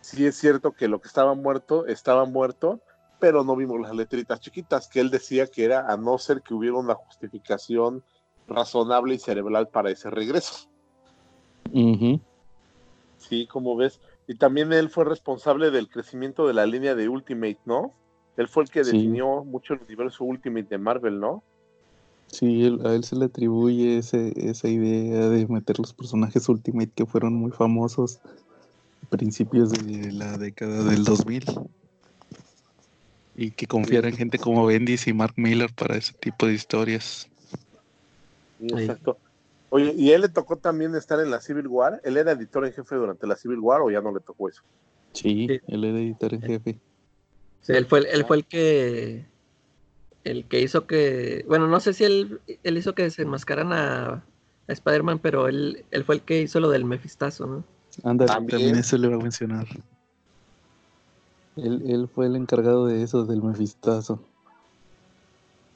sí 0.02 0.24
es 0.24 0.36
cierto 0.36 0.70
que 0.70 0.86
lo 0.86 1.00
que 1.00 1.08
estaba 1.08 1.34
muerto 1.34 1.84
estaba 1.88 2.26
muerto, 2.26 2.80
pero 3.24 3.42
no 3.42 3.56
vimos 3.56 3.80
las 3.80 3.94
letritas 3.94 4.38
chiquitas, 4.38 4.86
que 4.86 5.00
él 5.00 5.08
decía 5.08 5.46
que 5.46 5.64
era 5.64 5.90
a 5.90 5.96
no 5.96 6.18
ser 6.18 6.42
que 6.42 6.52
hubiera 6.52 6.76
una 6.76 6.92
justificación 6.92 8.04
razonable 8.46 9.14
y 9.14 9.18
cerebral 9.18 9.68
para 9.68 9.88
ese 9.90 10.10
regreso. 10.10 10.68
Sí, 13.16 13.46
como 13.46 13.76
ves. 13.76 13.98
Y 14.26 14.36
también 14.36 14.74
él 14.74 14.90
fue 14.90 15.06
responsable 15.06 15.70
del 15.70 15.88
crecimiento 15.88 16.46
de 16.46 16.52
la 16.52 16.66
línea 16.66 16.94
de 16.94 17.08
Ultimate, 17.08 17.60
¿no? 17.64 17.94
Él 18.36 18.46
fue 18.46 18.64
el 18.64 18.68
que 18.68 18.84
Sí. 18.84 18.92
definió 18.92 19.42
mucho 19.42 19.72
el 19.72 19.80
universo 19.80 20.24
Ultimate 20.24 20.66
de 20.68 20.76
Marvel, 20.76 21.18
¿no? 21.18 21.42
Sí, 22.26 22.66
él- 22.66 22.84
a 22.84 22.92
él 22.92 23.04
se 23.04 23.16
le 23.16 23.24
atribuye 23.24 23.96
ese, 23.96 24.34
esa 24.36 24.68
idea 24.68 25.30
de 25.30 25.46
meter 25.46 25.78
los 25.78 25.94
personajes 25.94 26.46
Ultimate 26.50 26.92
que 26.94 27.06
fueron 27.06 27.32
muy 27.32 27.52
famosos 27.52 28.20
a 29.02 29.06
principios 29.08 29.70
de 29.70 30.12
la 30.12 30.36
década 30.36 30.84
del 30.84 31.04
2000. 31.04 31.44
Y 33.36 33.50
que 33.50 33.66
confiara 33.66 34.08
en 34.08 34.16
gente 34.16 34.38
como 34.38 34.64
Bendis 34.66 35.06
y 35.08 35.12
Mark 35.12 35.34
Miller 35.36 35.70
para 35.74 35.96
ese 35.96 36.12
tipo 36.14 36.46
de 36.46 36.54
historias. 36.54 37.28
Exacto. 38.60 39.18
Oye, 39.70 39.92
¿y 39.96 40.12
él 40.12 40.20
le 40.20 40.28
tocó 40.28 40.56
también 40.56 40.94
estar 40.94 41.18
en 41.18 41.30
la 41.30 41.40
Civil 41.40 41.66
War? 41.66 42.00
¿Él 42.04 42.16
era 42.16 42.32
editor 42.32 42.64
en 42.64 42.72
jefe 42.72 42.94
durante 42.94 43.26
la 43.26 43.34
Civil 43.36 43.58
War 43.58 43.80
o 43.82 43.90
ya 43.90 44.00
no 44.00 44.12
le 44.14 44.20
tocó 44.20 44.48
eso? 44.48 44.62
Sí, 45.12 45.46
Sí. 45.48 45.60
él 45.66 45.84
era 45.84 45.98
editor 45.98 46.34
en 46.34 46.42
jefe. 46.42 46.78
Sí, 47.60 47.72
él 47.72 47.86
fue, 47.86 48.00
el- 48.00 48.06
él 48.06 48.24
fue 48.24 48.36
el 48.36 48.44
que 48.46 49.24
el 50.22 50.44
que 50.46 50.60
hizo 50.60 50.86
que, 50.86 51.44
bueno, 51.48 51.66
no 51.68 51.80
sé 51.80 51.92
si 51.92 52.04
él, 52.04 52.40
él 52.62 52.78
hizo 52.78 52.94
que 52.94 53.02
desenmascaran 53.02 53.72
a, 53.74 54.06
a 54.14 54.22
Spider-Man, 54.72 55.18
pero 55.18 55.48
él, 55.48 55.84
él 55.90 56.04
fue 56.04 56.14
el 56.14 56.22
que 56.22 56.40
hizo 56.40 56.60
lo 56.60 56.70
del 56.70 56.84
Mefistazo, 56.86 57.46
¿no? 57.46 57.64
Ándale, 58.04 58.32
También. 58.32 58.58
también 58.58 58.76
eso 58.76 58.96
le 58.96 59.08
va 59.08 59.16
a 59.16 59.18
mencionar. 59.18 59.66
Él, 61.56 61.82
él 61.86 62.08
fue 62.12 62.26
el 62.26 62.36
encargado 62.36 62.86
de 62.86 63.02
eso, 63.02 63.24
del 63.24 63.42
Mefistazo. 63.42 64.20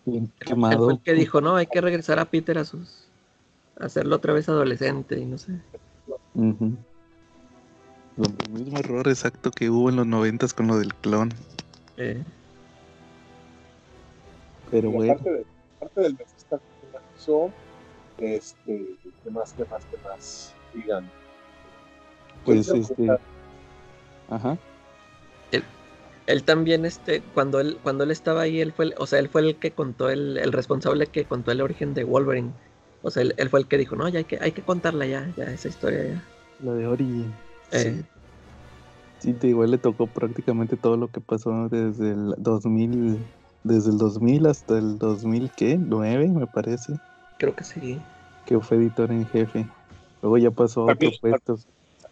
Bien 0.05 0.24
Él 0.24 0.33
fue 0.47 0.49
quemado. 0.49 0.91
el 0.91 1.01
que 1.01 1.14
dijo, 1.14 1.41
no, 1.41 1.57
hay 1.57 1.66
que 1.66 1.81
regresar 1.81 2.18
a 2.18 2.24
Peter 2.24 2.59
a 2.59 2.64
sus, 2.64 3.05
a 3.79 3.87
hacerlo 3.87 4.16
otra 4.16 4.33
vez 4.33 4.49
adolescente 4.49 5.18
y 5.18 5.24
no 5.24 5.39
sé. 5.39 5.53
El 6.35 6.74
mismo 8.53 8.79
error 8.79 9.07
exacto 9.07 9.51
que 9.51 9.70
hubo 9.70 9.91
en 9.91 9.97
los 9.97 10.07
noventas 10.07 10.53
con 10.53 10.66
lo 10.66 10.79
del 10.79 10.95
clon. 10.95 11.33
Eh, 11.97 12.22
Pero 14.70 14.91
bueno, 14.91 15.14
de- 15.22 15.47
aparte 15.76 16.01
del 16.01 16.12
Mephisto 16.14 16.61
que 18.16 18.37
este, 18.37 18.97
¿qué 19.22 19.31
más, 19.31 19.53
qué 19.53 19.64
más, 19.66 19.85
qué 19.87 19.97
más? 20.09 20.55
Digan. 20.74 21.09
pues 22.45 22.68
creo 22.68 22.83
este. 22.83 23.18
Ajá. 24.29 24.59
Él 26.29 26.45
también, 26.45 26.85
este, 26.85 27.22
cuando 27.35 27.61
él, 27.61 27.79
cuando 27.83 28.05
él 28.05 28.11
estaba 28.12 28.43
ahí, 28.43 28.61
él 28.61 28.72
fue, 28.72 28.87
el- 28.87 28.95
o 28.99 29.07
sea, 29.07 29.18
él 29.18 29.29
fue 29.29 29.43
el 29.43 29.59
que 29.59 29.72
contó 29.74 30.11
el, 30.11 30.37
el 30.39 30.53
responsable 30.53 31.07
que 31.09 31.26
contó 31.26 31.53
el 31.53 31.61
origen 31.62 31.95
de 31.95 32.05
Wolverine. 32.05 32.55
O 33.03 33.11
sea, 33.11 33.22
él, 33.22 33.35
él 33.39 33.51
fue 33.51 33.61
el 33.61 33.68
que 33.68 33.79
dijo, 33.79 33.97
no, 33.97 34.09
ya 34.09 34.20
hay 34.20 34.24
que, 34.26 34.39
hay 34.41 34.53
que 34.53 34.62
contarla 34.64 35.07
ya, 35.07 35.33
ya, 35.37 35.45
esa 35.45 35.68
historia 35.68 36.05
ya. 36.09 36.33
La 36.59 36.72
de 36.74 36.87
Origin. 36.87 37.43
Eh, 37.70 38.05
Sí, 39.18 39.35
te 39.35 39.49
igual 39.49 39.70
le 39.72 39.79
tocó 39.79 40.11
prácticamente 40.12 40.76
todo 40.76 40.97
lo 40.97 41.11
que 41.11 41.20
pasó 41.20 41.68
desde 41.68 42.12
el 42.12 42.35
2000, 42.39 43.33
desde 43.62 43.91
el 43.91 43.99
2000 43.99 44.47
hasta 44.47 44.79
el 44.79 44.97
2000, 44.99 45.51
¿qué? 45.53 45.76
9, 45.79 46.29
me 46.29 46.47
parece, 46.47 47.01
creo 47.37 47.55
que 47.57 47.64
sí. 47.64 48.03
que 48.45 48.61
fue 48.61 48.79
editor 48.79 49.12
en 49.12 49.26
jefe. 49.29 49.70
Luego 50.22 50.39
ya 50.39 50.51
pasó 50.51 50.83
a 50.83 50.89
otro 50.91 51.12
puesto. 51.12 51.57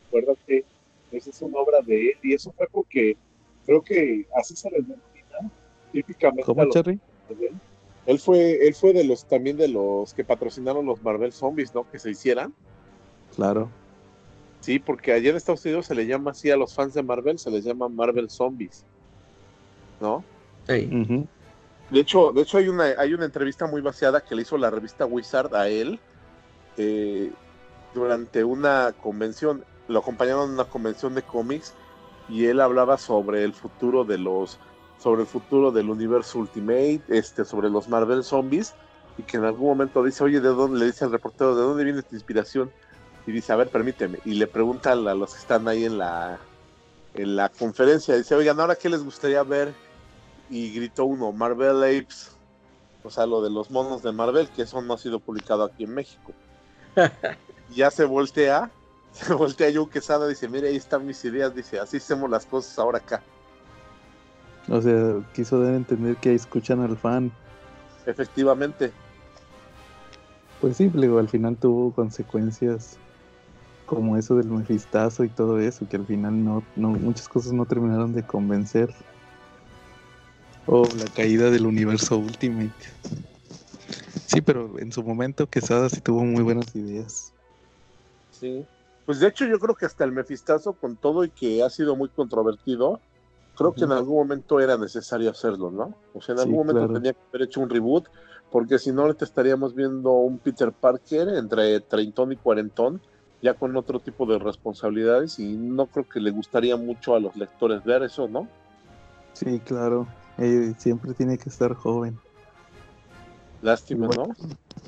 recuerda 0.03 0.35
que 0.47 0.65
esa 1.11 1.31
es 1.31 1.41
una 1.43 1.61
obra 1.61 1.81
de 1.83 2.11
él 2.11 2.15
y 2.23 2.35
eso 2.35 2.53
fue 2.57 2.67
porque 2.71 3.19
creo 3.67 3.83
que 3.83 4.27
así 4.37 4.57
se 4.57 4.71
les 4.71 4.87
denomina 4.87 5.51
típicamente 5.93 6.43
a 6.43 6.47
¿Cómo, 6.47 6.65
los 6.65 6.75
de 6.75 6.99
él, 8.07 8.21
fue, 8.21 8.67
él 8.67 8.75
fue 8.75 8.93
de 8.93 9.05
los 9.05 9.27
también 9.27 9.57
de 9.57 9.69
los 9.69 10.15
que 10.15 10.25
patrocinaron 10.25 10.87
los 10.87 11.03
Marvel 11.03 11.33
Zombies, 11.33 11.75
¿no? 11.75 11.91
Que 11.91 11.99
se 11.99 12.11
hicieran. 12.11 12.55
Claro. 13.35 13.69
Sí, 14.61 14.79
porque 14.79 15.13
allá 15.13 15.31
en 15.31 15.37
Estados 15.37 15.65
Unidos 15.65 15.87
se 15.87 15.95
le 15.95 16.07
llama 16.07 16.31
así 16.31 16.51
a 16.51 16.57
los 16.57 16.73
fans 16.73 16.95
de 16.95 17.03
Marvel, 17.03 17.39
se 17.39 17.51
les 17.51 17.65
llama 17.65 17.89
Marvel 17.89 18.31
Zombies. 18.31 18.85
¿No? 20.01 20.25
Ujú. 20.69 21.27
De 21.91 22.01
hecho, 22.01 22.33
de 22.33 22.43
hecho 22.43 22.59
hay 22.59 22.69
una, 22.69 22.85
hay 22.99 23.15
una 23.15 23.25
entrevista 23.25 23.67
muy 23.67 23.81
vaciada 23.81 24.25
que 24.25 24.35
le 24.35 24.43
hizo 24.43 24.59
la 24.59 24.71
revista 24.71 25.07
Wizard 25.07 25.55
a 25.55 25.69
él 25.69 26.01
eh, 26.77 27.31
durante 27.95 28.45
una 28.45 28.95
convención. 29.01 29.65
Lo 29.89 30.01
acompañaron 30.01 30.49
en 30.49 30.55
una 30.55 30.65
convención 30.65 31.15
de 31.15 31.23
cómics 31.23 31.75
y 32.29 32.47
él 32.47 32.61
hablaba 32.61 32.99
sobre 32.99 33.45
el 33.45 33.53
futuro 33.53 34.05
de 34.05 34.19
los, 34.19 34.59
sobre 34.99 35.23
el 35.23 35.27
futuro 35.27 35.71
del 35.71 35.91
universo 35.91 36.39
Ultimate, 36.39 37.03
este, 37.09 37.45
sobre 37.45 37.71
los 37.71 37.89
Marvel 37.89 38.25
Zombies 38.25 38.75
y 39.19 39.23
que 39.23 39.37
en 39.37 39.45
algún 39.45 39.69
momento 39.69 40.03
dice, 40.03 40.25
oye, 40.25 40.41
¿de 40.41 40.49
dónde? 40.49 40.79
Le 40.81 40.87
dice 40.87 41.05
al 41.05 41.13
reportero, 41.13 41.55
¿de 41.55 41.63
dónde 41.63 41.85
viene 41.85 42.03
tu 42.03 42.15
inspiración? 42.15 42.71
Y 43.27 43.33
dice, 43.33 43.53
a 43.53 43.57
ver, 43.57 43.69
permíteme. 43.69 44.19
Y 44.25 44.35
le 44.35 44.47
pregunta 44.47 44.93
a 44.93 44.95
los 44.95 45.33
que 45.33 45.41
están 45.41 45.67
ahí 45.69 45.85
en 45.85 45.99
la, 45.99 46.39
en 47.15 47.35
la 47.35 47.49
conferencia, 47.49 48.17
dice, 48.17 48.35
oigan, 48.35 48.61
¿ahora 48.61 48.77
qué 48.77 48.89
les 48.89 49.03
gustaría 49.03 49.43
ver? 49.43 49.73
y 50.51 50.73
gritó 50.73 51.05
uno, 51.05 51.33
Marvel 51.33 51.83
Apes, 51.83 52.31
o 53.03 53.11
sea, 53.11 53.27
lo 53.27 53.43
de 53.43 53.51
los 53.51 53.71
monos 53.71 54.03
de 54.03 54.13
Marvel, 54.13 54.49
que 54.49 54.63
eso 54.63 54.81
no 54.83 54.95
ha 54.95 54.99
sido 54.99 55.21
publicado 55.21 55.65
aquí 55.65 55.85
en 55.85 55.95
México. 55.95 56.33
Ya 57.75 57.91
se 57.91 58.05
voltea, 58.05 58.71
se 59.17 59.35
voltea 59.35 59.71
Joe 59.75 59.89
Quesada, 59.89 60.29
dice, 60.29 60.49
mire, 60.49 60.69
ahí 60.69 60.77
están 60.77 61.07
mis 61.07 61.25
ideas, 61.25 61.55
dice, 61.55 61.79
así 61.81 61.97
hacemos 61.97 62.29
las 62.31 62.45
cosas 62.47 62.79
ahora 62.79 62.99
acá. 62.99 63.23
O 64.69 64.81
sea, 64.83 65.23
quiso 65.35 65.61
dar 65.61 65.75
a 65.75 65.77
entender 65.77 66.17
que 66.17 66.31
ahí 66.31 66.35
escuchan 66.35 66.81
al 66.81 66.97
fan. 66.97 67.31
Efectivamente, 68.05 68.93
Pues 70.61 70.77
sí, 70.77 70.91
al 70.95 71.29
final 71.29 71.57
tuvo 71.57 71.93
consecuencias 71.93 72.99
como 73.87 74.17
eso 74.17 74.35
del 74.35 74.49
mefistazo 74.49 75.25
y 75.25 75.29
todo 75.29 75.61
eso, 75.61 75.89
que 75.89 75.97
al 75.97 76.07
final 76.07 76.45
no, 76.45 76.63
no 76.75 76.91
muchas 76.91 77.29
cosas 77.29 77.53
no 77.53 77.65
terminaron 77.67 78.13
de 78.13 78.25
convencer. 78.25 78.93
O 80.67 80.89
la 80.97 81.05
caída 81.15 81.51
del 81.51 81.67
universo 81.67 82.19
Ultimate. 82.19 82.73
Sí, 84.27 84.41
pero 84.41 84.79
en 84.81 84.91
su 84.91 85.05
momento 85.05 85.47
Quesada 85.49 85.89
sí 85.89 86.01
tuvo 86.01 86.25
muy 86.25 86.43
buenas 86.43 86.75
ideas. 86.75 87.33
sí. 88.31 88.67
Pues 89.07 89.21
de 89.21 89.29
hecho 89.29 89.47
yo 89.47 89.59
creo 89.59 89.75
que 89.77 89.87
hasta 89.87 90.05
el 90.05 90.13
Mefistazo, 90.13 90.73
con 90.75 90.97
todo 90.97 91.25
y 91.25 91.31
que 91.31 91.63
ha 91.63 91.71
sido 91.71 91.95
muy 91.97 92.09
controvertido, 92.09 93.01
creo 93.57 93.73
que 93.73 93.85
en 93.85 93.93
algún 93.93 94.17
momento 94.17 94.61
era 94.61 94.77
necesario 94.77 95.31
hacerlo, 95.31 95.71
¿no? 95.71 95.95
O 96.13 96.21
sea, 96.21 96.35
en 96.35 96.39
Sí, 96.39 96.43
algún 96.43 96.59
momento 96.67 96.81
claro. 96.81 96.95
tenía 96.95 97.13
que 97.13 97.21
haber 97.33 97.43
hecho 97.43 97.61
un 97.61 97.71
reboot, 97.71 98.07
porque 98.51 98.79
si 98.79 98.91
no, 98.93 99.03
ahorita 99.03 99.25
estaríamos 99.25 99.75
viendo 99.75 100.11
un 100.13 100.39
Peter 100.39 100.73
Parker 100.73 101.29
entre 101.29 101.81
treintón 101.81 102.33
y 102.33 102.37
cuarentón, 102.37 103.01
ya 103.41 103.55
con 103.55 103.77
otro 103.77 104.01
tipo 104.01 104.27
de 104.27 104.39
responsabilidades, 104.41 105.39
y 105.39 105.57
no 105.57 105.87
creo 105.87 106.09
que 106.09 106.21
le 106.21 106.33
gustaría 106.33 106.77
mucho 106.77 107.15
a 107.15 107.21
los 107.21 107.37
lectores 107.37 107.85
ver 107.85 108.03
eso, 108.03 108.27
¿no? 108.29 108.49
Sí, 109.35 109.61
claro. 109.61 110.07
eh, 110.39 110.75
siempre 110.79 111.15
tiene 111.15 111.39
que 111.39 111.49
estar 111.49 111.75
joven. 111.75 112.19
Lástima, 113.63 114.07
Bueno. 114.09 114.29
¿no? 114.29 114.35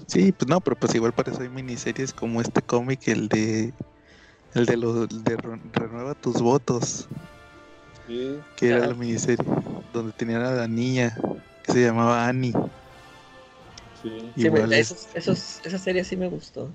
Sí, 0.06 0.32
pues 0.32 0.48
no, 0.48 0.60
pero 0.60 0.76
pues 0.76 0.94
igual 0.94 1.12
para 1.12 1.30
eso 1.32 1.42
hay 1.42 1.48
miniseries 1.48 2.12
como 2.12 2.40
este 2.40 2.62
cómic, 2.62 3.08
el 3.08 3.28
de 3.28 3.72
el 4.54 4.66
de 4.66 4.76
los 4.76 5.24
de 5.24 5.36
Re- 5.36 5.60
renueva 5.72 6.14
tus 6.14 6.40
votos, 6.40 7.06
Sí. 8.06 8.38
que 8.56 8.68
era 8.70 8.86
la 8.86 8.94
miniserie 8.94 9.44
donde 9.92 10.12
tenían 10.12 10.42
a 10.42 10.52
la 10.52 10.68
niña 10.68 11.16
que 11.62 11.72
se 11.72 11.84
llamaba 11.84 12.26
Annie. 12.26 12.52
Sí. 14.02 14.10
sí, 14.36 14.42
me- 14.50 14.58
Igual 14.60 14.72
es- 14.72 14.90
esos- 14.92 15.08
esos- 15.14 15.60
esa 15.66 15.78
serie 15.78 16.04
sí 16.04 16.16
me 16.16 16.28
gustó. 16.28 16.70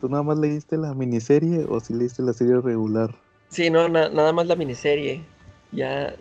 ¿Tú 0.00 0.08
nada 0.08 0.22
más 0.22 0.38
leíste 0.38 0.76
la 0.76 0.94
miniserie 0.94 1.64
o 1.68 1.80
si 1.80 1.94
leíste 1.94 2.22
la 2.22 2.32
serie 2.32 2.60
regular? 2.60 3.14
Sí, 3.48 3.70
no, 3.70 3.88
na- 3.88 4.08
nada 4.10 4.32
más 4.32 4.46
la 4.46 4.54
miniserie. 4.56 5.22
Ya, 5.72 6.14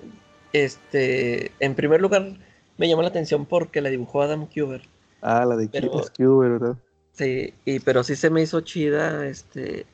este, 0.54 1.52
en 1.60 1.76
primer 1.76 2.02
lugar 2.02 2.38
me 2.78 2.88
llamó 2.88 3.02
la 3.02 3.10
atención 3.10 3.46
porque 3.46 3.82
la 3.82 3.90
dibujó 3.90 4.22
Adam 4.22 4.48
Kubert. 4.48 4.84
Ah, 5.22 5.46
la 5.46 5.56
de 5.58 5.68
Pero- 5.68 6.04
Skewer, 6.04 6.52
¿verdad? 6.52 6.78
Sí, 7.14 7.54
y, 7.66 7.80
pero 7.80 8.04
sí 8.04 8.16
se 8.16 8.30
me 8.30 8.42
hizo 8.42 8.62
chida, 8.62 9.26
este, 9.28 9.86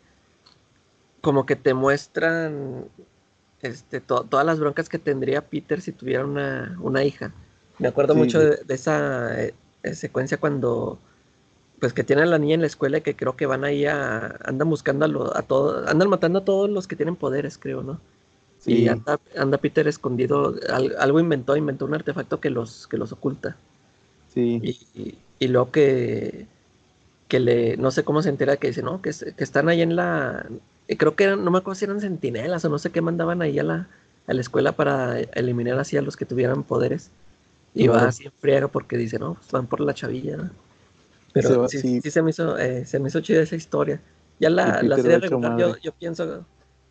como 1.26 1.45
que 1.47 1.57
te 1.57 1.73
muestran, 1.76 2.86
este, 3.61 4.01
to- 4.01 4.26
todas 4.26 4.45
las 4.45 4.59
broncas 4.59 4.89
que 4.89 4.99
tendría 4.99 5.41
Peter 5.49 5.82
si 5.82 5.91
tuviera 5.93 6.26
una, 6.26 6.78
una 6.82 7.03
hija. 7.05 7.34
Me 7.80 7.89
acuerdo 7.89 8.13
Sí, 8.13 8.21
mucho 8.21 8.39
de- 8.39 8.47
de, 8.47 8.57
de 8.65 8.76
esa 8.76 9.41
eh, 9.43 9.55
eh, 9.84 9.95
secuencia 9.95 10.39
cuando, 10.39 10.99
pues 11.80 11.93
que 11.93 12.03
tienen 12.03 12.26
a 12.28 12.32
la 12.32 12.39
niña 12.39 12.55
en 12.55 12.61
la 12.61 12.67
escuela 12.67 12.99
y 12.99 13.01
que 13.01 13.15
creo 13.15 13.36
que 13.38 13.45
van 13.47 13.63
ahí 13.65 13.86
a, 13.86 14.38
andan 14.45 14.69
buscando 14.69 15.05
a, 15.05 15.07
lo- 15.09 15.36
a 15.38 15.43
todos, 15.43 15.88
andan 15.89 16.09
matando 16.09 16.39
a 16.39 16.45
todos 16.45 16.69
los 16.69 16.88
que 16.88 16.95
tienen 16.97 17.15
poderes, 17.17 17.57
creo, 17.59 17.84
¿no? 17.84 18.01
Y 18.67 18.88
Sí, 18.88 18.89
anda, 18.89 19.19
anda 19.38 19.59
Peter 19.59 19.88
escondido, 19.88 20.55
al- 20.69 20.95
algo 20.99 21.19
inventó, 21.21 21.57
inventó 21.57 21.86
un 21.86 21.95
artefacto 21.95 22.39
que 22.41 22.49
los, 22.51 22.88
que 22.88 22.97
los 22.97 23.11
oculta. 23.13 23.57
sí, 24.28 24.61
Y, 24.61 24.71
y- 24.93 25.17
y 25.39 25.47
luego 25.49 25.71
que, 25.71 26.47
que 27.30 27.39
le, 27.39 27.78
no 27.78 27.91
sé 27.91 28.03
cómo 28.05 28.21
se 28.23 28.30
entera 28.30 28.57
que 28.57 28.67
dice, 28.69 28.84
no, 28.84 29.01
que, 29.01 29.11
que 29.11 29.43
están 29.45 29.69
ahí 29.69 29.82
en 29.82 29.95
la, 29.95 30.47
creo 30.97 31.15
que 31.15 31.25
eran, 31.25 31.43
no 31.43 31.51
me 31.51 31.57
acuerdo 31.59 31.75
si 31.79 31.86
eran 31.86 31.99
centinelas 32.01 32.63
o 32.65 32.69
no 32.69 32.79
sé 32.79 32.91
qué 32.91 33.01
mandaban 33.01 33.41
ahí 33.41 33.59
a 33.59 33.63
la, 33.63 33.89
a 34.27 34.33
la 34.33 34.41
escuela 34.41 34.73
para 34.75 35.19
eliminar 35.19 35.79
así 35.79 35.97
a 35.97 36.01
los 36.01 36.15
que 36.17 36.25
tuvieran 36.25 36.63
poderes. 36.63 37.11
Y 37.73 37.88
va 37.88 38.05
así 38.05 38.25
en 38.25 38.31
friega 38.39 38.67
porque 38.69 38.97
dice, 38.97 39.19
no, 39.19 39.36
pues 39.36 39.51
van 39.51 39.67
por 39.67 39.81
la 39.81 39.93
chavilla. 39.93 40.38
¿no? 40.38 40.51
Pero 41.33 41.49
Se 41.49 41.55
va- 41.57 41.67
sí, 41.69 41.79
sí. 41.79 42.01
sí 42.01 42.11
se 42.11 42.21
me 42.21 42.31
hizo, 42.31 42.57
eh, 42.57 42.86
se 42.86 42.99
me 42.99 43.09
hizo 43.09 43.21
chida 43.21 43.41
esa 43.41 43.55
historia. 43.55 44.01
Ya 44.39 44.49
la, 44.49 44.81
la 44.83 44.97
Peter 44.97 45.03
serie 45.03 45.17
regular, 45.19 45.57
yo, 45.57 45.77
yo 45.83 45.91
pienso 45.93 46.45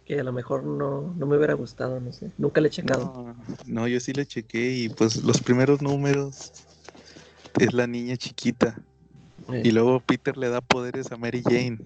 que 0.04 0.20
a 0.20 0.24
lo 0.24 0.32
mejor 0.32 0.64
no, 0.64 1.14
no 1.16 1.26
me 1.26 1.36
hubiera 1.36 1.54
gustado, 1.54 2.00
no 2.00 2.12
sé. 2.12 2.30
Nunca 2.38 2.60
le 2.60 2.68
he 2.68 2.70
checado. 2.70 3.12
No, 3.14 3.34
no, 3.66 3.88
yo 3.88 3.98
sí 4.00 4.12
le 4.12 4.26
chequé 4.26 4.72
y 4.72 4.88
pues 4.90 5.16
los 5.24 5.40
primeros 5.42 5.80
números 5.80 6.52
es 7.58 7.72
la 7.72 7.86
niña 7.86 8.16
chiquita 8.16 8.82
Eh, 9.48 9.62
y 9.64 9.72
luego 9.72 10.00
Peter 10.00 10.36
le 10.36 10.48
da 10.50 10.60
poderes 10.60 11.12
a 11.12 11.16
Mary 11.16 11.42
Jane. 11.44 11.78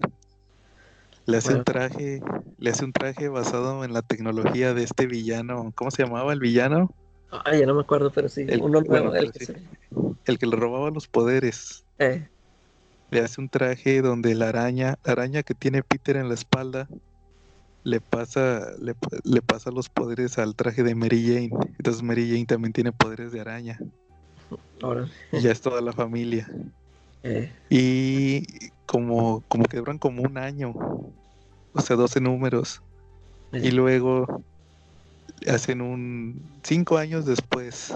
Le 1.25 1.37
hace 1.37 1.53
un 1.53 1.63
traje, 1.63 2.21
le 2.57 2.69
hace 2.69 2.85
un 2.85 2.91
traje 2.91 3.29
basado 3.29 3.83
en 3.83 3.93
la 3.93 4.01
tecnología 4.01 4.73
de 4.73 4.83
este 4.83 5.05
villano. 5.05 5.71
¿Cómo 5.75 5.91
se 5.91 6.03
llamaba 6.03 6.33
el 6.33 6.39
villano? 6.39 6.89
Ah, 7.31 7.55
ya 7.55 7.65
no 7.65 7.75
me 7.75 7.81
acuerdo, 7.81 8.11
pero 8.11 8.27
sí, 8.27 8.45
El- 8.47 8.61
uno 8.61 8.81
bueno, 8.81 9.11
nuevo, 9.11 9.15
el 9.15 9.19
pero 9.21 9.31
que 9.31 9.39
sí. 9.39 9.45
se- 9.45 9.61
El 10.25 10.39
que 10.39 10.45
le 10.47 10.55
robaba 10.55 10.89
los 10.89 11.07
poderes. 11.07 11.85
eh, 11.99 12.27
Le 13.11 13.21
hace 13.21 13.41
un 13.41 13.49
traje 13.49 14.01
donde 14.01 14.35
la 14.35 14.49
araña, 14.49 14.97
la 15.03 15.11
araña 15.13 15.43
que 15.43 15.55
tiene 15.55 15.83
Peter 15.83 16.17
en 16.17 16.27
la 16.27 16.35
espalda, 16.35 16.87
le 17.83 18.01
pasa, 18.01 18.71
le, 18.79 18.93
le 19.23 19.41
pasa 19.41 19.71
los 19.71 19.89
poderes 19.89 20.37
al 20.37 20.55
traje 20.55 20.83
de 20.83 20.95
Mary 20.95 21.23
Jane. 21.25 21.49
Entonces 21.77 22.03
Mary 22.03 22.27
Jane 22.29 22.45
también 22.45 22.73
tiene 22.73 22.91
poderes 22.91 23.31
de 23.31 23.41
araña. 23.41 23.79
ahora, 24.81 25.07
Y 25.31 25.41
ya 25.41 25.51
es 25.51 25.61
toda 25.61 25.81
la 25.81 25.93
familia. 25.93 26.47
Eh, 27.23 27.51
Y 27.69 28.69
como, 28.85 29.41
como 29.47 29.65
que 29.65 29.77
duran 29.77 29.97
como 29.99 30.23
un 30.23 30.37
año. 30.37 30.73
O 30.73 31.81
sea, 31.81 31.95
12 31.95 32.19
números. 32.19 32.81
eh, 33.53 33.61
Y 33.63 33.71
luego 33.71 34.43
hacen 35.47 35.81
un 35.81 36.41
cinco 36.63 36.97
años 36.97 37.25
después. 37.25 37.93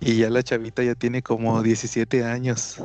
Y 0.00 0.18
ya 0.18 0.30
la 0.30 0.42
chavita 0.42 0.82
ya 0.82 0.94
tiene 0.94 1.22
como 1.22 1.62
17 1.62 2.24
años. 2.24 2.76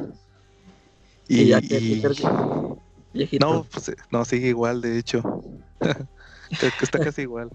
Y 1.27 1.41
Y, 1.41 1.47
ya 1.47 1.59
y- 1.59 2.01
viejito. 2.01 2.81
no, 3.39 3.63
pues 3.65 3.91
no, 4.11 4.25
sigue 4.25 4.47
igual, 4.47 4.81
de 4.81 4.97
hecho. 4.97 5.21
Está 6.81 6.99
casi 6.99 7.21
igual. 7.21 7.49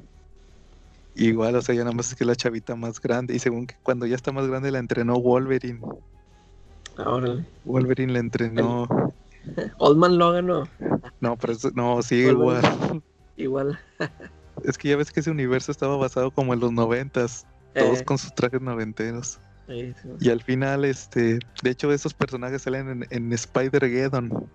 Igual, 1.17 1.55
o 1.57 1.63
sea, 1.63 1.75
ya 1.75 1.83
nada 1.85 1.95
más 1.95 2.09
es 2.11 2.17
que 2.17 2.25
la 2.25 2.35
chavita 2.37 2.75
más 2.77 3.01
grande. 3.01 3.35
Y 3.35 3.39
según 3.39 3.67
que 3.67 3.77
cuando 3.83 4.07
ya 4.07 4.17
está 4.17 4.33
más 4.33 4.47
grande 4.47 4.71
la 4.71 4.79
entrenó 4.79 5.15
Wolverine. 5.21 5.81
Órale. 6.97 7.45
Wolverine 7.65 8.13
la 8.13 8.19
entrenó. 8.21 8.87
Old 9.79 9.99
Man 9.99 10.17
Logan 10.19 10.47
no, 10.47 10.69
No, 11.21 11.37
pero 11.37 11.53
eso- 11.53 11.71
no, 11.75 12.01
sigue 12.03 12.31
igual. 12.31 12.63
igual. 13.37 13.79
Es 14.65 14.79
que 14.79 14.89
ya 14.89 14.97
ves 14.97 15.11
que 15.11 15.19
ese 15.21 15.31
universo 15.33 15.73
estaba 15.73 15.97
basado 15.97 16.31
como 16.31 16.55
en 16.55 16.61
los 16.61 16.71
noventas, 16.73 17.45
todos 17.75 18.01
Eh, 18.01 18.05
con 18.05 18.17
sus 18.19 18.33
trajes 18.35 18.61
noventeros. 18.63 19.41
sí, 19.67 19.93
sí. 20.01 20.09
Y 20.21 20.31
al 20.31 20.41
final, 20.43 20.85
este, 20.85 21.41
de 21.63 21.71
hecho, 21.71 21.93
esos 21.93 22.15
personajes 22.15 22.63
salen 22.63 22.89
en, 22.89 23.07
en 23.11 23.33
Spider-Geddon. 23.33 24.49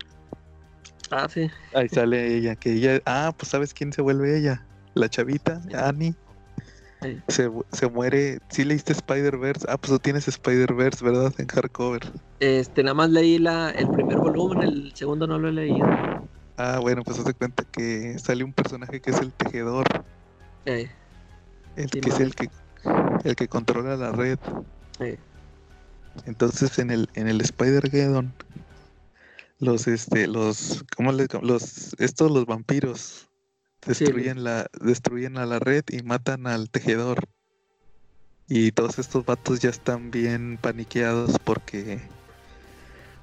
Ah, 1.12 1.28
sí. 1.30 1.50
Ahí 1.76 1.90
sale 1.90 2.34
ella, 2.38 2.56
que 2.56 2.74
ella, 2.74 3.02
ah, 3.06 3.34
pues 3.38 3.50
¿sabes 3.50 3.74
quién 3.74 3.92
se 3.92 4.02
vuelve 4.02 4.38
ella? 4.40 4.66
La 4.96 5.10
chavita, 5.10 5.62
Annie. 5.76 6.16
Sí. 7.02 7.18
Se, 7.30 7.50
se 7.72 7.90
muere, 7.90 8.40
sí 8.50 8.66
leíste 8.66 8.92
Spider-Verse, 8.94 9.66
ah, 9.70 9.78
pues 9.78 9.92
tú 9.92 10.00
tienes 10.00 10.28
Spider-Verse, 10.28 11.04
¿verdad? 11.04 11.34
En 11.38 11.48
hardcover. 11.48 12.02
Este, 12.40 12.84
nada 12.84 12.94
más 12.94 13.10
leí 13.10 13.38
la, 13.38 13.70
el 13.72 13.90
primer 13.90 14.18
volumen, 14.18 14.64
el 14.64 14.94
segundo 14.94 15.26
no 15.26 15.40
lo 15.40 15.48
he 15.48 15.54
leído. 15.54 15.88
Ah, 16.58 16.80
bueno, 16.82 17.04
pues 17.04 17.18
haz 17.20 17.26
de 17.26 17.34
cuenta 17.34 17.64
que 17.72 18.20
sale 18.20 18.44
un 18.44 18.52
personaje 18.52 19.00
que 19.00 19.12
es 19.12 19.20
el 19.20 19.32
tejedor, 19.34 19.86
Eh, 20.66 20.92
el 21.78 21.90
Sí, 21.90 22.02
que 22.02 22.10
es 22.10 22.20
el 22.20 22.36
que, 22.36 22.50
el 23.24 23.36
que 23.38 23.48
controla 23.48 23.96
la 23.96 24.12
red. 24.12 24.38
eh, 25.00 25.18
Entonces 26.26 26.80
en 26.80 26.92
el, 26.92 27.08
en 27.14 27.30
el 27.30 27.40
Spider-Geddon, 27.40 28.34
los, 29.60 29.88
este, 29.88 30.28
los, 30.28 30.84
¿cómo 30.98 31.14
les 31.14 31.30
Los, 31.42 31.94
estos, 32.00 32.30
los 32.30 32.46
vampiros, 32.46 33.29
destruyen 33.86 34.44
la, 34.44 34.68
destruyen 34.82 35.38
a 35.38 35.46
la 35.46 35.60
red 35.60 35.84
y 35.90 36.04
matan 36.04 36.48
al 36.48 36.70
tejedor. 36.70 37.28
Y 38.48 38.72
todos 38.72 38.98
estos 38.98 39.26
vatos 39.26 39.60
ya 39.60 39.70
están 39.70 40.10
bien 40.10 40.58
paniqueados 40.60 41.38
porque, 41.44 42.02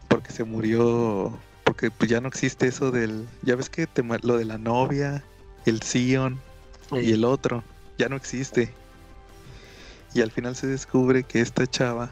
porque 0.09 0.33
se 0.33 0.45
murió, 0.45 1.37
porque 1.65 1.91
pues 1.91 2.09
ya 2.09 2.21
no 2.21 2.29
existe 2.29 2.69
eso 2.69 2.93
del, 2.93 3.27
ya 3.43 3.57
ves 3.57 3.69
que 3.69 3.87
te 3.89 4.05
lo 4.23 4.37
de 4.37 4.45
la 4.45 4.57
novia, 4.59 5.25
el 5.65 5.83
Sion 5.83 6.41
y 6.93 7.11
el 7.13 7.25
otro, 7.25 7.65
ya 7.99 8.09
no 8.09 8.15
existe. 8.17 8.73
Y 10.15 10.21
al 10.21 10.31
final 10.31 10.55
se 10.55 10.69
descubre 10.69 11.25
que 11.25 11.41
esta 11.41 11.67
chava 11.67 12.11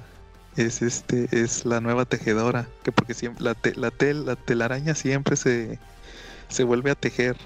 es 0.57 0.83
este 0.83 1.29
es 1.31 1.65
la 1.65 1.81
nueva 1.81 2.05
tejedora, 2.05 2.67
que 2.83 2.91
porque 2.93 3.15
siempre 3.15 3.45
la, 3.45 3.55
te- 3.55 3.77
la 3.77 3.91
tel 3.93 4.27
la 4.27 4.37
telaraña 4.37 4.95
siempre 4.97 5.37
se 5.37 5.79
se 6.49 6.65
vuelve 6.65 6.91
a 6.91 6.95
tejer. 6.97 7.37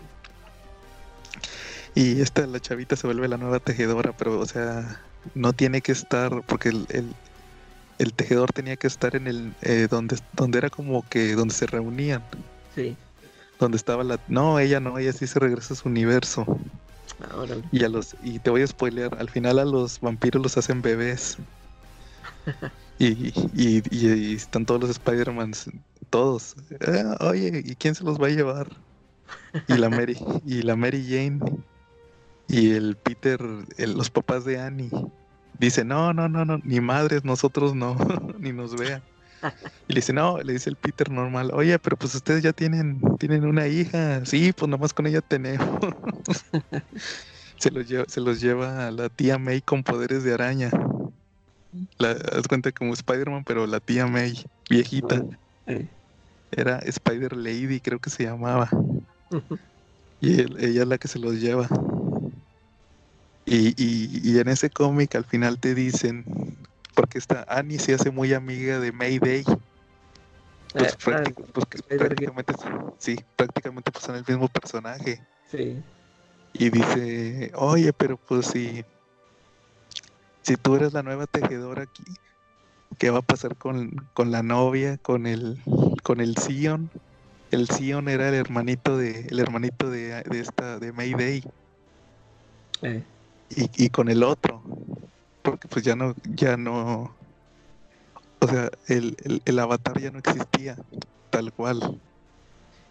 Y 2.00 2.20
esta 2.20 2.46
la 2.46 2.60
chavita 2.60 2.94
se 2.96 3.06
vuelve 3.08 3.26
la 3.28 3.36
nueva 3.38 3.58
tejedora, 3.58 4.12
pero 4.16 4.38
o 4.38 4.46
sea, 4.46 5.00
no 5.34 5.52
tiene 5.52 5.80
que 5.80 5.90
estar 5.92 6.42
porque 6.46 6.68
el, 6.68 6.86
el, 6.90 7.12
el 7.98 8.12
tejedor 8.12 8.52
tenía 8.52 8.76
que 8.76 8.86
estar 8.86 9.16
en 9.16 9.26
el 9.26 9.52
eh, 9.62 9.88
donde 9.90 10.16
donde 10.34 10.58
era 10.58 10.70
como 10.70 11.04
que 11.08 11.34
donde 11.34 11.54
se 11.54 11.66
reunían, 11.66 12.22
Sí. 12.74 12.96
donde 13.58 13.76
estaba 13.76 14.04
la 14.04 14.20
no, 14.28 14.60
ella 14.60 14.78
no, 14.78 14.96
ella 14.98 15.12
sí 15.12 15.26
se 15.26 15.40
regresa 15.40 15.74
a 15.74 15.76
su 15.76 15.88
universo. 15.88 16.44
Ah, 17.20 17.34
órale. 17.36 17.64
Y 17.72 17.82
a 17.82 17.88
los, 17.88 18.14
y 18.22 18.38
te 18.38 18.50
voy 18.50 18.62
a 18.62 18.66
spoilear, 18.68 19.16
al 19.18 19.28
final 19.28 19.58
a 19.58 19.64
los 19.64 19.98
vampiros 20.00 20.40
los 20.42 20.56
hacen 20.56 20.80
bebés. 20.82 21.36
Y, 23.00 23.28
y, 23.54 23.80
y- 23.92 24.08
y 24.32 24.34
están 24.34 24.66
todos 24.66 24.80
los 24.80 24.90
Spider-Mans, 24.90 25.70
todos. 26.10 26.56
"Eh, 26.80 27.04
oye, 27.20 27.62
¿y 27.64 27.76
quién 27.76 27.94
se 27.94 28.02
los 28.02 28.20
va 28.20 28.26
a 28.26 28.30
llevar? 28.30 28.68
Y 29.68 29.74
la 29.74 29.88
Mary, 29.88 30.16
y 30.44 30.62
la 30.62 30.74
Mary 30.74 31.04
Jane 31.08 31.38
y 32.48 32.70
el 32.72 32.96
Peter, 32.96 33.40
el- 33.76 33.94
los 33.94 34.10
papás 34.10 34.44
de 34.44 34.58
Annie. 34.58 34.90
Dice, 35.58 35.84
no, 35.84 36.12
no, 36.12 36.28
no, 36.28 36.44
no, 36.44 36.58
ni 36.64 36.80
madres, 36.80 37.24
nosotros 37.24 37.74
no, 37.74 37.96
ni 38.38 38.52
nos 38.52 38.76
vean. 38.76 39.02
Y 39.88 39.92
le 39.92 39.96
dice, 39.96 40.12
no, 40.12 40.38
le 40.38 40.52
dice 40.52 40.70
el 40.70 40.76
Peter 40.76 41.10
normal, 41.10 41.50
oye, 41.52 41.78
pero 41.78 41.96
pues 41.96 42.14
ustedes 42.14 42.42
ya 42.42 42.52
tienen, 42.52 43.00
tienen 43.18 43.44
una 43.44 43.66
hija, 43.68 44.24
sí, 44.24 44.52
pues 44.52 44.68
nomás 44.68 44.92
con 44.92 45.06
ella 45.06 45.20
tenemos. 45.20 45.66
se, 47.58 47.70
los 47.70 47.88
lleva, 47.88 48.04
se 48.08 48.20
los 48.20 48.40
lleva 48.40 48.86
a 48.88 48.90
la 48.90 49.08
tía 49.08 49.38
May 49.38 49.60
con 49.62 49.82
poderes 49.82 50.24
de 50.24 50.34
araña. 50.34 50.70
La, 51.98 52.12
haz 52.12 52.48
cuenta 52.48 52.72
como 52.72 52.94
Spider-Man, 52.94 53.44
pero 53.44 53.66
la 53.66 53.80
tía 53.80 54.06
May, 54.06 54.34
viejita. 54.70 55.22
Era 56.50 56.78
Spider 56.78 57.36
Lady, 57.36 57.80
creo 57.80 57.98
que 57.98 58.10
se 58.10 58.24
llamaba. 58.24 58.70
Y 60.20 60.40
él- 60.40 60.56
ella 60.58 60.82
es 60.82 60.88
la 60.88 60.98
que 60.98 61.08
se 61.08 61.18
los 61.18 61.40
lleva. 61.40 61.68
Y, 63.50 63.74
y- 63.82 64.20
y 64.32 64.38
en 64.38 64.48
ese 64.48 64.70
cómic 64.70 65.14
al 65.14 65.24
final 65.24 65.58
te 65.58 65.74
dicen, 65.74 66.24
porque 66.94 67.18
esta 67.18 67.44
Annie 67.48 67.78
se 67.78 67.94
hace 67.94 68.10
muy 68.10 68.34
amiga 68.34 68.78
de 68.78 68.92
Mayday. 68.92 69.44
Pues, 70.74 70.92
eh, 70.92 70.96
ah, 71.00 71.04
práctic- 71.04 71.52
pues, 71.52 71.66
prácticamente, 71.98 72.54
sí, 72.98 73.16
prácticamente 73.36 73.90
pues 73.90 74.04
son 74.04 74.16
el 74.16 74.24
mismo 74.26 74.48
personaje. 74.48 75.24
sí. 75.50 75.82
Y 76.52 76.70
dice, 76.70 77.52
oye, 77.54 77.92
pero 77.92 78.18
pues 78.26 78.46
si, 78.46 78.84
si 80.42 80.56
tú 80.56 80.76
eres 80.76 80.92
la 80.92 81.02
nueva 81.02 81.26
tejedora 81.26 81.82
aquí, 81.84 82.16
¿qué 82.98 83.10
va 83.10 83.18
a 83.18 83.22
pasar 83.22 83.56
con, 83.56 83.90
con 84.12 84.30
la 84.30 84.42
novia, 84.42 84.98
con 84.98 85.26
el, 85.26 85.62
con 86.02 86.20
el 86.20 86.36
Sion? 86.36 86.90
El 87.50 87.68
Sion 87.68 88.08
era 88.08 88.28
el 88.28 88.34
hermanito 88.34 88.96
de, 88.98 89.26
el 89.30 89.38
hermanito 89.38 89.88
de, 89.88 90.22
de 90.22 90.40
esta, 90.40 90.78
de 90.78 90.92
Mayday, 90.92 91.42
Eh, 92.82 93.04
y, 93.50 93.84
y 93.84 93.90
con 93.90 94.08
el 94.08 94.22
otro, 94.22 94.62
porque 95.42 95.68
pues 95.68 95.84
ya 95.84 95.96
no, 95.96 96.14
ya 96.24 96.56
no, 96.56 97.14
o 98.40 98.46
sea, 98.46 98.70
el, 98.86 99.16
el, 99.24 99.42
el 99.44 99.58
avatar 99.58 100.00
ya 100.00 100.10
no 100.10 100.18
existía, 100.18 100.76
tal 101.30 101.52
cual. 101.52 102.00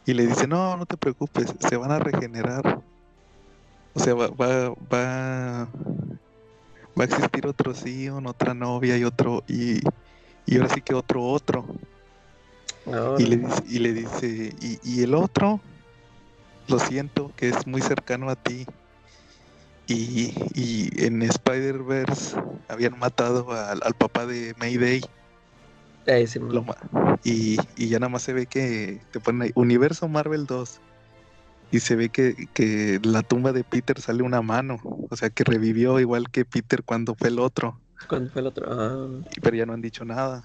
Y 0.06 0.14
le 0.14 0.26
dice, 0.26 0.48
no, 0.48 0.78
no 0.78 0.86
te 0.86 0.98
preocupes, 0.98 1.54
se 1.60 1.78
van 1.78 1.92
a 1.92 2.00
regenerar. 2.00 2.82
O 3.94 4.00
sea, 4.00 4.14
va, 4.14 4.28
va, 4.28 4.70
va, 4.94 5.68
va 6.98 7.02
a 7.02 7.04
existir 7.04 7.46
otro 7.46 7.74
Sion, 7.74 8.26
otra 8.28 8.54
novia 8.54 8.98
y 8.98 9.04
otro, 9.04 9.44
y, 9.48 9.80
y 10.46 10.58
ahora 10.58 10.70
sí 10.70 10.82
que 10.82 10.94
otro 10.94 11.24
otro. 11.24 11.66
Y 13.18 13.26
le 13.26 13.38
dice, 13.38 13.64
y, 13.68 13.80
le 13.80 13.94
dice 13.94 14.56
y, 14.62 14.80
y 14.84 15.04
el 15.04 15.14
otro, 15.14 15.60
lo 16.68 16.80
siento, 16.80 17.32
que 17.36 17.50
es 17.50 17.68
muy 17.68 17.82
cercano 17.82 18.30
a 18.30 18.36
ti. 18.36 18.66
Y, 19.88 20.34
y 20.54 20.90
en 21.06 21.22
Spider-Verse 21.22 22.36
habían 22.68 23.00
matado 23.00 23.52
al, 23.52 23.80
al 23.84 23.94
papá 23.94 24.26
de 24.26 24.54
Mayday. 24.60 25.02
eh, 26.06 26.28
sí, 26.28 26.40
lo 26.40 26.64
ma- 26.64 26.76
y, 27.24 27.58
y 27.78 27.88
ya 27.88 28.00
nada 28.00 28.10
más 28.10 28.22
se 28.24 28.34
ve 28.34 28.46
que 28.48 29.02
te 29.12 29.20
ponen 29.20 29.44
ahí, 29.44 29.52
Universo 29.56 30.08
Marvel 30.08 30.46
2. 30.46 30.82
Y 31.72 31.80
se 31.80 31.96
ve 31.96 32.10
que, 32.10 32.48
que 32.54 33.00
la 33.04 33.24
tumba 33.24 33.52
de 33.52 33.64
Peter 33.64 34.00
sale 34.00 34.24
una 34.24 34.42
mano. 34.42 34.80
O 35.10 35.16
sea 35.18 35.30
que 35.30 35.44
revivió 35.44 36.00
igual 36.00 36.30
que 36.32 36.46
Peter 36.46 36.84
cuando 36.84 37.16
fue 37.16 37.28
el 37.30 37.40
otro. 37.40 37.80
¿Cuándo 38.08 38.30
fue 38.30 38.42
el 38.42 38.48
otro? 38.48 38.66
Ah, 38.70 39.08
Pero 39.42 39.56
ya 39.56 39.66
no 39.66 39.74
han 39.74 39.82
dicho 39.82 40.06
nada. 40.06 40.44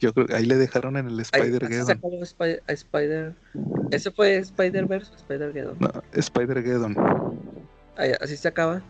Yo 0.00 0.12
creo 0.12 0.26
que 0.26 0.34
ahí 0.34 0.44
le 0.44 0.56
dejaron 0.56 0.96
en 0.96 1.06
el 1.08 1.18
Spider-Geddon. 1.20 2.00
Spider. 2.22 3.34
¿Ese 3.90 4.10
fue 4.10 4.36
Spider-Verse 4.36 5.12
o 5.12 5.16
Spider-Geddon? 5.16 5.78
No, 5.80 5.90
Spider-Geddon. 6.12 6.94
Así 8.20 8.36
se 8.36 8.48
acaba. 8.48 8.82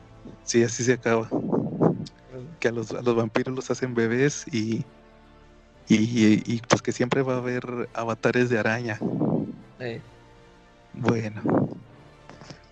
Sí, 0.45 0.63
así 0.63 0.85
se 0.85 0.93
acaba. 0.95 1.29
Que 2.61 2.69
a 2.69 2.73
los, 2.73 2.93
a 2.93 3.01
los 3.03 3.17
vampiros 3.17 3.55
los 3.55 3.71
hacen 3.71 3.95
bebés 3.95 4.45
y, 4.53 4.85
y, 5.89 5.97
y- 5.97 6.43
y, 6.47 6.61
pues 6.69 6.83
que 6.83 6.93
siempre 6.93 7.23
va 7.23 7.35
a 7.35 7.39
haber 7.39 7.89
avatares 7.95 8.51
de 8.51 8.59
araña. 8.59 8.99
Eh, 9.81 10.01
Bueno. 10.95 11.41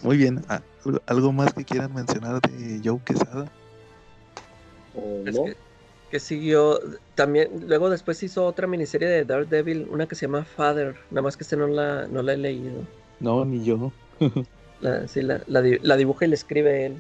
Muy 0.03 0.17
bien. 0.19 0.45
Ah, 0.49 0.61
¿algo- 0.85 1.03
¿Algo 1.07 1.33
más 1.33 1.55
que 1.55 1.65
quieran 1.65 1.95
mencionar 1.95 2.41
de 2.43 2.81
Joe 2.85 3.01
Quesada? 3.05 3.51
¿O 4.95 5.23
es 5.27 5.37
que, 5.39 5.57
que 6.11 6.21
siguió. 6.21 6.79
También, 7.15 7.49
luego 7.67 7.89
después 7.89 8.23
hizo 8.23 8.45
otra 8.45 8.67
miniserie 8.67 9.09
de 9.09 9.25
Daredevil, 9.25 9.89
una 9.91 10.07
que 10.07 10.15
se 10.15 10.27
llama 10.27 10.45
Father. 10.45 10.97
Nada 11.11 11.23
más 11.23 11.37
que 11.37 11.45
este 11.45 11.57
no 11.57 11.67
la, 11.67 12.07
no 12.09 12.23
la 12.23 12.35
he 12.35 12.37
leído. 12.37 12.83
No, 13.21 13.45
ni 13.45 13.65
yo. 13.65 13.91
La, 14.81 15.09
sí, 15.09 15.23
la, 15.23 15.43
la, 15.47 15.63
di- 15.63 15.79
la 15.81 15.97
dibuja 15.97 16.25
y 16.27 16.29
la 16.29 16.35
escribe 16.35 16.87
él. 16.87 16.97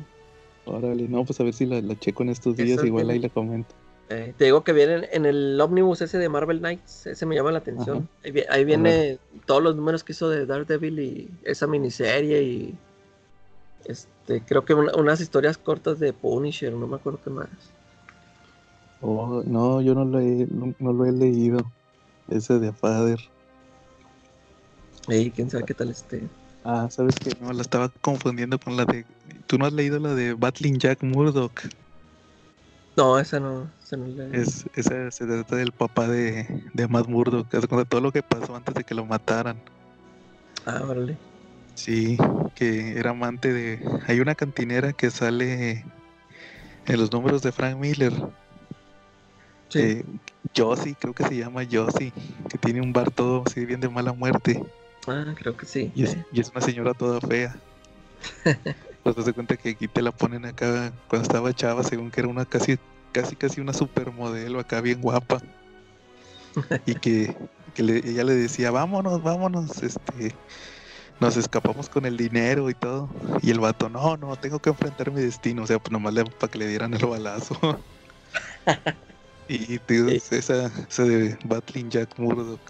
Órale, 0.64 1.06
no, 1.08 1.24
pues 1.24 1.38
a 1.40 1.44
ver 1.44 1.52
si 1.54 1.66
la, 1.66 1.80
checo 1.98 2.22
en 2.22 2.30
estos 2.30 2.56
días, 2.56 2.70
Eso 2.78 2.86
igual 2.86 3.02
tiene- 3.04 3.12
ahí 3.14 3.18
la 3.20 3.28
comento. 3.28 3.74
Eh, 4.08 4.34
te 4.38 4.44
digo 4.44 4.62
que 4.62 4.72
viene 4.72 5.08
en 5.12 5.26
el 5.26 5.60
ómnibus 5.60 6.00
ese 6.00 6.18
de 6.18 6.28
Marvel 6.28 6.60
Knights, 6.60 7.06
ese 7.06 7.26
me 7.26 7.34
llama 7.34 7.50
la 7.50 7.58
atención. 7.58 8.08
Ahí, 8.24 8.30
vi- 8.30 8.44
ahí 8.48 8.64
viene 8.64 9.18
todos 9.46 9.62
los 9.62 9.74
números 9.74 10.04
que 10.04 10.12
hizo 10.12 10.28
de 10.28 10.46
Daredevil 10.46 10.98
y 11.00 11.30
esa 11.42 11.66
miniserie 11.66 12.42
y 12.42 12.74
este 13.84 14.42
creo 14.42 14.64
que 14.64 14.74
una- 14.74 14.94
unas 14.94 15.20
historias 15.20 15.58
cortas 15.58 15.98
de 15.98 16.12
Punisher, 16.12 16.72
no 16.72 16.86
me 16.86 16.96
acuerdo 16.96 17.20
qué 17.22 17.30
más. 17.30 17.48
Oh, 19.00 19.42
no, 19.44 19.80
yo 19.82 19.94
no 19.94 20.04
lo 20.04 20.20
he, 20.20 20.46
no, 20.50 20.72
no 20.78 20.92
lo 20.92 21.04
he 21.04 21.12
leído. 21.12 21.58
Ese 22.28 22.58
de 22.60 22.72
Father. 22.72 23.18
Y 25.08 25.30
quién 25.30 25.50
sabe 25.50 25.64
qué 25.64 25.74
tal 25.74 25.90
este. 25.90 26.22
Ah, 26.68 26.88
¿sabes 26.90 27.14
qué? 27.20 27.32
No, 27.40 27.52
la 27.52 27.62
estaba 27.62 27.88
confundiendo 28.00 28.58
con 28.58 28.76
la 28.76 28.84
de... 28.84 29.06
¿Tú 29.46 29.56
no 29.56 29.66
has 29.66 29.72
leído 29.72 30.00
la 30.00 30.16
de 30.16 30.34
Battling 30.34 30.78
Jack 30.78 31.00
Murdoch? 31.04 31.60
No, 32.96 33.20
esa 33.20 33.38
no, 33.38 33.70
esa 33.84 33.96
no 33.96 34.08
la- 34.08 34.36
Es, 34.36 34.64
esa 34.74 35.08
se 35.12 35.26
trata 35.26 35.54
del 35.54 35.70
papá 35.70 36.08
de, 36.08 36.64
de 36.74 36.88
Matt 36.88 37.06
Murdock, 37.06 37.54
haz 37.54 37.68
de 37.68 37.84
todo 37.84 38.00
lo 38.00 38.10
que 38.10 38.24
pasó 38.24 38.56
antes 38.56 38.74
de 38.74 38.82
que 38.82 38.96
lo 38.96 39.06
mataran. 39.06 39.62
Ah, 40.64 40.82
órale. 40.82 41.16
Sí, 41.74 42.18
que 42.56 42.98
era 42.98 43.10
amante 43.10 43.52
de... 43.52 43.80
Hay 44.08 44.18
una 44.18 44.34
cantinera 44.34 44.92
que 44.92 45.12
sale 45.12 45.84
en 46.86 46.96
los 46.98 47.12
números 47.12 47.42
de 47.42 47.52
Frank 47.52 47.76
Miller. 47.76 48.12
Sí. 49.68 49.78
eh, 49.78 50.04
Josie, 50.56 50.96
creo 50.98 51.14
que 51.14 51.22
se 51.28 51.36
llama 51.36 51.62
Josie, 51.70 52.12
que 52.48 52.58
tiene 52.58 52.80
un 52.80 52.92
bar 52.92 53.12
todo 53.12 53.44
así 53.46 53.64
bien 53.64 53.80
de 53.80 53.88
mala 53.88 54.12
muerte. 54.12 54.60
Ah, 55.06 55.34
creo 55.36 55.56
que 55.56 55.66
sí. 55.66 55.92
Y 55.94 56.04
es, 56.04 56.16
y 56.32 56.40
es 56.40 56.50
una 56.50 56.60
señora 56.60 56.94
toda 56.94 57.20
fea. 57.20 57.54
Pues 59.02 59.24
te 59.24 59.32
cuenta 59.32 59.56
que 59.56 59.70
aquí 59.70 59.86
te 59.86 60.02
la 60.02 60.10
ponen 60.10 60.44
acá 60.46 60.92
cuando 61.08 61.24
estaba 61.28 61.52
chava, 61.52 61.84
según 61.84 62.10
que 62.10 62.20
era 62.22 62.28
una 62.28 62.44
casi, 62.44 62.76
casi, 63.12 63.36
casi 63.36 63.60
una 63.60 63.72
supermodelo 63.72 64.58
acá 64.58 64.80
bien 64.80 65.00
guapa. 65.00 65.38
Y 66.86 66.94
que, 66.96 67.36
que 67.74 67.82
le- 67.84 67.98
ella 67.98 68.24
le 68.24 68.34
decía, 68.34 68.72
vámonos, 68.72 69.22
vámonos, 69.22 69.80
este, 69.82 70.34
nos 71.20 71.36
escapamos 71.36 71.88
con 71.88 72.04
el 72.04 72.16
dinero 72.16 72.68
y 72.68 72.74
todo. 72.74 73.08
Y 73.42 73.50
el 73.52 73.60
vato, 73.60 73.88
no, 73.88 74.16
no, 74.16 74.34
tengo 74.34 74.58
que 74.58 74.70
enfrentar 74.70 75.12
mi 75.12 75.20
destino. 75.20 75.62
O 75.62 75.66
sea, 75.68 75.78
pues 75.78 75.92
nomás 75.92 76.12
le, 76.12 76.24
para 76.24 76.50
que 76.50 76.58
le 76.58 76.66
dieran 76.66 76.92
el 76.94 77.06
balazo. 77.06 77.56
Y 79.48 79.78
te 79.78 79.94
digo, 79.94 80.08
esa, 80.08 80.66
esa 80.66 81.04
de 81.04 81.38
Battling 81.44 81.88
Jack 81.88 82.18
Murdoch. 82.18 82.60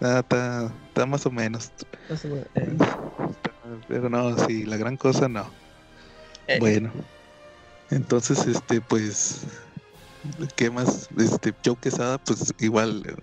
Ah, 0.00 0.20
está, 0.20 0.72
está 0.88 1.06
más 1.06 1.26
o 1.26 1.30
menos. 1.30 1.70
Más 2.08 2.24
o 2.24 2.28
menos, 2.28 2.46
eh, 2.54 2.76
Pero 3.88 4.08
no, 4.08 4.36
sí, 4.46 4.64
la 4.64 4.76
gran 4.76 4.96
cosa 4.96 5.28
no. 5.28 5.50
eh, 6.46 6.58
Bueno. 6.60 6.92
Entonces, 7.90 8.46
este, 8.46 8.80
pues. 8.80 9.42
¿Qué 10.56 10.70
más? 10.70 11.08
Este, 11.18 11.54
Joe 11.64 11.76
Quesada, 11.76 12.18
pues 12.18 12.52
igual. 12.58 13.02
eh, 13.06 13.16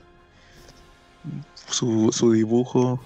Su, 1.69 2.10
su 2.11 2.31
dibujo 2.31 2.99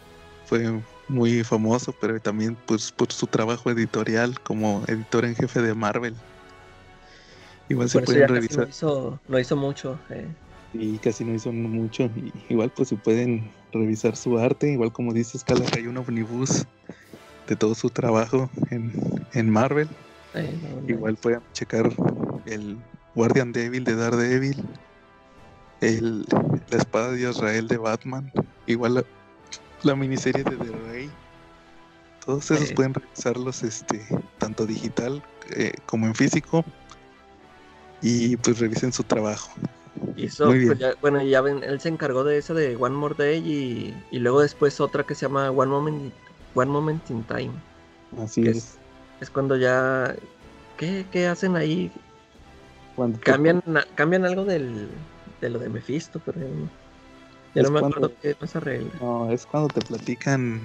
fue 0.46 0.82
muy 1.08 1.44
famoso, 1.44 1.94
pero 2.00 2.20
también 2.20 2.56
pues 2.66 2.92
por 2.92 3.12
su 3.12 3.28
trabajo 3.28 3.70
editorial 3.72 4.40
como 4.42 4.84
editor 4.88 5.26
en 5.26 5.36
jefe 5.36 5.62
de 5.62 5.74
Marvel. 5.74 6.16
Igual 7.68 7.90
se 7.90 8.00
por 8.00 8.06
pueden 8.06 8.22
casi 8.22 8.34
no 8.34 8.36
revisar. 8.36 8.70
hizo, 8.70 9.20
no 9.28 9.40
hizo 9.40 9.56
mucho. 9.56 10.00
eh. 10.10 10.28
Y 10.74 10.98
casi 11.00 11.24
no 11.26 11.34
hizo 11.34 11.52
mucho. 11.52 12.04
y 12.16 12.32
igual 12.50 12.72
pues 12.76 12.90
si 12.90 12.96
pueden 12.96 13.52
revisar 13.74 14.16
su 14.16 14.38
arte, 14.38 14.72
igual 14.72 14.92
como 14.92 15.14
dices, 15.14 15.44
Cala, 15.44 15.66
hay 15.76 15.88
un 15.88 15.98
omnibus 15.98 16.66
de 17.48 17.56
todo 17.56 17.74
su 17.76 17.90
trabajo 17.90 18.50
en, 18.70 18.92
en 19.34 19.50
Marvel. 19.50 19.90
Eh, 20.36 20.56
no, 20.62 20.82
no. 20.82 20.90
Igual 20.90 21.16
pueden 21.16 21.42
checar 21.54 21.92
el 22.46 22.78
Guardian 23.16 23.52
Devil 23.52 23.84
de 23.84 23.96
Daredevil, 23.96 24.64
el, 25.82 26.26
la 26.70 26.78
espada 26.78 27.12
de 27.12 27.28
Israel 27.28 27.68
de 27.68 27.78
Batman, 27.78 28.32
igual 28.68 28.94
la, 28.96 29.04
la 29.82 29.96
miniserie 29.96 30.44
de 30.44 30.56
The 30.56 30.72
Rey. 30.92 31.10
Todos 32.24 32.52
esos 32.52 32.70
Eh. 32.70 32.74
pueden 32.76 32.94
revisarlos 32.94 33.64
este, 33.64 34.06
tanto 34.38 34.68
digital 34.68 35.24
eh, 35.56 35.74
como 35.88 36.06
en 36.06 36.14
físico. 36.14 36.64
Y 38.02 38.38
pues 38.38 38.60
revisen 38.60 38.94
su 38.94 39.04
trabajo. 39.04 39.52
Hizo, 40.16 40.48
Muy 40.48 40.60
bien. 40.60 40.68
pues, 40.70 40.80
ya- 40.80 40.96
bueno, 41.02 41.22
ya 41.22 41.42
ven, 41.42 41.64
él 41.64 41.80
se 41.80 41.90
encargó 41.90 42.24
de 42.24 42.38
esa 42.38 42.54
de 42.54 42.76
One 42.76 42.96
More 42.96 43.16
Day 43.18 43.38
y, 43.40 43.94
y 44.12 44.20
luego 44.20 44.42
después 44.42 44.80
otra 44.80 45.04
que 45.04 45.16
se 45.16 45.26
llama 45.28 45.52
One 45.52 45.70
Moment, 45.72 46.14
One 46.56 46.72
Moment 46.72 47.10
in 47.10 47.24
Time. 47.24 47.52
Así 48.22 48.42
es. 48.48 48.58
es, 48.58 48.78
es 49.22 49.30
cuando 49.30 49.56
ya... 49.58 50.16
¿Qué, 50.78 51.06
qué 51.12 51.28
hacen 51.28 51.56
ahí? 51.58 51.92
Cuando 52.96 53.20
Cambian, 53.20 53.62
cambian 53.96 54.26
algo 54.26 54.46
del, 54.46 54.88
de 55.42 55.50
lo 55.50 55.60
de 55.60 55.70
Mephisto, 55.70 56.22
pero 56.26 56.40
ya 56.40 56.48
no, 56.48 56.70
ya 57.56 57.62
no 57.64 57.72
me 57.72 57.80
cuando- 57.82 57.98
acuerdo 57.98 58.16
qué 58.22 58.36
más 58.40 58.56
arregla. 58.56 58.90
No, 59.02 59.30
es 59.32 59.46
cuando 59.46 59.68
te 59.70 59.82
platican. 59.82 60.62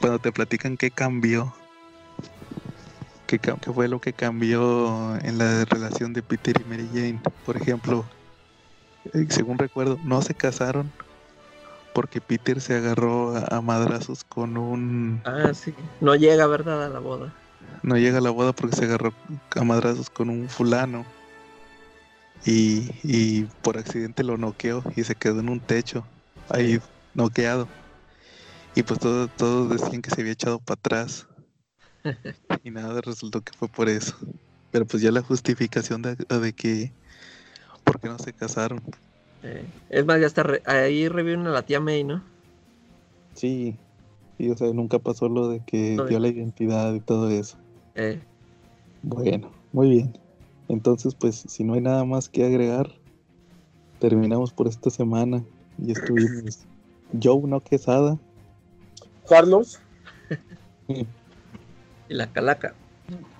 Cuando 0.00 0.18
te 0.18 0.32
platican 0.32 0.76
qué 0.76 0.90
cambió. 0.90 1.54
Qué 3.38 3.72
fue 3.72 3.88
lo 3.88 4.00
que 4.00 4.12
cambió 4.12 5.16
en 5.22 5.38
la 5.38 5.64
relación 5.64 6.12
de 6.12 6.22
Peter 6.22 6.54
y 6.60 6.68
Mary 6.68 6.88
Jane. 6.92 7.20
Por 7.46 7.56
ejemplo, 7.56 8.04
eh, 9.14 9.26
según 9.28 9.58
recuerdo, 9.58 9.98
no 10.04 10.22
se 10.22 10.34
casaron 10.34 10.90
porque 11.92 12.20
Peter 12.20 12.60
se 12.60 12.76
agarró 12.76 13.36
a, 13.36 13.56
a 13.56 13.60
madrazos 13.60 14.24
con 14.24 14.56
un. 14.56 15.20
Ah, 15.24 15.52
sí. 15.54 15.74
No 16.00 16.14
llega, 16.14 16.46
¿verdad? 16.46 16.84
A 16.84 16.88
la 16.88 16.98
boda. 16.98 17.32
No 17.82 17.96
llega 17.96 18.18
a 18.18 18.22
la 18.22 18.30
boda 18.30 18.52
porque 18.52 18.76
se 18.76 18.84
agarró 18.84 19.12
a 19.56 19.64
madrazos 19.64 20.10
con 20.10 20.30
un 20.30 20.48
fulano. 20.48 21.04
Y, 22.44 22.90
y 23.04 23.44
por 23.62 23.78
accidente 23.78 24.24
lo 24.24 24.36
noqueó 24.36 24.82
y 24.96 25.04
se 25.04 25.14
quedó 25.14 25.38
en 25.40 25.48
un 25.48 25.60
techo, 25.60 26.04
ahí 26.48 26.80
noqueado. 27.14 27.68
Y 28.74 28.82
pues 28.82 28.98
todos, 28.98 29.30
todos 29.36 29.70
decían 29.70 30.02
que 30.02 30.10
se 30.10 30.22
había 30.22 30.32
echado 30.32 30.58
para 30.58 30.78
atrás. 30.78 31.26
Y 32.64 32.70
nada, 32.70 33.00
resultó 33.00 33.40
que 33.40 33.52
fue 33.52 33.68
por 33.68 33.88
eso. 33.88 34.16
Pero 34.70 34.86
pues 34.86 35.02
ya 35.02 35.10
la 35.10 35.22
justificación 35.22 36.02
de, 36.02 36.16
de 36.16 36.52
que... 36.52 36.92
¿Por 37.84 38.00
qué 38.00 38.08
no 38.08 38.18
se 38.18 38.32
casaron? 38.32 38.80
Eh, 39.42 39.64
es 39.90 40.06
más, 40.06 40.20
ya 40.20 40.26
está 40.26 40.44
re- 40.44 40.62
ahí 40.66 41.08
reviven 41.08 41.46
a 41.46 41.50
la 41.50 41.62
tía 41.62 41.80
May, 41.80 42.04
¿no? 42.04 42.22
Sí. 43.34 43.76
Y 44.38 44.50
o 44.50 44.56
sea, 44.56 44.72
nunca 44.72 44.98
pasó 44.98 45.28
lo 45.28 45.48
de 45.48 45.60
que 45.64 46.00
dio 46.08 46.18
la 46.18 46.28
identidad 46.28 46.94
y 46.94 47.00
todo 47.00 47.28
eso. 47.30 47.56
Eh, 47.94 48.20
Bueno, 49.02 49.50
muy 49.72 49.90
bien. 49.90 50.18
Entonces, 50.68 51.14
pues, 51.14 51.44
si 51.48 51.64
no 51.64 51.74
hay 51.74 51.80
nada 51.80 52.04
más 52.04 52.28
que 52.28 52.44
agregar, 52.44 52.90
terminamos 53.98 54.52
por 54.52 54.68
esta 54.68 54.90
semana. 54.90 55.44
Y 55.84 55.92
estuvimos 55.92 56.60
Joe 57.22 57.42
No 57.46 57.60
Quesada. 57.60 58.16
Carlos, 59.28 59.80
y 62.08 62.14
la 62.14 62.26
calaca. 62.28 62.74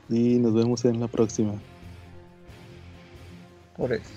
Y 0.09 0.39
nos 0.39 0.55
vemos 0.55 0.85
en 0.85 1.01
la 1.01 1.09
próxima. 1.09 1.55
Por 3.77 3.93
eso. 3.93 4.11